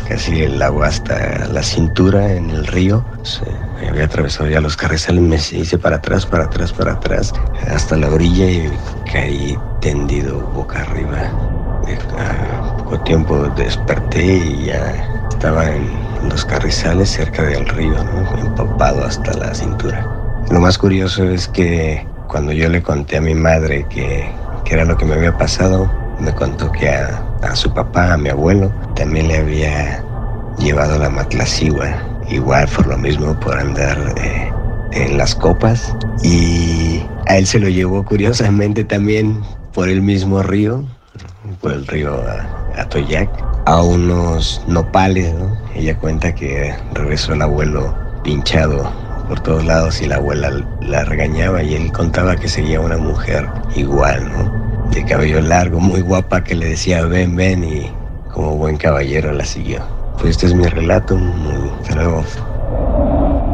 [0.07, 3.06] casi el agua hasta la cintura en el río.
[3.80, 7.34] me había atravesado ya los carrizales, me hice para atrás, para atrás, para atrás,
[7.68, 8.72] hasta la orilla y
[9.11, 11.32] caí tendido boca arriba.
[12.18, 15.90] A poco tiempo desperté y ya estaba en
[16.30, 17.95] los carrizales cerca del río,
[18.40, 20.06] empapado hasta la cintura.
[20.52, 24.30] Lo más curioso es que cuando yo le conté a mi madre que,
[24.69, 25.91] era lo que me había pasado,
[26.22, 30.03] me contó que a, su papá, a mi abuelo, también le había
[30.57, 31.88] llevado la matlacigua,
[32.30, 34.52] igual por lo mismo, por andar eh,
[34.91, 35.95] en las copas.
[36.23, 39.41] Y a él se lo llevó curiosamente también
[39.73, 40.84] por el mismo río,
[41.60, 42.22] por el río
[42.77, 43.30] Atoyac
[43.65, 45.57] a unos nopales, ¿no?
[45.76, 48.91] Ella cuenta que regresó el abuelo pinchado
[49.27, 53.48] por todos lados y la abuela la regañaba y él contaba que seguía una mujer
[53.76, 54.70] igual, ¿no?
[54.92, 57.92] De cabello largo, muy guapa, que le decía ven, ven y
[58.34, 59.82] como buen caballero la siguió.
[60.18, 61.18] Pues este es mi relato,
[61.82, 62.24] hasta luego.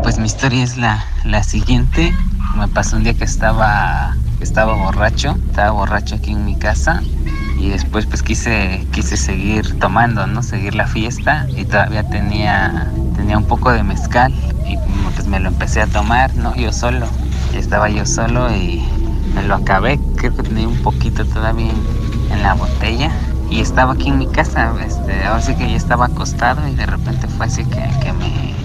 [0.01, 2.13] Pues mi historia es la, la siguiente.
[2.57, 7.01] Me pasó un día que estaba, estaba borracho, estaba borracho aquí en mi casa
[7.59, 13.37] y después pues quise quise seguir tomando no seguir la fiesta y todavía tenía tenía
[13.37, 14.31] un poco de mezcal
[14.67, 14.77] y
[15.15, 17.07] pues me lo empecé a tomar no yo solo
[17.55, 18.85] estaba yo solo y
[19.33, 21.71] me lo acabé creo que tenía un poquito todavía
[22.31, 23.11] en, la botella
[23.49, 26.85] y estaba aquí en mi casa este ahora sí que yo estaba acostado y de
[26.85, 28.55] repente fue así que, que me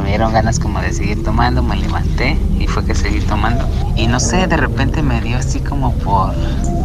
[0.00, 3.68] me dieron ganas como de seguir tomando, me levanté y fue que seguí tomando.
[3.96, 6.32] Y no sé, de repente me dio así como por,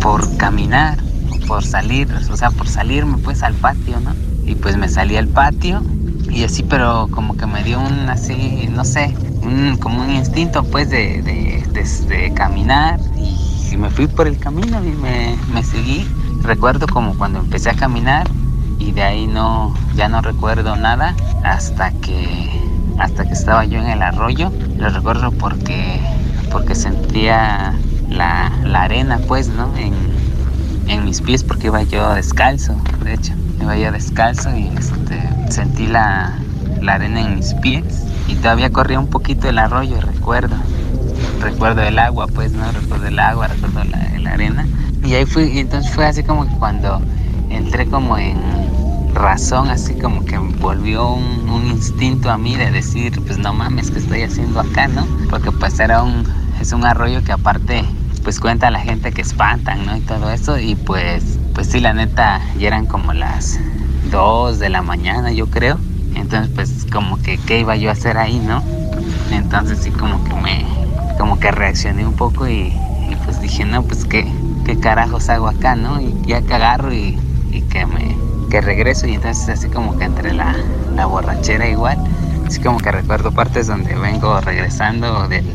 [0.01, 0.97] por caminar
[1.45, 4.13] por salir, o sea, por salirme pues al patio, ¿no?
[4.45, 5.81] Y pues me salí al patio
[6.35, 10.65] y así, pero como que me dio un así, no sé, un, como un instinto
[10.65, 16.07] pues de, de, caminar y, me fui por el camino y me, me seguí.
[16.41, 18.25] Recuerdo como cuando empecé a caminar
[18.79, 21.13] y de ahí no, ya no recuerdo nada
[21.43, 22.49] hasta que,
[22.99, 24.51] hasta que estaba yo en el arroyo.
[24.77, 25.99] Lo recuerdo porque,
[26.51, 27.73] porque sentía
[28.09, 29.75] la, la arena pues, ¿no?
[29.75, 29.93] En,
[30.87, 33.33] en mis pies porque iba yo descalzo, de hecho.
[33.61, 36.37] Iba yo descalzo y este, sentí la,
[36.87, 40.55] arena en mis pies y todavía corría un poquito el arroyo, recuerdo.
[41.41, 42.71] Recuerdo el agua, pues, ¿no?
[42.71, 44.67] Recuerdo el agua, recuerdo la, arena.
[45.03, 47.01] Y ahí fui, entonces fue así como que cuando
[47.49, 48.37] entré como en
[49.13, 53.91] razón, así como que volvió un, un, instinto a mí de decir, pues no mames,
[53.91, 55.07] ¿qué estoy haciendo acá, no?
[55.29, 56.23] Porque pues era un,
[56.59, 57.85] es un arroyo que aparte
[58.25, 59.95] pues cuenta la gente que espantan, ¿no?
[59.95, 60.57] Y todo eso.
[60.57, 63.59] Y pues, pues sí, la neta, ya eran como las
[64.11, 65.77] 2 de la mañana, yo creo.
[66.15, 68.63] Entonces, pues como que, ¿qué iba yo a hacer ahí, no?
[69.31, 70.65] Entonces sí, como que me,
[71.19, 72.73] como que reaccioné un poco y,
[73.25, 74.27] pues dije, no, pues qué,
[74.65, 76.01] qué carajos hago acá, ¿no?
[76.01, 77.19] Y ya que agarro y,
[77.69, 78.17] que me,
[78.49, 80.55] que regreso y entonces así como que entre la,
[80.95, 81.97] la borrachera igual,
[82.47, 85.45] así como que recuerdo partes donde vengo regresando del,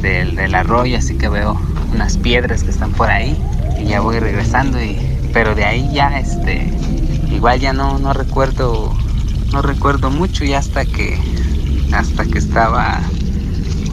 [0.00, 1.58] del, del arroyo, así que veo
[1.92, 3.36] unas piedras que están por ahí
[3.78, 4.98] y ya voy regresando y
[5.32, 6.72] pero de ahí ya este
[7.30, 8.94] igual ya no no recuerdo
[9.52, 11.18] no recuerdo mucho y hasta que
[11.92, 13.00] hasta que estaba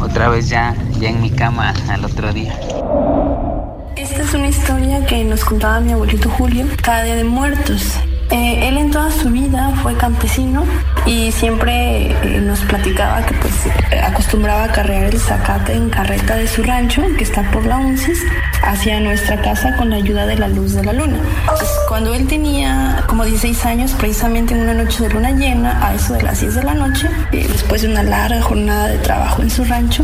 [0.01, 2.57] otra vez ya ya en mi cama al otro día.
[3.95, 7.99] Esta es una historia que nos contaba mi abuelito Julio cada día de muertos.
[8.29, 10.65] Eh, él en toda su vida fue campesino
[11.05, 13.53] y siempre eh, nos platicaba que pues
[14.03, 18.19] acostumbraba a cargar el zacate en carreta de su rancho, que está por la UNCIS,
[18.63, 21.19] hacia nuestra casa con la ayuda de la luz de la luna.
[21.87, 26.13] cuando él tenía como 16 años, precisamente en una noche de luna llena, a eso
[26.13, 29.49] de las 10 de la noche, eh, después de una larga jornada de trabajo en
[29.49, 30.03] su rancho,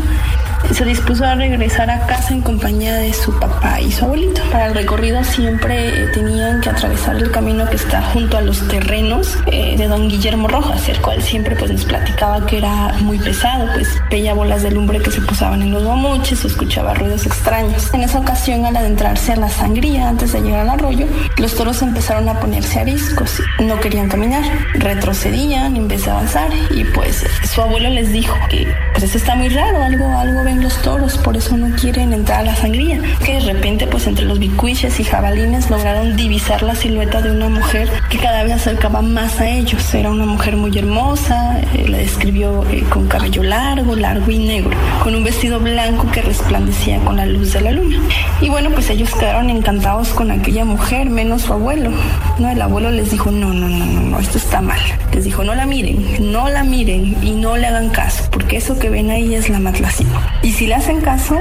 [0.72, 4.40] se dispuso a regresar a casa en compañía de su papá y su abuelito.
[4.50, 9.36] Para el recorrido siempre tenían que atravesar el camino que está junto a los terrenos
[9.46, 13.66] eh, de don Guillermo Rojas, el cual siempre pues nos platicaba que era muy pesado,
[13.74, 17.92] pues veía bolas de lumbre que se posaban en los guamuches o escuchaba ruidos extraños.
[17.92, 21.06] En esa ocasión, al adentrarse a la sangría antes de llegar al arroyo,
[21.38, 26.84] los toros empezaron a ponerse ariscos, no querían caminar, retrocedían en vez de avanzar y
[26.84, 31.16] pues su abuelo les dijo que pues eso está muy raro, algo, algo los toros,
[31.18, 33.00] por eso no quieren entrar a la sangría.
[33.24, 37.48] Que de repente, pues entre los bicuiches y jabalines lograron divisar la silueta de una
[37.48, 39.94] mujer que cada vez acercaba más a ellos.
[39.94, 44.76] Era una mujer muy hermosa, eh, la describió eh, con cabello largo, largo y negro,
[45.02, 47.98] con un vestido blanco que resplandecía con la luz de la luna.
[48.40, 51.90] Y bueno, pues ellos quedaron encantados con aquella mujer, menos su abuelo.
[52.38, 54.80] No, el abuelo les dijo, no, no, no, no, no, esto está mal.
[55.12, 58.78] Les dijo, no la miren, no la miren y no le hagan caso, porque eso
[58.78, 60.38] que ven ahí es la matlacina.
[60.44, 61.40] Y si le hacen caso,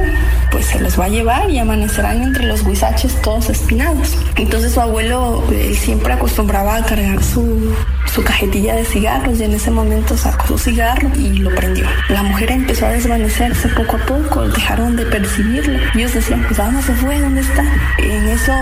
[0.49, 4.17] pues se los va a llevar y amanecerán entre los guisaches todos espinados.
[4.37, 5.43] Entonces su abuelo
[5.75, 7.75] siempre acostumbraba a cargar su,
[8.13, 11.85] su cajetilla de cigarros y en ese momento sacó su cigarro y lo prendió.
[12.09, 15.79] La mujer empezó a desvanecerse poco a poco, dejaron de percibirlo.
[15.95, 17.19] Ellos decían, pues ¿a dónde se fue?
[17.19, 17.63] ¿Dónde está?
[17.97, 18.53] En eso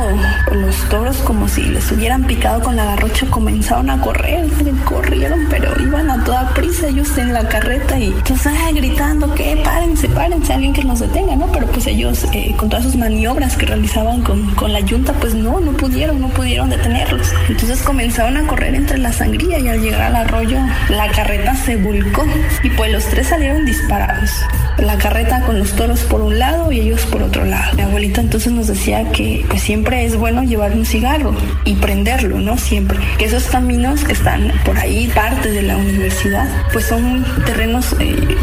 [0.53, 4.47] los toros como si les hubieran picado con la garrocha comenzaron a correr,
[4.85, 10.07] corrieron, pero iban a toda prisa ellos en la carreta y entonces gritando que párense,
[10.09, 11.51] párense alguien que nos detenga, ¿no?
[11.51, 15.33] Pero pues ellos, eh, con todas sus maniobras que realizaban con, con, la yunta, pues
[15.33, 17.33] no, no pudieron, no pudieron detenerlos.
[17.49, 19.11] Entonces comenzaron a correr entre la
[19.49, 20.57] y al llegar al arroyo,
[20.89, 22.25] la carreta se volcó
[22.63, 24.29] y pues los tres salieron disparados.
[24.77, 27.75] La carreta con los toros por un lado y ellos por otro lado.
[27.75, 31.35] Mi abuelita entonces nos decía que pues siempre es bueno llevar un cigarro
[31.65, 32.57] y prenderlo, ¿no?
[32.57, 32.99] Siempre.
[33.17, 37.95] Que esos caminos que están por ahí, parte de la universidad, pues son terrenos...
[37.99, 38.37] Eh,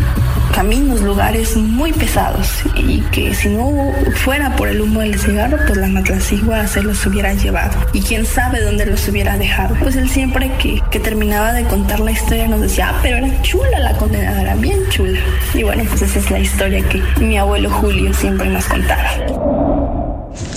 [0.54, 3.92] caminos lugares muy pesados y que si no
[4.24, 8.26] fuera por el humo del cigarro, pues la matlacigua se los hubiera llevado y quién
[8.26, 9.76] sabe dónde los hubiera dejado.
[9.80, 13.42] Pues él siempre que, que terminaba de contar la historia nos decía, ah, pero era
[13.42, 15.20] chula la condenadora, bien chula.
[15.54, 19.08] Y bueno, pues esa es la historia que mi abuelo Julio siempre nos contaba.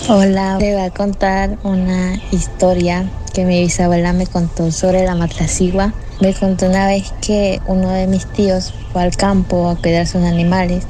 [0.10, 5.94] Hola, te voy a contar una historia que mi bisabuela me contó sobre la matlacigua.
[6.22, 10.22] Me contó una vez que uno de mis tíos fue al campo a cuidar sus
[10.22, 10.84] animales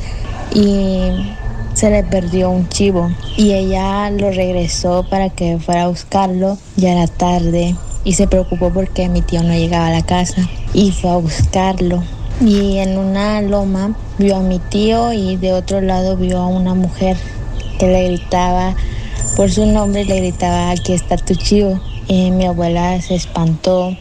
[0.53, 1.08] y
[1.74, 6.58] se le perdió un chivo y ella lo regresó para que fuera a buscarlo.
[6.76, 10.91] Ya era tarde y se preocupó porque mi tío no llegaba a la casa y
[10.91, 12.03] fue a buscarlo.
[12.41, 16.74] Y en una loma vio a mi tío y de otro lado vio a una
[16.74, 17.16] mujer
[17.80, 18.76] que le gritaba
[19.38, 21.80] por su nombre, le gritaba aquí está tu chivo.
[22.10, 23.95] Y mi abuela se espantó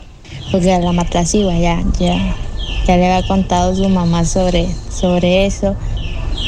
[0.51, 2.35] porque la matlacigua, ya, ya,
[2.87, 5.77] ya le había contado su mamá sobre, sobre eso.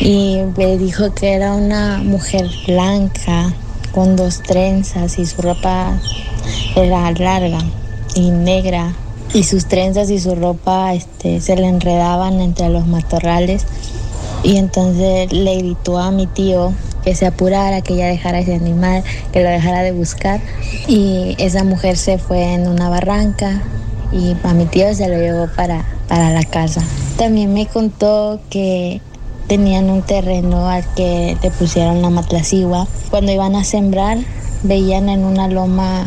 [0.00, 3.54] Y me dijo que era una mujer blanca
[3.92, 5.98] con dos trenzas y su ropa
[6.74, 7.60] era larga
[8.14, 8.94] y negra.
[9.34, 13.66] Y sus trenzas y su ropa este, se le enredaban entre los matorrales.
[14.42, 16.72] Y entonces le gritó a mi tío
[17.04, 19.02] que se apurara, que ella dejara ese animal,
[19.32, 20.40] que lo dejara de buscar.
[20.88, 23.62] Y esa mujer se fue en una barranca
[24.12, 26.82] y a mi tío se lo llevó para, para la casa.
[27.16, 29.00] También me contó que
[29.48, 32.86] tenían un terreno al que le pusieron la matlacigua.
[33.10, 34.18] Cuando iban a sembrar,
[34.62, 36.06] veían en una loma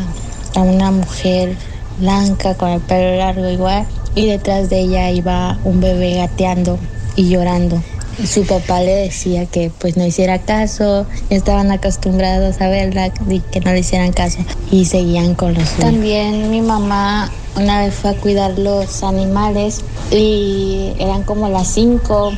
[0.56, 1.56] a una mujer
[2.00, 6.80] blanca con el pelo largo igual y detrás de ella iba un bebé gateando
[7.16, 7.82] y llorando.
[8.26, 13.60] Su papá le decía que pues no hiciera caso, estaban acostumbrados a verla y que
[13.60, 14.40] no le hicieran caso
[14.72, 20.94] y seguían con los También mi mamá una vez fue a cuidar los animales y
[21.00, 22.32] eran como las 5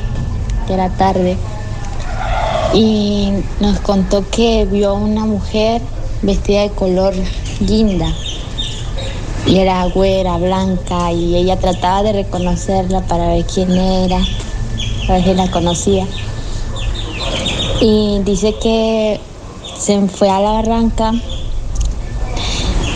[0.68, 1.36] de la tarde
[2.74, 5.80] y nos contó que vio a una mujer
[6.22, 7.14] vestida de color
[7.60, 8.12] guinda
[9.46, 14.18] y era güera, blanca y ella trataba de reconocerla para ver quién era
[15.08, 16.06] a ver si la conocía.
[17.80, 19.20] Y dice que
[19.78, 21.12] se fue a la barranca,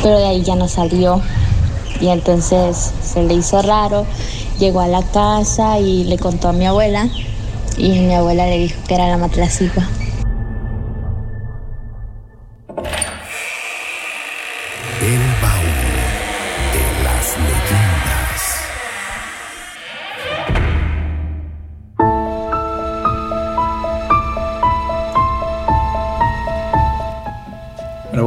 [0.02, 1.22] pero de ahí ya no salió.
[2.02, 4.04] Y entonces se le hizo raro,
[4.58, 7.08] llegó a la casa y le contó a mi abuela
[7.76, 9.88] y mi abuela le dijo que era la matlacigua.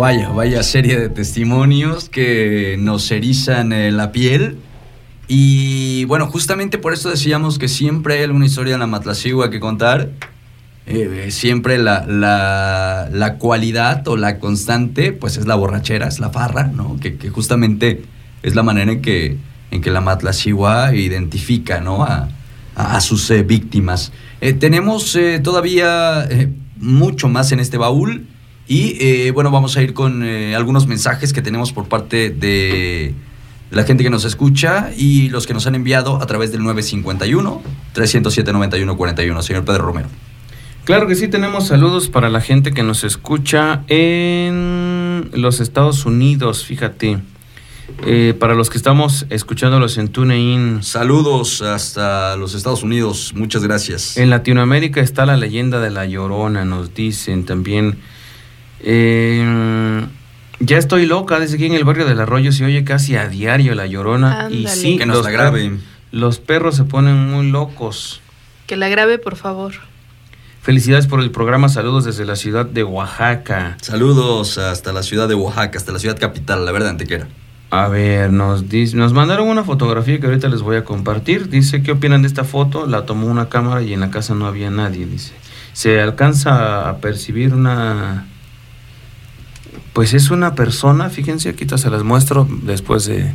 [0.06, 4.60] Vaya, vaya serie de testimonios que nos erizan eh, la piel.
[5.28, 9.60] Y bueno, justamente por eso decíamos que siempre hay alguna historia en la Matlacigua que
[9.60, 10.12] contar.
[10.86, 16.68] Eh, siempre la, la, cualidad o la constante, pues es la borrachera, es la farra,
[16.68, 17.00] ¿no?
[17.00, 18.04] Que, justamente
[18.44, 19.38] es la manera en que,
[19.72, 22.04] en que la Matlacigua identifica, ¿no?
[22.04, 22.30] A,
[22.76, 24.12] a, sus eh, víctimas.
[24.60, 26.30] tenemos todavía
[26.78, 28.28] mucho más en este baúl.
[28.68, 33.14] Y eh, bueno, vamos a ir con eh, algunos mensajes que tenemos por parte de
[33.72, 39.42] la gente que nos escucha y los que nos han enviado a través del 951-307-9141.
[39.42, 40.08] Señor Pedro Romero.
[40.86, 46.64] Claro que sí, tenemos saludos para la gente que nos escucha en los Estados Unidos,
[46.64, 47.20] fíjate.
[48.06, 50.84] Eh, para los que estamos escuchándolos en TuneIn.
[50.84, 54.18] Saludos hasta los Estados Unidos, muchas gracias.
[54.18, 57.98] En Latinoamérica está la leyenda de la Llorona, nos dicen también
[58.86, 60.06] eh,
[60.60, 63.76] ya estoy loca, desde aquí en el barrio del Arroyo se oye casi a diario
[63.76, 64.48] la llorona.
[64.52, 65.80] Y sí, que nos la grabe.
[66.12, 68.22] Los perros se ponen muy locos.
[68.68, 69.74] Que la grabe, por favor.
[70.62, 73.78] Felicidades por el programa, saludos desde la ciudad de Oaxaca.
[73.82, 77.28] Saludos hasta la ciudad de Oaxaca, hasta la ciudad capital, la verdad, Antequera.
[77.72, 81.50] A ver, nos, dice, nos mandaron una fotografía que ahorita les voy a compartir.
[81.50, 82.88] Dice, ¿qué opinan de esta foto?
[82.88, 85.34] La tomó una cámara y en la casa no había nadie, dice.
[85.74, 88.26] Se alcanza a percibir una
[89.96, 93.32] pues es una persona, fíjense, aquí se las muestro después de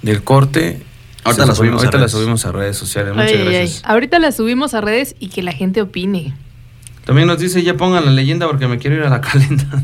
[0.00, 0.80] del corte.
[1.22, 3.14] Ahorita, la subimos, ahorita subimos, a redes sociales.
[3.14, 3.82] Muchas gracias.
[3.84, 6.34] Ahorita la subimos a redes y que la gente opine.
[7.04, 9.82] También nos dice, ya pongan la leyenda porque me quiero ir a la calenda.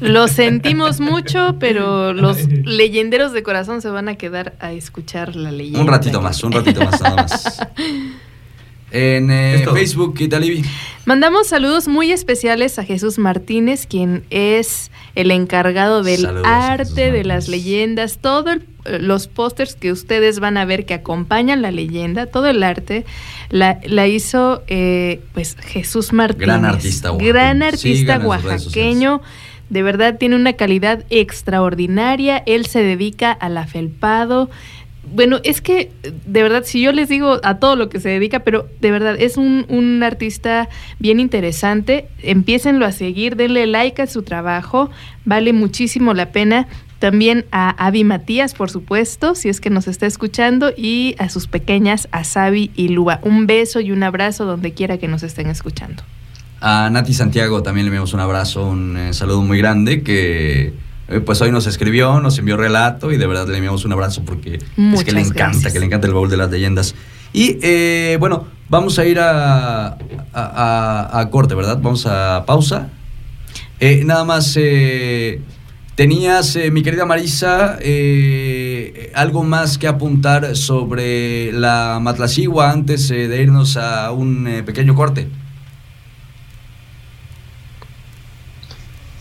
[0.00, 5.52] Lo sentimos mucho, pero los leyenderos de corazón se van a quedar a escuchar la
[5.52, 5.80] leyenda.
[5.80, 7.58] Un ratito más, un ratito más nada más.
[8.92, 10.44] En eh, Facebook, ¿qué tal,
[11.04, 17.48] Mandamos saludos muy especiales a Jesús Martínez, quien es el encargado del arte de las
[17.48, 18.18] leyendas.
[18.18, 22.62] Todo el los pósters que ustedes van a ver que acompañan la leyenda, todo el
[22.62, 23.04] arte,
[23.50, 26.46] la, la hizo eh, pues Jesús Martínez.
[26.46, 27.32] Gran artista oaxaqueño.
[27.32, 29.22] Gran artista oaxaqueño.
[29.68, 32.42] De verdad tiene una calidad extraordinaria.
[32.46, 34.50] Él se dedica al afelpado.
[35.12, 35.90] Bueno, es que
[36.26, 39.16] de verdad, si yo les digo a todo lo que se dedica, pero de verdad
[39.18, 40.68] es un, un artista
[40.98, 42.08] bien interesante.
[42.22, 44.90] Empiécenlo a seguir, denle like a su trabajo,
[45.24, 46.68] vale muchísimo la pena.
[47.00, 51.46] También a Avi Matías, por supuesto, si es que nos está escuchando, y a sus
[51.46, 53.20] pequeñas, a Sabi y Lua.
[53.22, 56.02] Un beso y un abrazo donde quiera que nos estén escuchando.
[56.60, 60.74] A Nati Santiago también le enviamos un abrazo, un eh, saludo muy grande que
[61.24, 64.60] pues hoy nos escribió, nos envió relato y de verdad le enviamos un abrazo porque
[64.94, 65.72] es que le encanta, gracias.
[65.72, 66.94] que le encanta el baúl de las leyendas.
[67.32, 69.96] Y eh, bueno, vamos a ir a, a,
[70.32, 71.78] a- a corte, ¿verdad?
[71.82, 72.88] Vamos a pausa.
[73.80, 75.40] Eh, nada más, eh,
[75.94, 83.26] tenías, eh, mi querida Marisa, eh, algo más que apuntar sobre la Matlacigua antes eh,
[83.28, 85.28] de irnos a un eh, pequeño corte.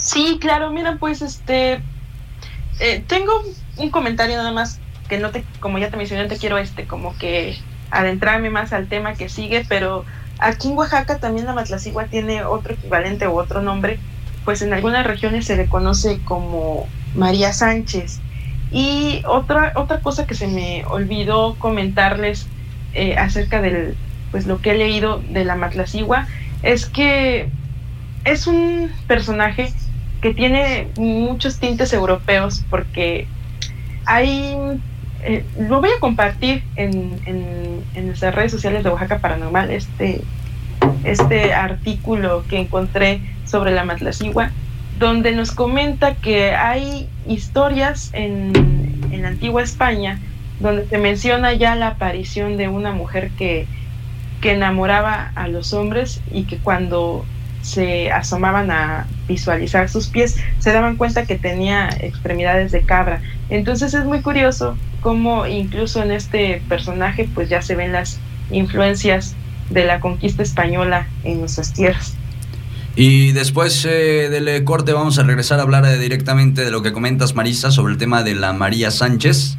[0.09, 1.81] Sí, claro, mira, pues este
[2.79, 3.31] eh, tengo
[3.77, 7.15] un comentario nada más que no te, como ya te mencioné, te quiero este como
[7.19, 7.55] que
[7.91, 10.05] adentrarme más al tema que sigue, pero
[10.39, 13.99] aquí en Oaxaca también la Matlacigua tiene otro equivalente o otro nombre,
[14.45, 18.19] pues en algunas regiones se le conoce como María Sánchez.
[18.71, 22.47] Y otra, otra cosa que se me olvidó comentarles
[22.95, 23.95] eh, acerca del,
[24.31, 26.27] pues lo que he leído de la Matlacigua,
[26.63, 27.51] es que
[28.25, 29.71] es un personaje
[30.21, 33.27] que tiene muchos tintes europeos porque
[34.05, 34.55] hay
[35.23, 40.21] eh, lo voy a compartir en, en, redes sociales de Oaxaca Paranormal este
[41.03, 44.51] este artículo que encontré sobre la Matlacigua
[44.97, 48.51] donde nos comenta que hay historias en,
[49.11, 50.19] en la antigua España
[50.59, 53.65] donde se menciona ya la aparición de una mujer que,
[54.41, 57.25] que enamoraba a los hombres y que cuando
[57.61, 63.21] se asomaban a visualizar sus pies, se daban cuenta que tenía extremidades de cabra.
[63.49, 68.19] Entonces es muy curioso cómo incluso en este personaje pues ya se ven las
[68.51, 69.35] influencias
[69.69, 72.15] de la conquista española en nuestras tierras.
[72.95, 76.81] Y después eh, del eh, corte vamos a regresar a hablar eh, directamente de lo
[76.81, 79.58] que comentas, Marisa, sobre el tema de la María Sánchez.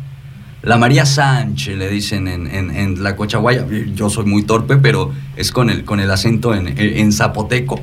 [0.63, 3.67] La María Sánchez, le dicen en, la Cochaguaya.
[3.95, 7.81] Yo soy muy torpe, pero es con el, con el acento en, zapoteco,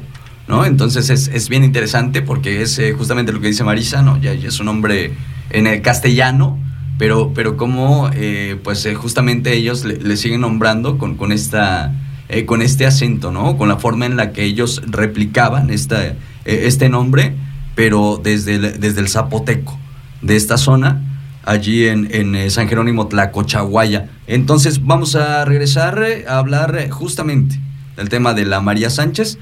[0.48, 0.64] ¿no?
[0.64, 4.22] Entonces es, es bien interesante porque es eh, justamente lo que dice Marisa, ¿no?
[4.22, 5.14] Ya, es un nombre
[5.50, 6.60] en el castellano,
[6.98, 11.94] pero, pero como eh, pues eh, justamente ellos le, siguen nombrando con, con esta
[12.30, 13.58] eh, con este acento, ¿no?
[13.58, 17.36] Con la forma en la que ellos replicaban esta, este nombre,
[17.76, 19.78] pero desde el, desde el zapoteco
[20.22, 21.07] de esta zona,
[21.48, 24.10] allí en, eh, San Jerónimo Tlacochahuaya.
[24.28, 27.60] Entonces vamos a regresar eh, a hablar eh, justamente
[27.96, 29.40] del tema de la María Sánchez.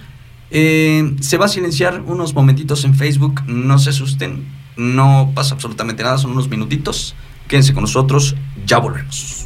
[0.51, 4.45] Eh, se va a silenciar unos momentitos en Facebook, no se asusten,
[4.77, 7.15] no pasa absolutamente nada, son unos minutitos.
[7.47, 9.45] Quédense con nosotros, ya volvemos.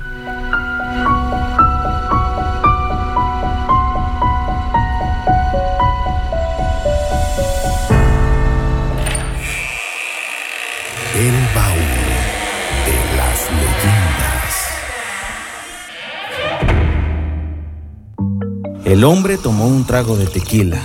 [18.89, 20.81] El hombre tomó un trago de tequila.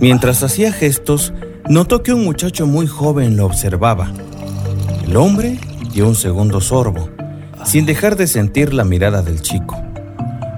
[0.00, 1.34] Mientras hacía gestos,
[1.68, 4.10] notó que un muchacho muy joven lo observaba.
[5.06, 5.60] El hombre
[5.92, 7.10] dio un segundo sorbo,
[7.66, 9.76] sin dejar de sentir la mirada del chico.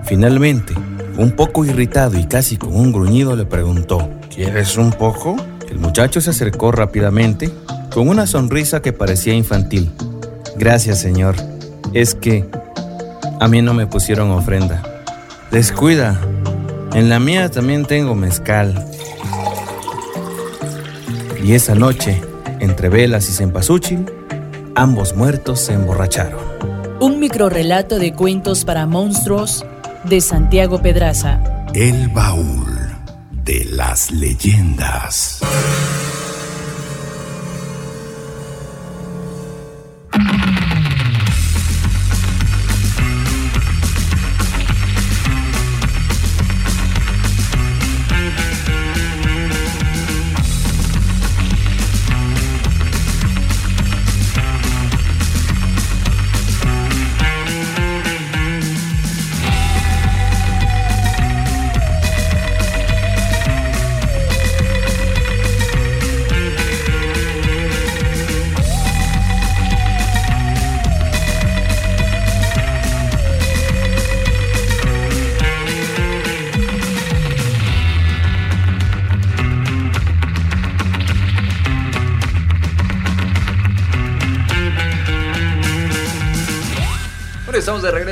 [0.05, 0.73] Finalmente,
[1.19, 5.35] un poco irritado y casi con un gruñido, le preguntó, ¿Quieres un poco?
[5.69, 7.51] El muchacho se acercó rápidamente,
[7.93, 9.91] con una sonrisa que parecía infantil.
[10.57, 11.35] Gracias, señor.
[11.95, 12.49] Es que
[13.41, 14.85] a mí no me pusieron ofrenda.
[15.51, 16.21] Descuida,
[16.95, 18.87] en la mía también tengo mezcal.
[21.43, 22.21] Y esa noche,
[22.59, 24.07] entre velas y cempasúchil,
[24.75, 26.41] ambos muertos se emborracharon.
[27.01, 29.65] Un microrrelato de cuentos para monstruos
[30.05, 31.41] de Santiago Pedraza.
[31.75, 32.71] El baúl
[33.45, 35.41] de las leyendas.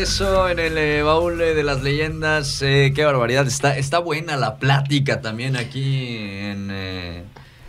[0.09, 2.63] Regreso en el eh, baúl eh, de las leyendas.
[2.63, 3.47] Eh, qué barbaridad.
[3.47, 6.71] Está, está buena la plática también aquí en,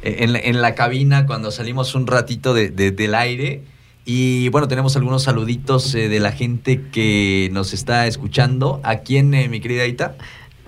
[0.01, 3.63] en, la cabina cuando salimos un ratito de, del aire.
[4.05, 8.79] Y bueno, tenemos algunos saluditos de la gente que nos está escuchando.
[8.83, 10.15] ¿A quién, mi querida Aita?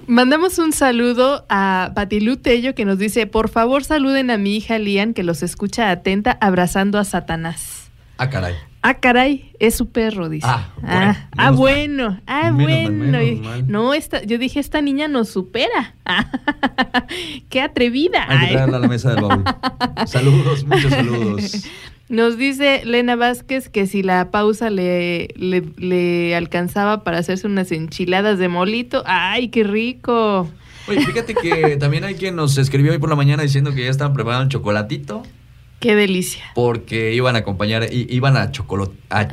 [0.07, 4.77] Mandamos un saludo a Batilu Tello que nos dice, por favor saluden a mi hija
[4.77, 7.89] Lian que los escucha atenta abrazando a Satanás.
[8.17, 8.70] Ah, caray.
[8.83, 10.47] Ah, caray, es su perro, dice.
[10.49, 12.19] Ah, ah bueno.
[12.25, 13.19] Ah, bueno.
[13.45, 15.93] Ah, no, esta, yo dije, esta niña nos supera.
[17.49, 18.25] Qué atrevida.
[18.27, 19.43] Hay que traerla a la mesa del baúl.
[20.07, 21.63] saludos, muchos saludos.
[22.09, 28.39] Nos dice Lena Vázquez que si la pausa le, le, alcanzaba para hacerse unas enchiladas
[28.39, 29.03] de molito.
[29.05, 30.49] ¡Ay, qué rico!
[30.87, 33.91] Oye, fíjate que también hay quien nos escribió hoy por la mañana diciendo que ya
[33.91, 35.21] estaban preparando un chocolatito.
[35.81, 36.43] Qué delicia.
[36.53, 39.25] Porque iban a acompañar, iban a, chocolate, a ah.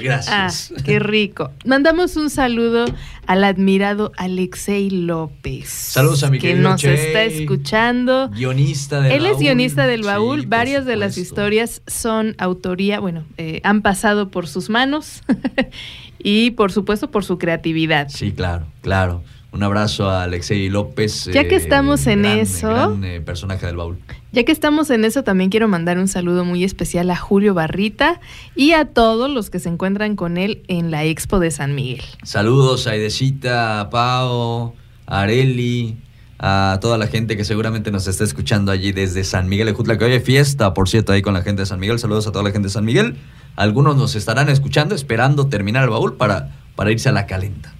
[0.00, 0.28] Gracias.
[0.76, 1.52] Ah, qué rico.
[1.64, 2.86] Mandamos un saludo
[3.26, 5.68] al admirado Alexei López.
[5.68, 8.28] Saludos a mi Que nos está escuchando.
[8.30, 10.46] Guionista del Él es guionista del baúl.
[10.46, 15.22] Varias de las historias son autoría, bueno, eh, han pasado por sus manos
[16.18, 18.08] y por supuesto por su creatividad.
[18.08, 19.22] Sí, claro, claro.
[19.56, 21.30] Un abrazo a Alexei López.
[21.32, 22.68] Ya que eh, estamos en eso.
[22.68, 23.96] Gran, eh, personaje del baúl.
[24.30, 28.20] Ya que estamos en eso, también quiero mandar un saludo muy especial a Julio Barrita
[28.54, 32.04] y a todos los que se encuentran con él en la Expo de San Miguel.
[32.22, 34.74] Saludos a Aidecita, a Pao,
[35.06, 35.96] a Areli,
[36.38, 39.96] a toda la gente que seguramente nos está escuchando allí desde San Miguel de Jutla,
[39.96, 41.98] que hoy hay fiesta, por cierto, ahí con la gente de San Miguel.
[41.98, 43.16] Saludos a toda la gente de San Miguel.
[43.56, 47.75] Algunos nos estarán escuchando, esperando terminar el baúl para, para irse a la calenta.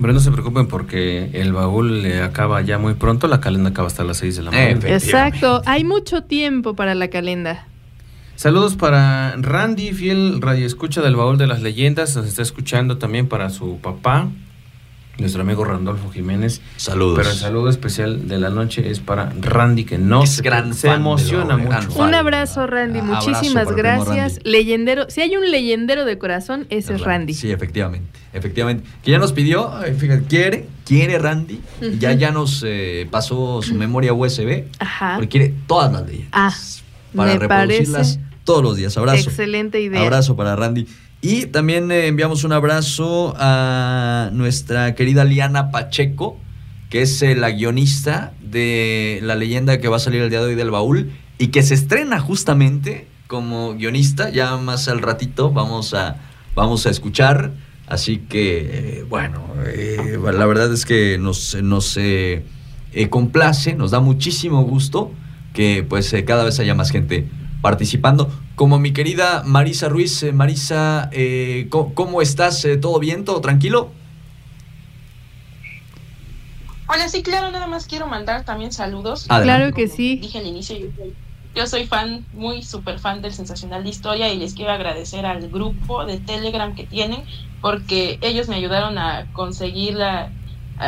[0.00, 3.88] Pero no se preocupen porque el baúl le acaba ya muy pronto, la calenda acaba
[3.88, 4.88] hasta las 6 de la mañana.
[4.88, 7.66] Exacto, hay mucho tiempo para la calenda.
[8.36, 13.26] Saludos para Randy, fiel radio escucha del baúl de las leyendas, nos está escuchando también
[13.26, 14.28] para su papá,
[15.18, 16.60] nuestro amigo Randolfo Jiménez.
[16.76, 17.18] Saludos.
[17.18, 22.00] Pero el saludo especial de la noche es para Randy, que no se, emociona mucho.
[22.00, 23.02] Un abrazo, Randy.
[23.02, 24.40] Muchísimas gracias.
[24.44, 25.10] Leyendero.
[25.10, 27.34] Si hay un leyendero de corazón, ese es, Randy.
[27.34, 28.08] Sí, efectivamente.
[28.32, 28.84] Efectivamente.
[29.02, 31.60] Que ya nos pidió, fíjate, quiere, quiere Randy.
[31.98, 34.64] Ya, ya nos eh, pasó su memoria USB.
[34.78, 35.14] Ajá.
[35.16, 36.30] Porque quiere todas las leyendas.
[36.32, 36.54] Ah,
[37.14, 38.96] para reproducirlas todos los días.
[38.96, 39.28] Abrazo.
[39.28, 40.00] Excelente idea.
[40.00, 40.86] Abrazo para Randy.
[41.20, 46.38] Y también eh, enviamos un abrazo a nuestra querida Liana Pacheco,
[46.90, 50.46] que es eh, la guionista de la leyenda que va a salir el día de
[50.46, 54.30] hoy del baúl y que se estrena justamente como guionista.
[54.30, 56.18] Ya más al ratito vamos a,
[56.54, 57.52] vamos a escuchar.
[57.88, 59.42] Así que, eh, bueno,
[60.22, 61.98] la verdad es que nos, nos
[63.10, 65.10] complace, nos da muchísimo gusto
[65.54, 67.26] que pues cada vez haya más gente
[67.60, 68.30] participando.
[68.58, 70.20] Como mi querida Marisa Ruiz.
[70.24, 72.64] Eh, Marisa, eh, ¿cómo, estás?
[72.64, 73.24] Eh, ¿Todo bien?
[73.24, 73.92] ¿Todo tranquilo?
[76.88, 79.26] Hola, sí, claro, nada más quiero mandar también saludos.
[79.28, 80.16] Claro que sí.
[80.16, 80.76] Dije al inicio,
[81.54, 85.48] yo soy, fan, muy súper fan del Sensacional de Historia y les quiero agradecer al
[85.50, 87.22] grupo de Telegram que tienen
[87.60, 90.32] porque ellos me ayudaron a conseguir la,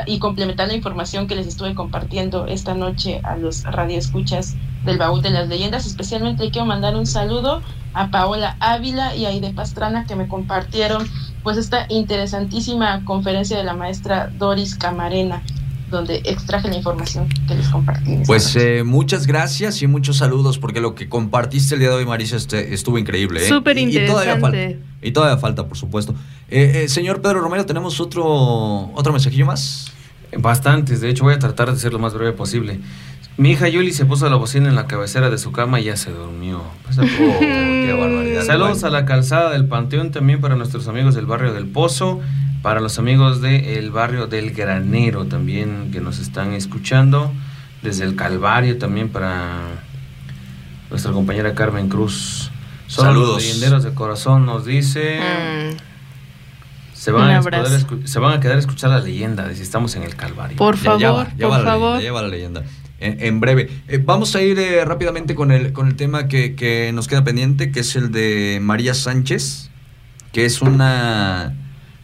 [0.07, 5.23] y complementar la información que les estuve compartiendo esta noche a los radioescuchas del baúl
[5.23, 5.87] de las leyendas.
[5.87, 7.63] Especialmente quiero mandar un saludo
[7.93, 11.11] a Paola Ávila y a Aide Pastrana que me compartieron
[11.43, 15.45] pues esta interesantísima conferencia de la maestra Doris Camarena
[15.91, 18.19] donde extraje la información que les compartí.
[18.27, 22.07] Pues eh, muchas gracias y muchos saludos, porque lo que compartiste el día de hoy,
[22.07, 23.45] Marisa, este, estuvo increíble.
[23.45, 23.49] ¿eh?
[23.49, 24.05] Súper interesante.
[24.05, 26.15] Y, todavía falta, y todavía falta, por supuesto.
[26.49, 28.25] Eh, señor Pedro Romero, ¿tenemos otro,
[28.95, 29.93] otro mensajillo más?
[30.37, 32.81] Bastantes, de hecho voy a tratar de ser lo más breve posible.
[33.37, 35.97] Mi hija Yuli se puso la bocina en la cabecera de su cama y ya
[35.97, 36.63] se durmió.
[36.85, 38.45] Pues, qué barbaridad.
[38.45, 42.21] Saludos a la calzada del Panteón también para nuestros amigos del barrio del Pozo
[42.63, 47.33] para los amigos del barrio del Granero también que nos están escuchando,
[47.83, 49.83] desde el Calvario también para
[50.91, 52.51] nuestra compañera Carmen Cruz.
[52.87, 53.43] Saludos.
[53.43, 55.21] leyenderos de corazón nos dice.
[55.21, 55.77] Mm.
[56.93, 57.43] Se van, a
[58.05, 60.59] se van a quedar a escuchar la leyenda si estamos en el Calvario.
[60.59, 62.03] Por favor, por favor.
[62.03, 62.63] la leyenda.
[62.99, 63.71] En, breve.
[63.89, 67.25] Eh, vamos a ir eh, rápidamente con el, con el tema que, que nos queda
[67.25, 69.71] pendiente, que es el de María Sánchez,
[70.33, 71.55] que es una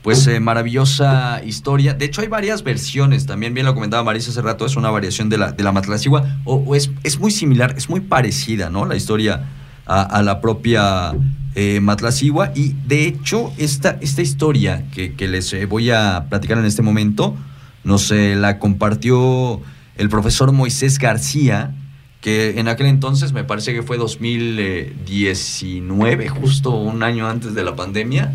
[0.07, 1.93] pues eh, maravillosa historia.
[1.93, 3.27] De hecho, hay varias versiones.
[3.27, 6.39] También bien lo comentaba Marisa hace rato, es una variación de la, de la Matlacigua.
[6.45, 8.87] O, es, es, muy similar, es muy parecida, ¿no?
[8.87, 9.49] La historia
[9.85, 11.13] a, la propia
[11.57, 12.53] eh, Matlacigua.
[12.55, 17.35] Y de hecho, esta, esta historia que, les eh, voy a platicar en este momento,
[17.83, 19.61] nos la compartió
[19.97, 21.75] el profesor Moisés García
[22.21, 27.75] que en aquel entonces me parece que fue 2019, justo un año antes de la
[27.75, 28.33] pandemia,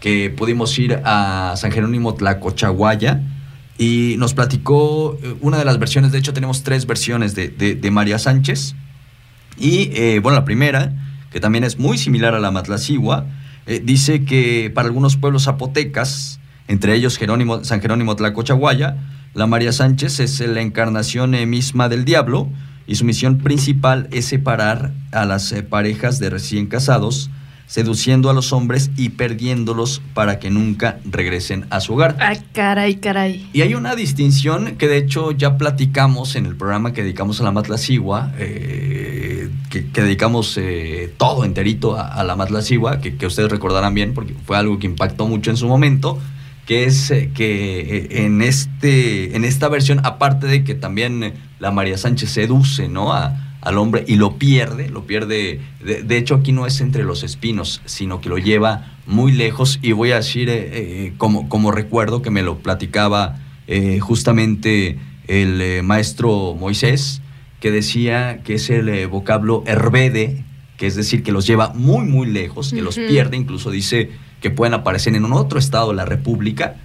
[0.00, 3.20] que pudimos ir a San Jerónimo Tlacochahuaya
[3.78, 8.18] y nos platicó eh, una de las versiones, de hecho tenemos tres versiones de, María
[8.18, 8.74] Sánchez.
[9.58, 10.92] Y eh, bueno, la primera,
[11.30, 13.26] que también es muy similar a la Matlacigua,
[13.66, 18.96] eh, dice que para algunos pueblos zapotecas, entre ellos Jerónimo, San Jerónimo Tlacochahuaya,
[19.34, 22.48] la María Sánchez es la encarnación misma del diablo
[22.86, 27.30] y su misión principal es separar a las parejas de recién casados
[27.70, 32.16] seduciendo a los hombres y perdiéndolos para que nunca regresen a su hogar.
[32.18, 33.48] Ay, caray, caray.
[33.52, 37.44] Y hay una distinción que de hecho ya platicamos en el programa que dedicamos a
[37.44, 43.94] la Matlacigua, eh, que, dedicamos eh, todo enterito a, la Matlacigua, que, que, ustedes recordarán
[43.94, 46.18] bien porque fue algo que impactó mucho en su momento,
[46.66, 51.96] que es eh, que en, este, en esta versión, aparte de que también la María
[51.96, 53.12] Sánchez seduce ¿no?
[53.12, 57.22] a al hombre y lo pierde, lo pierde, de, hecho aquí no es entre los
[57.22, 61.70] espinos, sino que lo lleva muy lejos y voy a decir eh, eh, como, como
[61.70, 67.22] recuerdo que me lo platicaba eh, justamente el maestro Moisés,
[67.60, 70.42] que decía que es el vocablo herbede,
[70.76, 74.10] que es decir, que los lleva muy, muy lejos, que los pierde, incluso dice
[74.40, 76.76] que pueden aparecer en un otro estado de la República,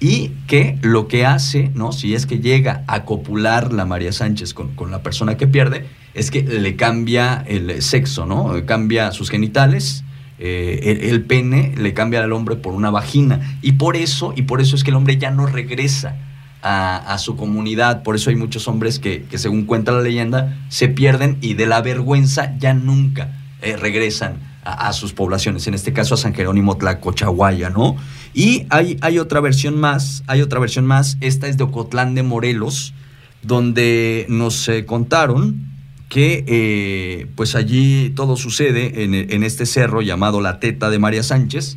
[0.00, 1.92] y que lo que hace, ¿no?
[1.92, 5.86] Si es que llega a copular la María Sánchez con, con la persona que pierde,
[6.14, 8.54] es que le cambia el sexo, ¿no?
[8.66, 10.04] Cambia sus genitales,
[10.38, 13.58] eh, el, pene le cambia al hombre por una vagina.
[13.62, 16.16] Y por eso, y por eso es que el hombre ya no regresa
[16.62, 18.02] a, su comunidad.
[18.02, 21.82] Por eso hay muchos hombres que, según cuenta la leyenda, se pierden y de la
[21.82, 25.66] vergüenza ya nunca eh, regresan a, sus poblaciones.
[25.66, 27.96] En este caso a San Jerónimo Tlacochahuaya, ¿no?
[28.32, 31.18] Y hay, hay otra versión más, hay otra versión más.
[31.20, 32.94] Esta es de Ocotlán de Morelos,
[33.42, 35.73] donde nos eh, contaron
[36.14, 41.76] que eh, pues allí todo sucede en, este cerro llamado La Teta de María Sánchez.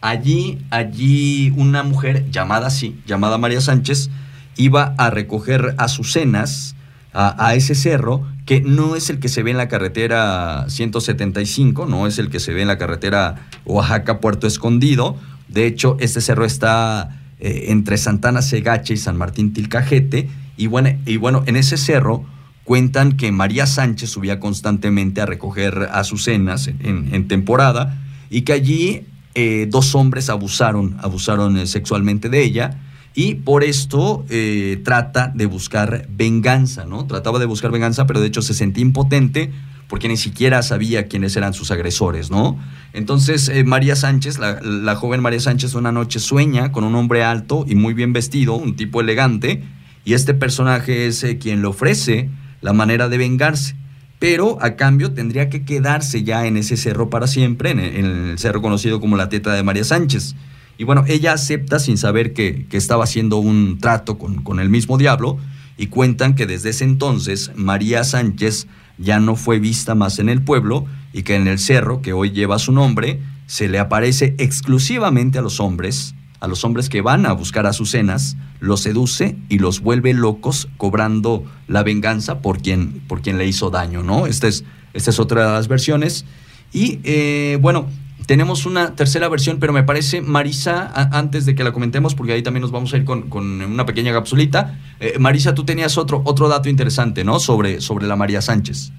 [0.00, 4.08] Allí, allí una mujer llamada así, llamada María Sánchez,
[4.56, 6.76] iba a recoger azucenas
[7.12, 11.86] a, a ese cerro, que no es el que se ve en la carretera 175,
[11.86, 15.16] no es el que se ve en la carretera Oaxaca-Puerto Escondido.
[15.48, 20.28] De hecho, este cerro está eh, entre Santana Segache y San Martín Tilcajete.
[20.56, 22.24] Y bueno, y bueno, en ese cerro
[22.64, 27.98] Cuentan que María Sánchez subía constantemente a recoger azucenas en, en temporada
[28.30, 32.78] y que allí eh, dos hombres abusaron, abusaron eh, sexualmente de ella
[33.14, 37.06] y por esto eh, trata de buscar venganza, ¿no?
[37.06, 39.50] Trataba de buscar venganza, pero de hecho se sentía impotente
[39.88, 42.58] porque ni siquiera sabía quiénes eran sus agresores, ¿no?
[42.92, 47.64] Entonces María Sánchez, la, la, joven María Sánchez, una noche sueña con un hombre alto
[47.66, 49.62] y muy bien vestido, un tipo elegante,
[50.04, 52.28] y este personaje es quien le ofrece
[52.62, 53.76] la manera de vengarse.
[54.18, 58.62] Pero a cambio tendría que quedarse ya en ese cerro para siempre, en el, cerro
[58.62, 60.36] conocido como la teta de María Sánchez.
[60.78, 64.96] Y bueno, ella acepta sin saber que, estaba haciendo un trato con, con el mismo
[64.96, 65.38] diablo
[65.76, 70.42] y cuentan que desde ese entonces María Sánchez ya no fue vista más en el
[70.42, 75.38] pueblo y que en el cerro que hoy lleva su nombre se le aparece exclusivamente
[75.38, 79.36] a los hombres a los hombres que van a buscar a sus cenas, los seduce
[79.48, 84.26] y los vuelve locos cobrando la venganza por quien, por quien le hizo daño, ¿no?
[84.26, 86.24] Esta es, esta es otra de las versiones.
[86.72, 87.86] Y eh, bueno,
[88.26, 92.42] tenemos una tercera versión, pero me parece, Marisa, antes de que la comentemos, porque ahí
[92.42, 94.80] también nos vamos a ir con, una pequeña capsulita.
[94.98, 97.38] Eh, Marisa, tú tenías otro, otro dato interesante, ¿no?
[97.38, 98.90] Sobre, sobre la María Sánchez.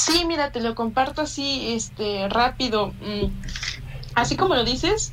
[0.00, 2.94] Sí, mira, te lo comparto así, este, rápido.
[3.02, 3.26] Mm,
[4.14, 5.12] así como lo dices,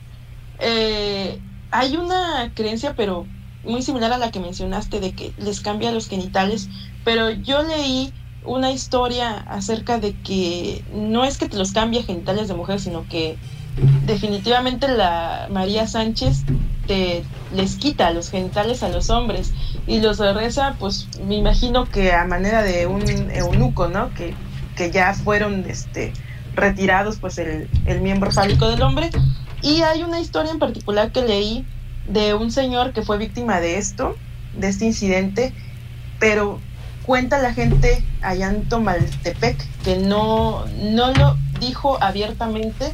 [0.59, 1.41] eh,
[1.71, 3.25] hay una creencia, pero
[3.65, 6.69] muy similar a la que mencionaste, de que les cambia los genitales,
[7.03, 8.13] pero yo leí
[8.45, 13.05] una historia acerca de que no es que te los cambie genitales de mujer, sino
[13.09, 13.37] que
[14.05, 16.45] definitivamente la María Sánchez
[16.87, 19.51] te les quita los genitales a los hombres
[19.85, 24.13] y los regresa, pues me imagino que a manera de un eunuco, ¿no?
[24.13, 24.33] Que
[24.77, 26.13] que ya fueron este,
[26.55, 27.67] retirados pues el,
[28.01, 29.09] miembro fálico del hombre.
[29.61, 31.65] Y hay una historia en particular que leí
[32.07, 34.15] de un señor que fue víctima de esto,
[34.55, 35.53] de este incidente,
[36.19, 36.61] pero
[37.05, 42.91] cuenta la gente allá en Tomaltepec que no, no lo dijo abiertamente,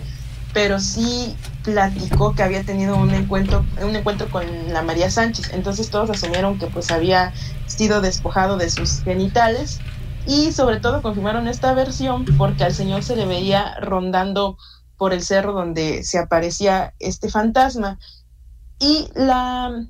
[0.53, 5.51] pero sí platicó que había tenido un encuentro, un encuentro con la María Sánchez.
[5.53, 7.34] Entonces todos asumieron que pues había
[7.68, 9.80] sido despojado de sus genitales
[10.25, 14.57] y sobre todo confirmaron esta versión porque al señor se le veía rondando
[14.97, 17.99] por el cerro donde se aparecía este fantasma
[18.79, 19.87] y la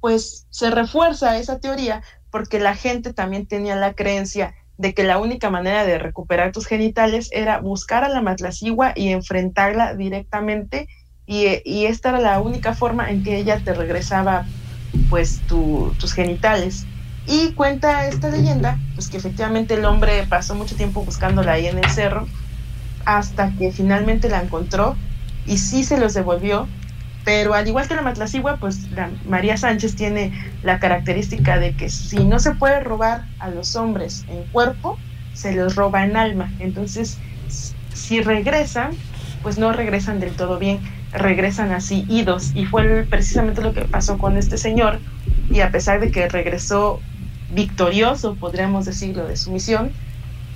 [0.00, 5.18] pues se refuerza esa teoría porque la gente también tenía la creencia de que la
[5.18, 10.88] única manera de recuperar tus genitales era buscar a la matlacigua y enfrentarla directamente
[11.26, 14.44] y, y, esta era la única forma en que ella te regresaba
[15.08, 16.86] pues tus genitales.
[17.26, 21.78] Y cuenta esta leyenda, pues que efectivamente el hombre pasó mucho tiempo buscándola ahí en
[21.78, 22.26] el cerro,
[23.06, 24.96] hasta que finalmente la encontró
[25.46, 26.68] y sí se los devolvió,
[27.24, 30.32] pero al igual que la Matlacigua, pues la María Sánchez tiene
[30.62, 34.98] la característica de que si no se puede robar a los hombres en cuerpo,
[35.32, 36.52] se los roba en alma.
[36.60, 37.18] Entonces,
[37.94, 38.90] si regresan,
[39.42, 40.80] pues no regresan del todo bien
[41.14, 42.52] regresan así idos.
[42.54, 45.00] Y fue precisamente lo que pasó con este señor.
[45.50, 47.00] Y a pesar de que regresó
[47.54, 49.90] victorioso, podríamos decirlo, de su misión,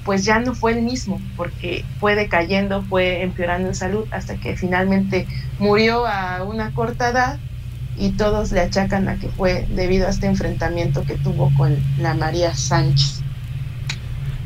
[0.04, 4.56] pues ya no fue el mismo, porque fue decayendo, fue empeorando en salud hasta que
[4.56, 5.26] finalmente
[5.58, 7.38] murió a una corta edad
[7.98, 12.14] y todos le achacan a que fue debido a este enfrentamiento que tuvo con la
[12.14, 13.22] María Sánchez.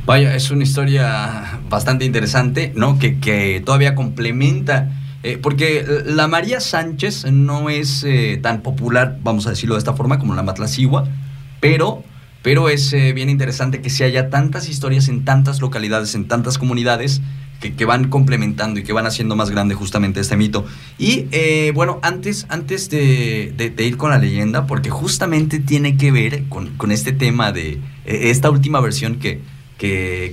[0.04, 2.98] Vaya, es una historia bastante interesante, ¿no?
[2.98, 4.88] Que, que todavía complementa
[5.22, 9.94] eh, porque la María Sánchez no es eh, tan popular, vamos a decirlo de esta
[9.94, 11.06] forma, como la Matlacigua,
[11.60, 12.02] pero,
[12.42, 16.58] pero es eh, bien interesante que se haya tantas historias en tantas localidades, en tantas
[16.58, 17.22] comunidades,
[17.60, 20.66] que, van complementando y que van haciendo más grande justamente este mito.
[20.98, 21.26] Y
[21.70, 27.12] bueno, antes, antes de, ir con la leyenda, porque justamente tiene que ver con, este
[27.12, 29.40] tema de esta última versión que,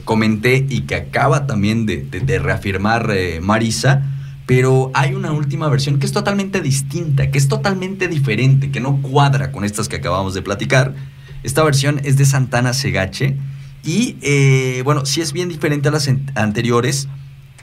[0.06, 4.02] comenté y que acaba también de, de reafirmar Marisa,
[4.48, 9.04] pero hay una última versión que es totalmente distinta, que es totalmente diferente, que no
[9.04, 10.96] cuadra con estas que acabamos de platicar.
[11.44, 13.38] Esta versión es de Santana Segache
[13.84, 17.08] y, eh, bueno, sí es bien diferente a las anteriores,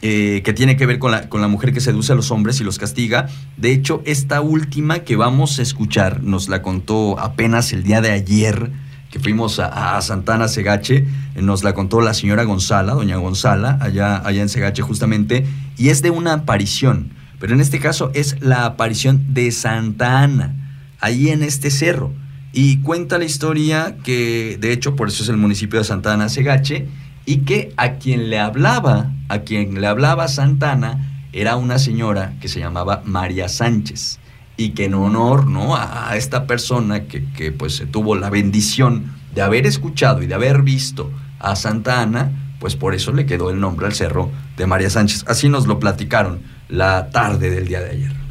[0.03, 2.61] eh, que tiene que ver con la, con la mujer que seduce a los hombres
[2.61, 3.29] y los castiga.
[3.57, 8.11] De hecho, esta última que vamos a escuchar nos la contó apenas el día de
[8.11, 8.71] ayer
[9.11, 14.21] que fuimos a, Santana Segache, eh, nos la contó la señora Gonzala, doña Gonzala, allá,
[14.25, 15.47] allá en Segache justamente,
[15.79, 20.55] y es de una aparición, pero en este caso es la aparición de Santa Ana,
[21.01, 22.13] ahí en este cerro.
[22.59, 26.31] Y cuenta la historia que, de hecho, por eso es el municipio de Santa Ana
[26.31, 26.89] Segache,
[27.27, 32.49] y que a quien le hablaba, a quien le hablaba Santana, era una señora que
[32.49, 34.21] se llamaba María Sánchez
[34.57, 35.77] y que en honor ¿no?
[35.77, 40.63] a, esta persona que, que pues tuvo la bendición de haber escuchado y de haber
[40.63, 44.89] visto a Santa Ana, pues por eso le quedó el nombre al cerro de María
[44.89, 45.27] Sánchez.
[45.29, 48.26] Así nos lo platicaron la tarde del día de ayer.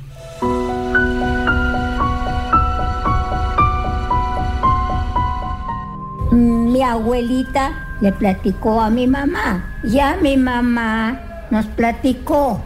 [6.75, 7.71] Mi abuelita
[8.01, 12.59] le platicó a mi mamá, ya mi mamá nos platicó,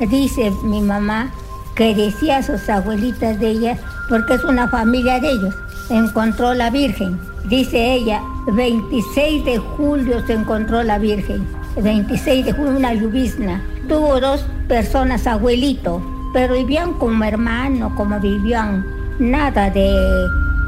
[0.00, 1.30] dice mi mamá,
[1.76, 3.78] que decía a sus abuelitas de ella,
[4.08, 5.54] porque es una familia de ellos,
[5.90, 7.20] encontró la Virgen.
[7.48, 11.46] Dice ella, 26 de julio se encontró la Virgen.
[11.80, 13.62] 26 de julio, una lluvizna.
[13.88, 16.02] Tuvo dos personas, abuelito,
[16.32, 18.84] pero vivían como hermano, como vivían.
[19.20, 19.94] Nada de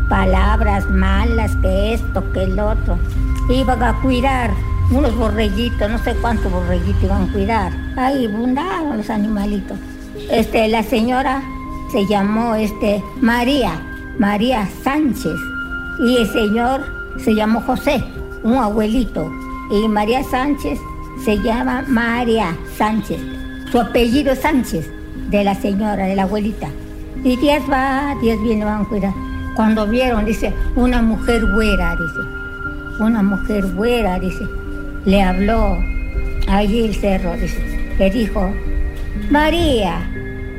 [0.08, 2.98] palabras malas, que esto, que el otro.
[3.48, 4.50] Iban a cuidar
[4.90, 7.72] unos borreguitos, no sé cuántos borreguitos iban a cuidar.
[7.96, 9.78] Ahí abundaban los animalitos.
[10.30, 11.42] Este, la señora
[11.90, 13.80] se llamó este, María,
[14.18, 15.36] María Sánchez,
[16.06, 16.84] y el señor
[17.18, 18.02] se llamó José,
[18.42, 19.30] un abuelito,
[19.70, 20.78] y María Sánchez
[21.24, 23.20] se llama María Sánchez,
[23.70, 24.90] su apellido Sánchez,
[25.30, 26.68] de la señora, de la abuelita.
[27.22, 29.14] Y días va, días viene, van a cuidar.
[29.54, 32.20] Cuando vieron, dice, una mujer güera, dice,
[32.98, 34.46] una mujer güera, dice,
[35.04, 35.78] le habló
[36.48, 38.52] allí el cerro, dice, le dijo,
[39.30, 40.00] María,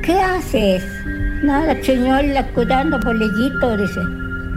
[0.02, 0.84] ¿qué haces?
[1.44, 4.02] Nada, señor, la cuidando bolillito, dice.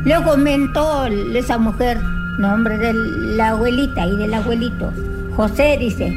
[0.05, 1.99] Le comentó esa mujer,
[2.39, 2.95] nombre de
[3.37, 4.93] la abuelita y del abuelito.
[5.37, 6.13] José dice,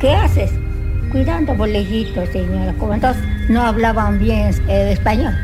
[0.00, 0.52] ¿qué haces?
[1.10, 2.72] Cuidando bolillito, señora.
[2.78, 5.34] Como entonces no hablaban bien eh, español,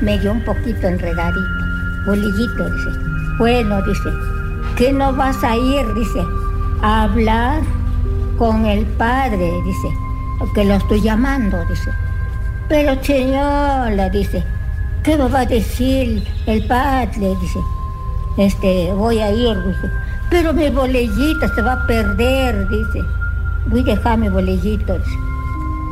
[0.00, 1.64] me dio un poquito enredadito.
[2.06, 2.90] Bolillito, dice.
[3.38, 4.10] Bueno, dice,
[4.76, 5.92] ¿qué no vas a ir?
[5.94, 6.22] Dice,
[6.82, 7.62] a hablar
[8.38, 9.88] con el padre, dice
[10.54, 11.90] que lo estoy llamando, dice.
[12.68, 14.44] Pero señor, le dice,
[15.02, 17.34] ¿qué me va a decir el padre?
[17.40, 17.58] Dice,
[18.38, 19.90] este, voy a ir, dice.
[20.30, 23.02] Pero mi bolellita se va a perder, dice.
[23.66, 25.18] Voy a dejar mi bolellito, dice.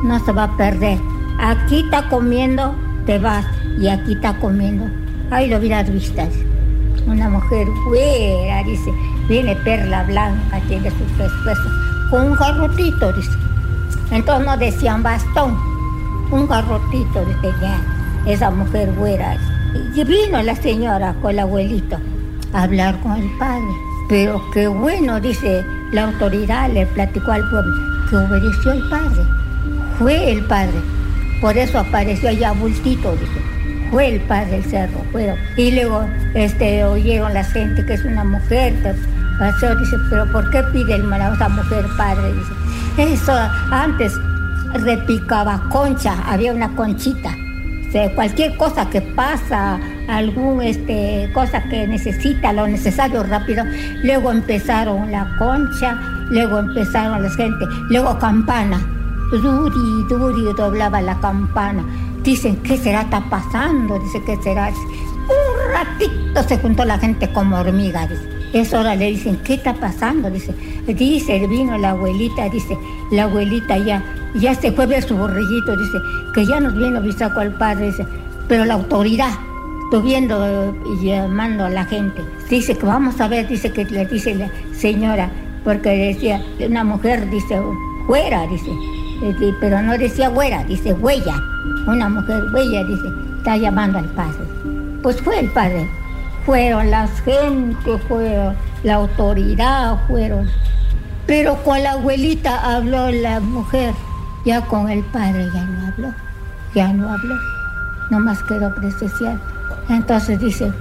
[0.03, 0.99] No se va a perder.
[1.39, 2.75] Aquí está comiendo,
[3.05, 3.45] te vas.
[3.79, 4.85] Y aquí está comiendo.
[5.31, 6.21] Ahí lo hubieras visto.
[7.07, 8.91] Una mujer güera, dice.
[9.27, 11.69] Viene perla blanca, tiene su pescuezo.
[12.09, 13.31] Con un garrotito, dice.
[14.11, 15.57] Entonces no decían bastón,
[16.31, 17.79] un garrotito de tenía
[18.27, 19.37] esa mujer güera.
[19.95, 21.97] Y vino la señora con el abuelito
[22.55, 23.67] hablar con el padre.
[24.07, 27.73] Pero qué bueno, dice la autoridad, le platicó al pueblo,
[28.09, 29.23] que obedeció al padre.
[29.97, 30.94] Fue el padre.
[31.41, 33.55] Por eso apareció allá bultito, dice.
[33.91, 35.35] Fue el padre del cerro, fue.
[35.57, 38.73] Y luego este, oyeron la gente que es una mujer.
[39.39, 42.33] Pasó, dice, pero ¿por qué pide el a esa mujer padre?
[42.33, 43.33] Dice, eso
[43.71, 44.13] antes
[44.73, 47.35] repicaba concha, había una conchita.
[48.15, 53.63] cualquier cosa que pasa, algún este, cosa que necesita, lo necesario rápido,
[54.03, 55.97] luego empezaron la concha,
[56.29, 58.81] luego empezaron la gente, luego campana,
[59.31, 61.85] duri, duri, doblaba la campana.
[62.23, 63.99] Dicen, ¿qué será está pasando?
[63.99, 64.69] Dice, ¿qué será?
[64.69, 68.29] Un ratito se juntó la gente como hormiga, dice.
[68.53, 70.29] Es hora, le dicen, ¿qué está pasando?
[70.29, 70.53] Dice,
[70.87, 72.77] dice, vino la abuelita, dice,
[73.11, 74.01] la abuelita ya
[74.35, 75.97] ya se fue ver su borreguito, dice,
[76.33, 78.05] que ya nos vino bisaco al padre, dice,
[78.47, 79.31] pero la autoridad,
[80.03, 84.35] viendo y llamando a la gente, dice que vamos a ver, dice que le dice
[84.35, 85.29] la señora,
[85.63, 87.61] porque decía, una mujer dice,
[88.05, 88.71] fuera, dice,
[89.59, 91.35] pero no decía güera, dice huella,
[91.87, 94.45] una mujer huella, dice, está llamando al padre.
[95.01, 95.89] Pues fue el padre,
[96.45, 100.47] fueron las gente, fueron la autoridad, fueron.
[101.27, 103.93] Pero con la abuelita habló la mujer
[104.45, 106.13] ya con el padre ya no habló,
[106.75, 107.35] ya no habló,
[108.11, 109.41] nomás quedó presencial.
[109.89, 110.71] Entonces dice,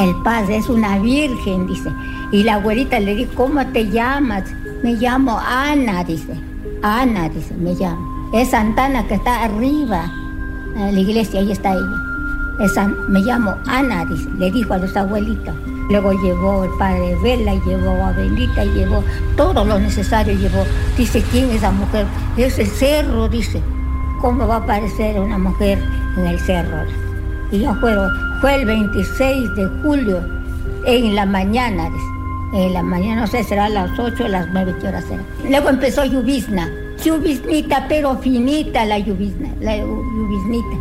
[0.00, 1.90] el padre es una virgen, dice.
[2.30, 4.44] Y la abuelita le dijo, ¿cómo te llamas?
[4.82, 6.34] Me llamo Ana, dice.
[6.82, 8.30] Ana, dice, me llamo.
[8.32, 10.10] Es Santana que está arriba
[10.74, 12.88] en la iglesia, ahí está ella.
[13.08, 15.54] me llamo Ana, dice, le dijo a los abuelitos.
[15.90, 19.04] Luego llevó el padre Vela, llevó a Belita, llevó
[19.36, 20.64] todo lo necesario, llevó.
[20.96, 22.06] Dice, ¿quién es la mujer?
[22.36, 23.60] Ese cerro, dice.
[24.20, 25.78] ¿Cómo va a aparecer una mujer
[26.16, 26.78] en el cerro?
[27.50, 28.10] Y ya fueron,
[28.40, 30.20] fue el 26 de julio,
[30.86, 31.90] en la mañana.
[32.52, 35.22] En la mañana, no sé, será a las 8 o las 9, ¿qué hora será?
[35.48, 36.70] Luego empezó lluvisna,
[37.02, 40.76] lluviznita, pero finita la lluvisna, la lluviznita,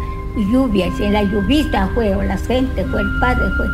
[0.51, 3.67] lluvia, en la lluvista fue, o la gente fue, el padre fue.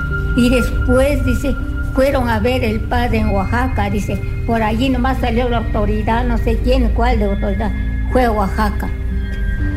[0.43, 1.55] Y después, dice,
[1.95, 6.37] fueron a ver el padre en Oaxaca, dice, por allí nomás salió la autoridad, no
[6.37, 7.71] sé quién, cuál de autoridad,
[8.11, 8.89] fue Oaxaca.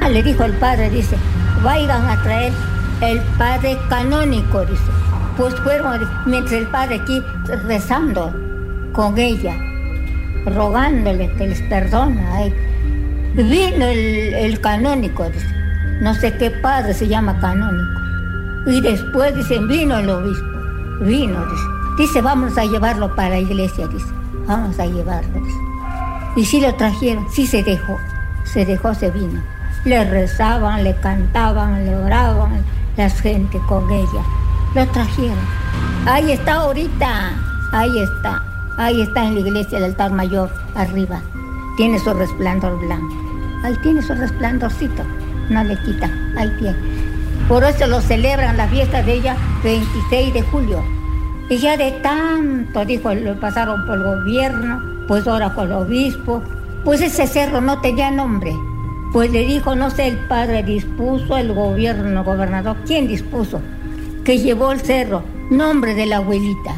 [0.02, 1.16] Ah, le dijo el padre, dice,
[1.62, 2.52] vayan a traer
[3.00, 4.99] el padre canónico, dice.
[5.36, 7.22] Pues fueron, mientras el padre aquí
[7.66, 8.34] rezando
[8.92, 9.56] con ella,
[10.46, 12.40] rogándole que les perdona.
[13.34, 15.46] Vino el, el canónico, dice.
[16.02, 18.00] No sé qué padre se llama canónico.
[18.66, 20.50] Y después dicen, vino el obispo
[21.00, 21.64] vino, dice.
[21.98, 24.06] Dice, vamos a llevarlo para la iglesia, dice.
[24.46, 25.42] Vamos a llevarlo,
[26.36, 27.98] Y sí lo trajeron, sí se dejó.
[28.44, 29.40] Se dejó, se vino.
[29.84, 32.62] Le rezaban, le cantaban, le oraban
[32.96, 34.22] la gente con ella.
[34.74, 35.38] Lo trajeron.
[36.06, 37.32] Ahí está ahorita.
[37.72, 38.42] Ahí está.
[38.76, 41.20] Ahí está en la iglesia del altar mayor, arriba.
[41.76, 43.14] Tiene su resplandor blanco.
[43.64, 45.02] Ahí tiene su resplandorcito.
[45.48, 46.08] No le quita.
[46.36, 46.78] Ahí tiene.
[47.48, 50.84] Por eso lo celebran la fiesta de ella 26 de julio.
[51.48, 56.44] Y ya de tanto, dijo, lo pasaron por el gobierno, pues ahora por el obispo.
[56.84, 58.54] Pues ese cerro no tenía nombre.
[59.12, 63.60] Pues le dijo, no sé, el padre dispuso, el gobierno, el gobernador, ¿quién dispuso?
[64.24, 66.74] Que llevó el cerro, nombre de la abuelita.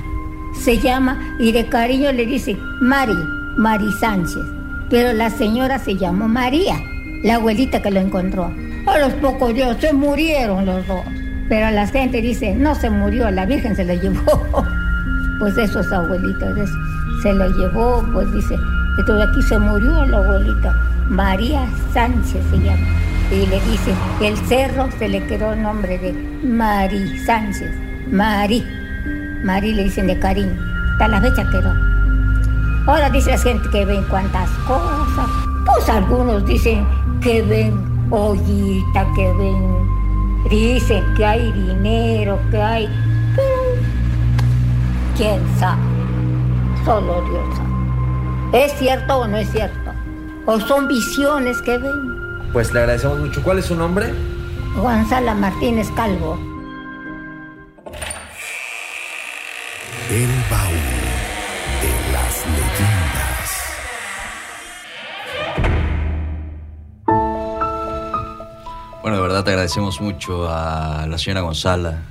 [0.60, 3.16] Se llama, y de cariño le dice, Mari,
[3.56, 4.43] Mari Sánchez.
[4.90, 6.78] Pero la señora se llamó María,
[7.24, 8.52] la abuelita que lo encontró.
[8.86, 11.05] A los pocos días se murieron los dos.
[11.48, 14.43] Pero la gente dice, no se murió, la Virgen se lo llevó.
[15.39, 16.70] pues esos abuelitos,
[17.23, 18.56] se lo llevó, pues dice,
[18.98, 20.73] entonces aquí se murió la abuelita,
[21.09, 22.86] María Sánchez se llama.
[23.32, 27.70] Y le dice, el cerro se le quedó el nombre de Mari Sánchez,
[28.10, 28.62] Mari.
[29.42, 30.54] Mari le dicen de cariño,
[30.92, 31.74] hasta la fecha quedó.
[32.86, 35.30] Ahora dice la gente que ven cuantas cosas,
[35.64, 36.86] pues algunos dicen
[37.22, 37.72] que ven
[38.10, 39.88] ollita, que ven,
[40.50, 42.88] dicen que hay dinero, que hay,
[43.34, 43.80] pero
[45.16, 45.80] quién sabe,
[46.84, 48.64] solo Dios sabe.
[48.64, 49.90] ¿Es cierto o no es cierto?
[50.44, 52.11] ¿O son visiones que ven?
[52.52, 53.42] Pues le agradecemos mucho.
[53.42, 54.12] ¿Cuál es su nombre?
[54.76, 56.38] Gonzala Martínez Calvo.
[60.10, 60.76] El baúl
[61.80, 63.32] de las leyendas.
[69.00, 72.02] Bueno, de verdad te agradecemos mucho a la señora Gonzala,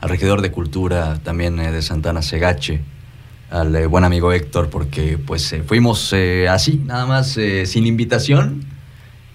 [0.00, 2.82] al regidor de Cultura también eh, de Santana Segache,
[3.48, 6.12] al eh, buen amigo Héctor, porque pues eh, fuimos
[6.50, 8.73] así, nada más sin invitación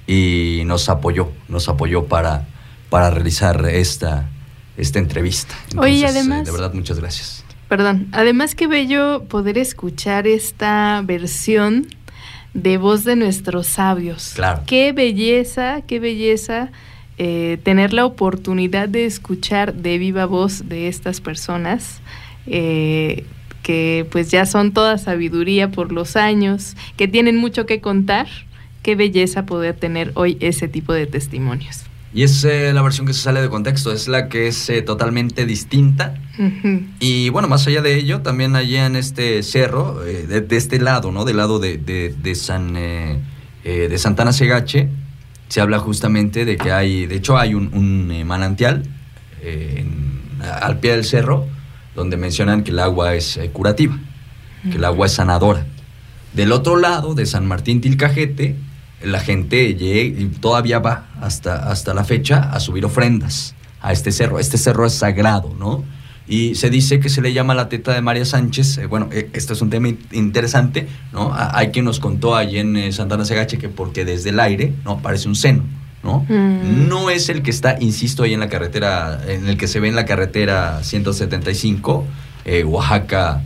[0.10, 2.48] y nos apoyó, nos apoyó para,
[2.90, 4.28] para realizar esta,
[4.76, 5.54] esta entrevista.
[5.78, 6.48] Oye, además...
[6.48, 7.46] de verdad, muchas gracias.
[7.68, 11.86] Perdón, además qué bello poder escuchar esta versión
[12.56, 14.32] de voz de nuestros sabios.
[14.34, 14.64] Claro.
[14.66, 16.72] Qué belleza, qué belleza
[17.20, 22.02] eh, tener la oportunidad de escuchar de viva voz de estas personas.
[22.48, 23.26] Eh,
[23.62, 28.28] que pues ya son toda sabiduría por los años, que tienen mucho que contar.
[28.82, 31.84] Qué belleza poder tener hoy ese tipo de testimonios.
[32.12, 34.82] Y es eh, la versión que se sale de contexto, es la que es eh,
[34.82, 36.16] totalmente distinta.
[37.00, 41.12] Y bueno, más allá de ello, también allá en este cerro, eh, de, este lado,
[41.12, 41.26] ¿no?
[41.26, 44.90] Del lado de, de, San, de Santana Segache,
[45.50, 48.84] se habla justamente de que hay, de hecho hay un, manantial
[50.62, 51.46] al pie del cerro,
[51.94, 54.00] donde mencionan que el agua es curativa,
[54.64, 55.66] que el agua es sanadora.
[56.34, 58.56] Del otro lado, de San Martín Tilcajete,
[59.02, 64.12] la gente llega y todavía va hasta, hasta la fecha a subir ofrendas a este
[64.12, 64.40] cerro.
[64.40, 65.84] Este cerro es sagrado, ¿no?
[66.28, 68.78] Y se dice que se le llama la teta de María Sánchez.
[68.78, 71.34] Eh, bueno, eh, esto es un tema interesante, ¿no?
[71.34, 75.02] Hay quien nos contó allí en eh, Santana Segache que porque desde el aire, ¿no?
[75.02, 75.64] Parece un seno,
[76.04, 76.28] ¿no?
[76.30, 76.88] Mm.
[76.88, 79.88] No es el que está, insisto, ahí en la carretera, en el que se ve
[79.88, 82.06] en la carretera 175,
[82.66, 83.42] Oaxaca,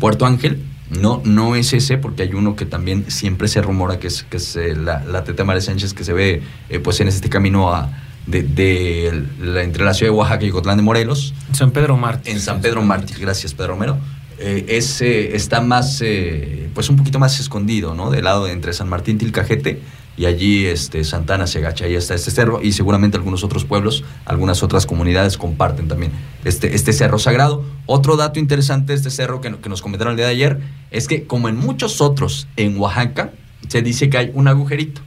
[0.00, 4.08] Puerto Ángel, no, no es ese, porque hay uno que también siempre se rumora que
[4.08, 7.08] es, que es eh, la, la Teta María Sánchez que se ve eh, pues en
[7.08, 7.90] este camino a,
[8.26, 11.34] de, la, entre la ciudad de Oaxaca y Cotlán de Morelos.
[11.52, 12.32] San Pedro Mártir.
[12.34, 13.98] En San Pedro Mártir, gracias Pedro Romero.
[14.38, 16.02] Eh, ese está más,
[16.74, 18.10] pues un poquito más escondido, ¿no?
[18.10, 19.80] Del lado entre San Martín Tilcajete
[20.16, 24.04] y allí este, Santana se agacha, ahí está este cerro y seguramente algunos otros pueblos,
[24.24, 26.12] algunas otras comunidades comparten también
[26.44, 27.64] este, este cerro sagrado.
[27.86, 31.24] Otro dato interesante de este cerro que, nos comentaron el día de ayer es que
[31.24, 33.32] como en muchos otros en Oaxaca,
[33.68, 35.00] se dice que hay un agujerito,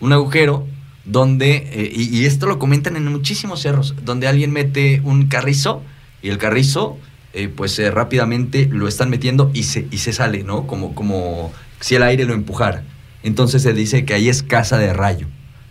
[0.00, 0.66] un agujero
[1.04, 5.82] donde, eh, y, esto lo comentan en muchísimos cerros, donde alguien mete un carrizo
[6.22, 6.98] y el carrizo
[7.32, 10.66] eh, pues eh, rápidamente lo están metiendo y se, y se sale, ¿no?
[10.66, 12.82] Como, como si el aire lo empujara.
[13.22, 15.26] Entonces se dice que ahí es casa de rayo,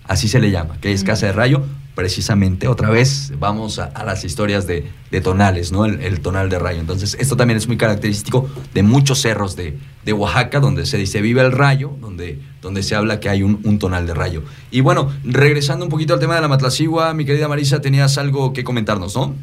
[0.05, 1.63] así se le llama, que ahí es casa de rayo.
[1.95, 4.85] Precisamente, otra vez vamos a, las historias de,
[5.21, 5.83] tonales, ¿no?
[5.83, 6.79] El, tonal de rayo.
[6.79, 9.77] Entonces, esto también es muy característico de muchos cerros de,
[10.13, 14.07] Oaxaca, donde se dice vive el rayo, donde, donde se habla que hay un, tonal
[14.07, 14.43] de rayo.
[14.71, 18.53] Y bueno, regresando un poquito al tema de la matlacigua, mi querida Marisa, tenías algo
[18.53, 19.35] que comentarnos, ¿no?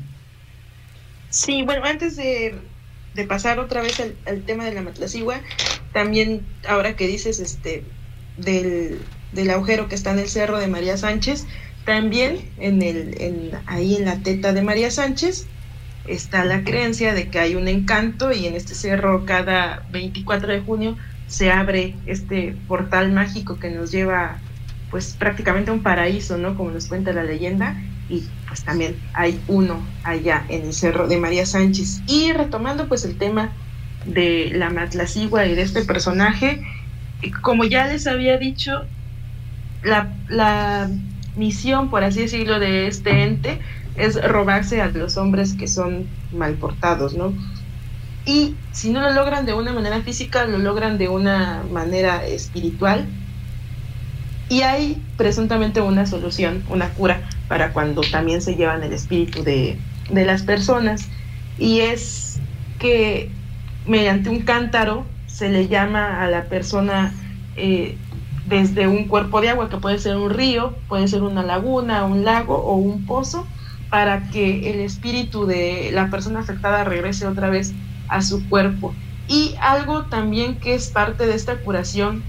[1.37, 2.55] Sí, bueno, antes de,
[3.29, 5.43] pasar otra vez al, tema de la matlacigua,
[5.93, 7.85] también ahora que dices este
[8.39, 9.03] del,
[9.51, 11.45] agujero que está en el cerro de María Sánchez,
[11.85, 15.47] también en el, ahí en la teta de María Sánchez
[16.07, 20.61] está la creencia de que hay un encanto y en este cerro cada 24 de
[20.61, 20.97] junio
[21.27, 24.39] se abre este portal mágico que nos lleva
[24.91, 26.57] pues prácticamente a un paraíso, ¿no?
[26.57, 27.77] Como nos cuenta la leyenda
[28.09, 28.25] y
[28.57, 32.01] pues también hay uno allá en el cerro de María Sánchez.
[32.07, 33.53] Y retomando pues el tema
[34.07, 36.63] de la Matlacigua y de este personaje,
[37.43, 38.87] como ya les había dicho,
[39.83, 40.89] la,
[41.37, 43.61] misión, por así decirlo, de este ente
[43.95, 47.35] es robarse a los hombres que son mal portados, ¿no?
[48.25, 53.05] Y si no lo logran de una manera física, lo logran de una manera espiritual.
[54.49, 59.79] Y hay presuntamente una solución, una cura para cuando también se llevan el espíritu de,
[60.11, 61.09] de las personas.
[61.59, 62.41] Y es
[62.79, 63.31] que
[63.87, 67.13] mediante un cántaro se le llama a la persona
[67.57, 67.97] eh,
[68.47, 72.25] desde un cuerpo de agua, que puede ser un río, puede ser una laguna, un
[72.25, 73.47] lago o un pozo,
[73.91, 77.75] para que el espíritu de la persona afectada regrese otra vez
[78.09, 78.95] a su cuerpo.
[79.29, 82.23] Y algo también que es parte de esta curación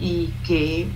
[0.00, 0.86] y que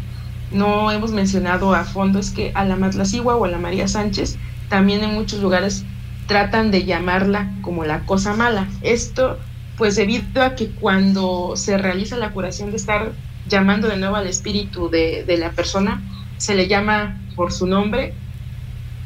[0.53, 4.37] no hemos mencionado a fondo es que a la Matlacigua o a la María Sánchez
[4.69, 5.85] también en muchos lugares
[6.27, 8.69] tratan de llamarla como la cosa mala.
[8.83, 9.39] Esto
[9.79, 13.13] pues debido a que cuando se realiza la curación de estar
[13.49, 16.03] llamando de nuevo al espíritu de, la persona,
[16.37, 18.13] se le llama por su nombre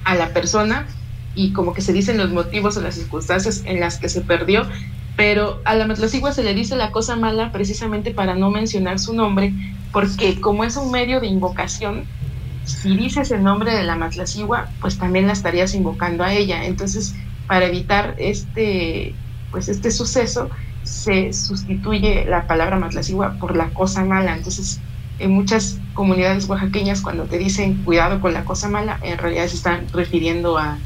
[0.05, 0.87] a la persona
[1.35, 4.67] y como que se dicen los motivos o las circunstancias en las que se perdió,
[5.17, 9.13] pero a la matlasigua se le dice la cosa mala precisamente para no mencionar su
[9.13, 9.53] nombre,
[9.93, 12.07] porque como es un medio de invocación,
[12.65, 16.65] si dices el nombre de la matlasigua, pues también la estarías invocando a ella.
[16.65, 17.15] Entonces,
[17.47, 19.17] para evitar este,
[19.51, 20.51] pues este suceso,
[20.83, 24.37] se sustituye la palabra matlacigua por la cosa mala.
[24.37, 24.81] Entonces,
[25.19, 29.57] en muchas comunidades oaxaqueñas, cuando te dicen cuidado con la cosa mala, en realidad se
[29.57, 30.79] están refiriendo a,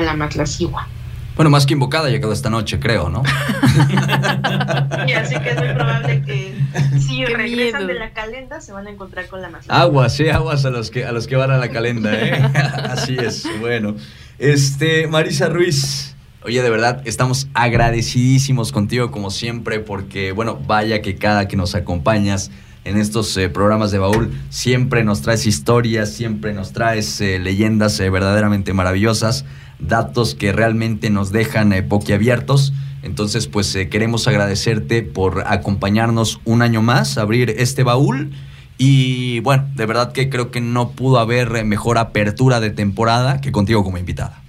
[0.00, 0.92] la matlacigua.
[1.36, 3.22] Bueno, más que invocada ya quedó esta noche, creo, ¿no?
[5.06, 6.54] y así que es muy probable que
[6.98, 9.80] si regresan de la calenda se van a encontrar con la matlacigua.
[9.80, 12.32] Aguas, sí, aguas a los que, a los que van a la calenda, ¿eh?
[12.90, 13.96] así es, bueno.
[14.38, 21.16] Este, Marisa Ruiz, Oye, de verdad, estamos agradecidísimos contigo como siempre porque, bueno, vaya que
[21.16, 22.50] cada que nos acompañas
[22.84, 28.00] en estos eh, programas de baúl siempre nos traes historias, siempre nos traes eh, leyendas
[28.00, 29.44] eh, verdaderamente maravillosas,
[29.80, 32.72] datos que realmente nos dejan boquiabiertos.
[33.02, 38.32] Entonces, pues queremos agradecerte por acompañarnos un año más, abrir este baúl.
[38.76, 43.52] Y bueno, de verdad que creo que no pudo haber mejor apertura de temporada que
[43.52, 44.42] contigo como invitada.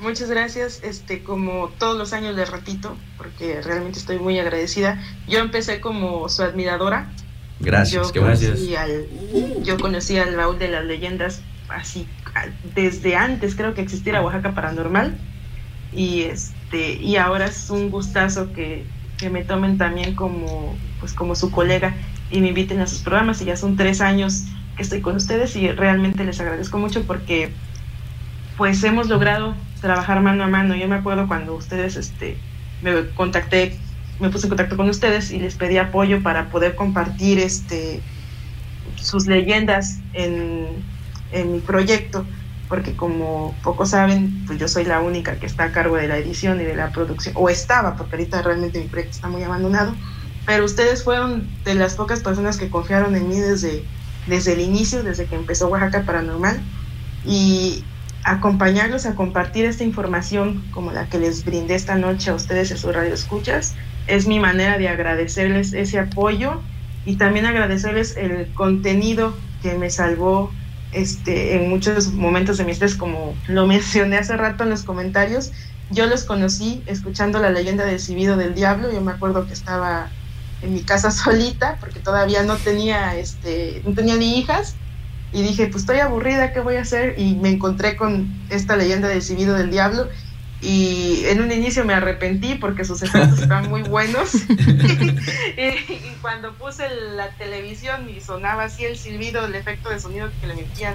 [0.00, 5.02] Muchas gracias, este, como todos los años le repito, porque realmente estoy muy agradecida.
[5.28, 7.10] Yo empecé como su admiradora.
[7.58, 9.06] Gracias, yo qué conocí Al,
[9.64, 12.06] yo conocí al baúl de las leyendas así
[12.74, 15.16] desde antes, creo que existiera Oaxaca Paranormal.
[15.92, 18.84] Y este, y ahora es un gustazo que,
[19.16, 21.94] que me tomen también como, pues como su colega
[22.30, 23.40] y me inviten a sus programas.
[23.40, 24.44] Y ya son tres años
[24.76, 27.50] que estoy con ustedes y realmente les agradezco mucho porque
[28.56, 30.74] pues hemos logrado trabajar mano a mano.
[30.74, 32.36] Yo me acuerdo cuando ustedes, este,
[32.82, 33.76] me contacté,
[34.20, 38.02] me puse en contacto con ustedes y les pedí apoyo para poder compartir, este,
[38.96, 40.66] sus leyendas en,
[41.32, 42.24] en mi proyecto,
[42.68, 46.18] porque como pocos saben, pues yo soy la única que está a cargo de la
[46.18, 49.94] edición y de la producción, o estaba, porque ahorita realmente mi proyecto está muy abandonado,
[50.46, 53.84] pero ustedes fueron de las pocas personas que confiaron en mí desde,
[54.26, 56.60] desde el inicio, desde que empezó Oaxaca Paranormal,
[57.26, 57.84] y
[58.24, 62.78] acompañarlos a compartir esta información como la que les brindé esta noche a ustedes en
[62.78, 63.74] su radio escuchas.
[64.06, 66.60] Es mi manera de agradecerles ese apoyo
[67.06, 70.50] y también agradecerles el contenido que me salvó
[70.92, 75.52] este, en muchos momentos de mi estrés, como lo mencioné hace rato en los comentarios.
[75.90, 78.92] Yo los conocí escuchando la leyenda del Cibido del Diablo.
[78.92, 80.10] Yo me acuerdo que estaba
[80.62, 84.76] en mi casa solita porque todavía no tenía, este, no tenía ni hijas
[85.32, 87.18] y dije, pues estoy aburrida, ¿qué voy a hacer?
[87.18, 90.08] Y me encontré con esta leyenda del Cibido del Diablo
[90.60, 96.88] y en un inicio me arrepentí porque sus efectos estaban muy buenos y, cuando puse
[97.14, 100.94] la televisión y sonaba así el silbido, el efecto de sonido que le metían,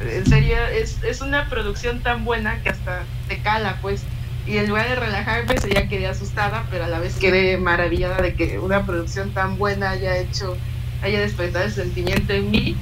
[0.00, 4.02] en serio, es, es una producción tan buena que hasta te cala, pues.
[4.46, 8.34] Y en lugar de relajarme, ya quedé asustada, pero a la vez quedé maravillada de
[8.34, 10.56] que una producción tan buena haya hecho,
[11.00, 12.76] haya despertado el sentimiento en mí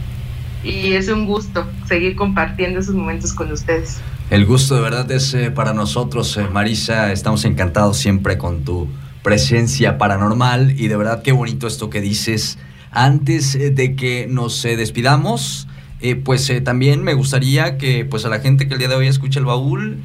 [0.64, 4.00] y es un gusto seguir compartiendo esos momentos con ustedes.
[4.32, 8.88] El gusto de verdad es eh, para nosotros, eh, Marisa, estamos encantados siempre con tu
[9.22, 12.56] presencia paranormal y de verdad qué bonito esto que dices.
[12.90, 15.68] Antes eh, de que nos despidamos,
[16.24, 19.38] pues también me gustaría que pues a la gente que el día de hoy escucha
[19.38, 20.02] el baúl,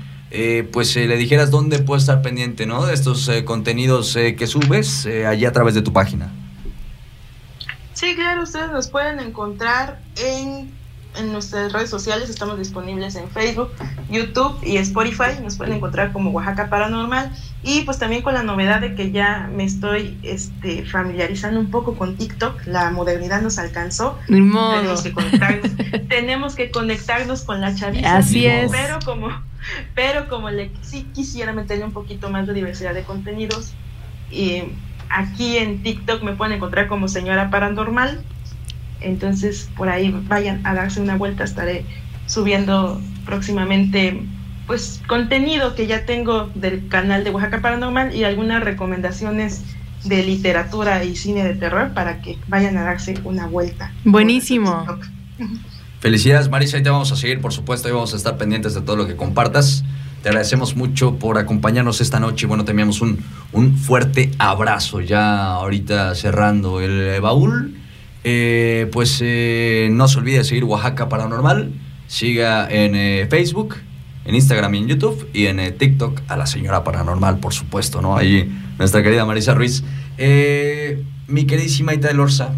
[0.73, 2.85] pues le dijeras dónde puede estar pendiente, ¿no?
[2.85, 6.29] De estos contenidos que subes allí a través de tu página.
[7.93, 10.69] Sí, claro, ustedes nos pueden encontrar en,
[11.17, 13.71] en nuestras redes sociales, estamos disponibles en Facebook,
[14.09, 17.31] YouTube y Spotify, nos pueden encontrar como Oaxaca Paranormal.
[17.63, 21.95] Y pues también con la novedad de que ya me estoy este, familiarizando un poco
[21.95, 25.71] con TikTok, la modernidad nos alcanzó, tenemos que, conectarnos,
[26.09, 28.71] tenemos que conectarnos con la chavita, Así es.
[28.71, 29.29] pero como,
[29.95, 33.73] pero como le, sí quisiera meterle un poquito más de diversidad de contenidos
[34.31, 34.63] y
[35.09, 38.23] Aquí en TikTok me pueden encontrar como señora paranormal.
[39.01, 41.43] Entonces por ahí vayan a darse una vuelta.
[41.43, 41.85] Estaré
[42.25, 44.21] subiendo próximamente
[44.67, 49.63] pues contenido que ya tengo del canal de Oaxaca Paranormal y algunas recomendaciones
[50.03, 53.93] de literatura y cine de terror para que vayan a darse una vuelta.
[54.03, 54.85] Buenísimo.
[55.99, 58.81] Felicidades Marisa, ahí te vamos a seguir, por supuesto, y vamos a estar pendientes de
[58.81, 59.83] todo lo que compartas.
[60.21, 62.45] Te agradecemos mucho por acompañarnos esta noche.
[62.45, 67.77] Bueno, te enviamos un, un fuerte abrazo ya ahorita cerrando el baúl.
[68.29, 71.71] Eh, pues eh, no se olvide de seguir Oaxaca Paranormal.
[72.07, 73.75] Siga en eh, Facebook,
[74.25, 78.17] en Instagram y en YouTube y en TikTok a la señora Paranormal, por supuesto, ¿no?
[78.17, 79.81] Ahí nuestra querida Marisa Ruiz.
[81.27, 82.51] mi queridísima Ita Lorza,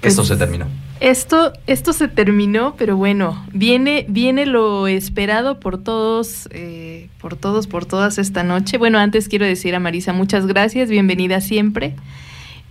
[0.00, 0.66] esto se terminó.
[1.00, 7.66] Esto, esto se terminó, pero bueno, viene, viene lo esperado por todos, eh, por todos,
[7.66, 8.78] por todas esta noche.
[8.78, 11.96] Bueno, antes quiero decir a Marisa, muchas gracias, bienvenida siempre.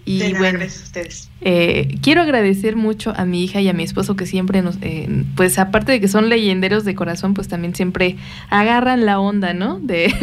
[0.05, 1.29] Y bueno, gracias a ustedes.
[1.41, 5.25] Eh, quiero agradecer mucho a mi hija y a mi esposo que siempre nos, eh,
[5.35, 8.15] pues aparte de que son leyenderos de corazón, pues también siempre
[8.51, 9.79] agarran la onda, ¿no?
[9.79, 10.13] De,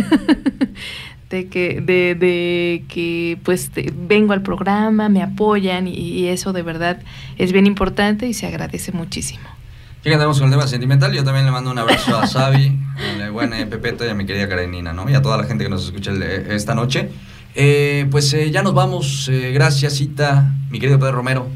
[1.30, 3.72] de que, de, de que pues
[4.06, 7.02] vengo al programa, me apoyan y, eso de verdad
[7.36, 9.48] es bien importante y se agradece muchísimo.
[10.02, 11.12] Fíjate, andamos con el tema sentimental.
[11.12, 14.26] Yo también le mando un abrazo a Xavi, a la buena Pepeto y a mi
[14.26, 15.08] querida Karenina, ¿no?
[15.10, 16.12] Y a toda la gente que nos escucha
[16.50, 17.08] esta noche.
[17.54, 19.28] Eh, pues eh, ya nos vamos.
[19.28, 21.48] Eh, gracias, Cita, mi querido Pedro Romero.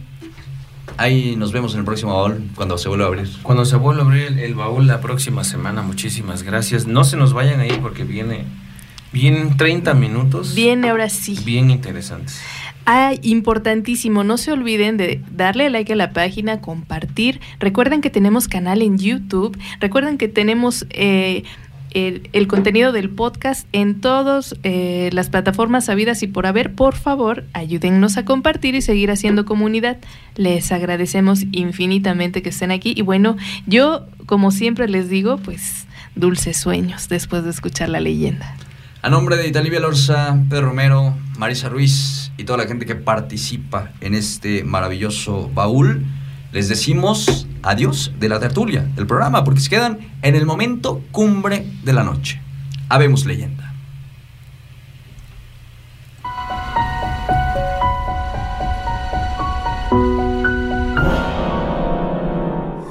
[0.99, 3.29] Ahí nos vemos en el próximo baúl cuando se vuelva a abrir.
[3.43, 6.87] Cuando se vuelva a abrir el, el baúl la próxima semana, muchísimas gracias.
[6.87, 8.45] No se nos vayan ahí porque viene,
[9.13, 10.55] vienen 30 minutos.
[10.55, 11.39] Viene ahora sí.
[11.45, 12.41] Bien interesantes.
[12.89, 17.41] Ah, importantísimo, no se olviden de darle like a la página, compartir.
[17.59, 19.59] Recuerden que tenemos canal en YouTube.
[19.81, 21.43] Recuerden que tenemos eh,
[21.91, 26.75] el, contenido del podcast en todas eh, las plataformas sabidas y por haber.
[26.75, 29.99] Por favor, ayúdennos a compartir y seguir haciendo comunidad.
[30.37, 32.95] Les agradecemos infinitamente que estén aquí.
[32.97, 33.37] Y bueno,
[33.67, 38.57] yo, como siempre les digo, pues dulces sueños después de escuchar la leyenda.
[39.03, 43.93] A nombre de Italivia Lorza, Pedro Romero, Marisa Ruiz y toda la gente que participa
[44.01, 46.05] en este maravilloso baúl,
[46.57, 51.67] les decimos adiós de la tertulia, del programa, porque se quedan en el momento cumbre
[51.85, 52.41] de la noche.
[52.89, 53.75] Habemos leyenda.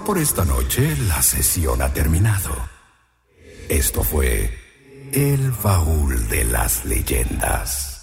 [0.05, 2.51] Por esta noche la sesión ha terminado.
[3.67, 4.55] Esto fue
[5.11, 7.94] El Baúl de las Leyendas.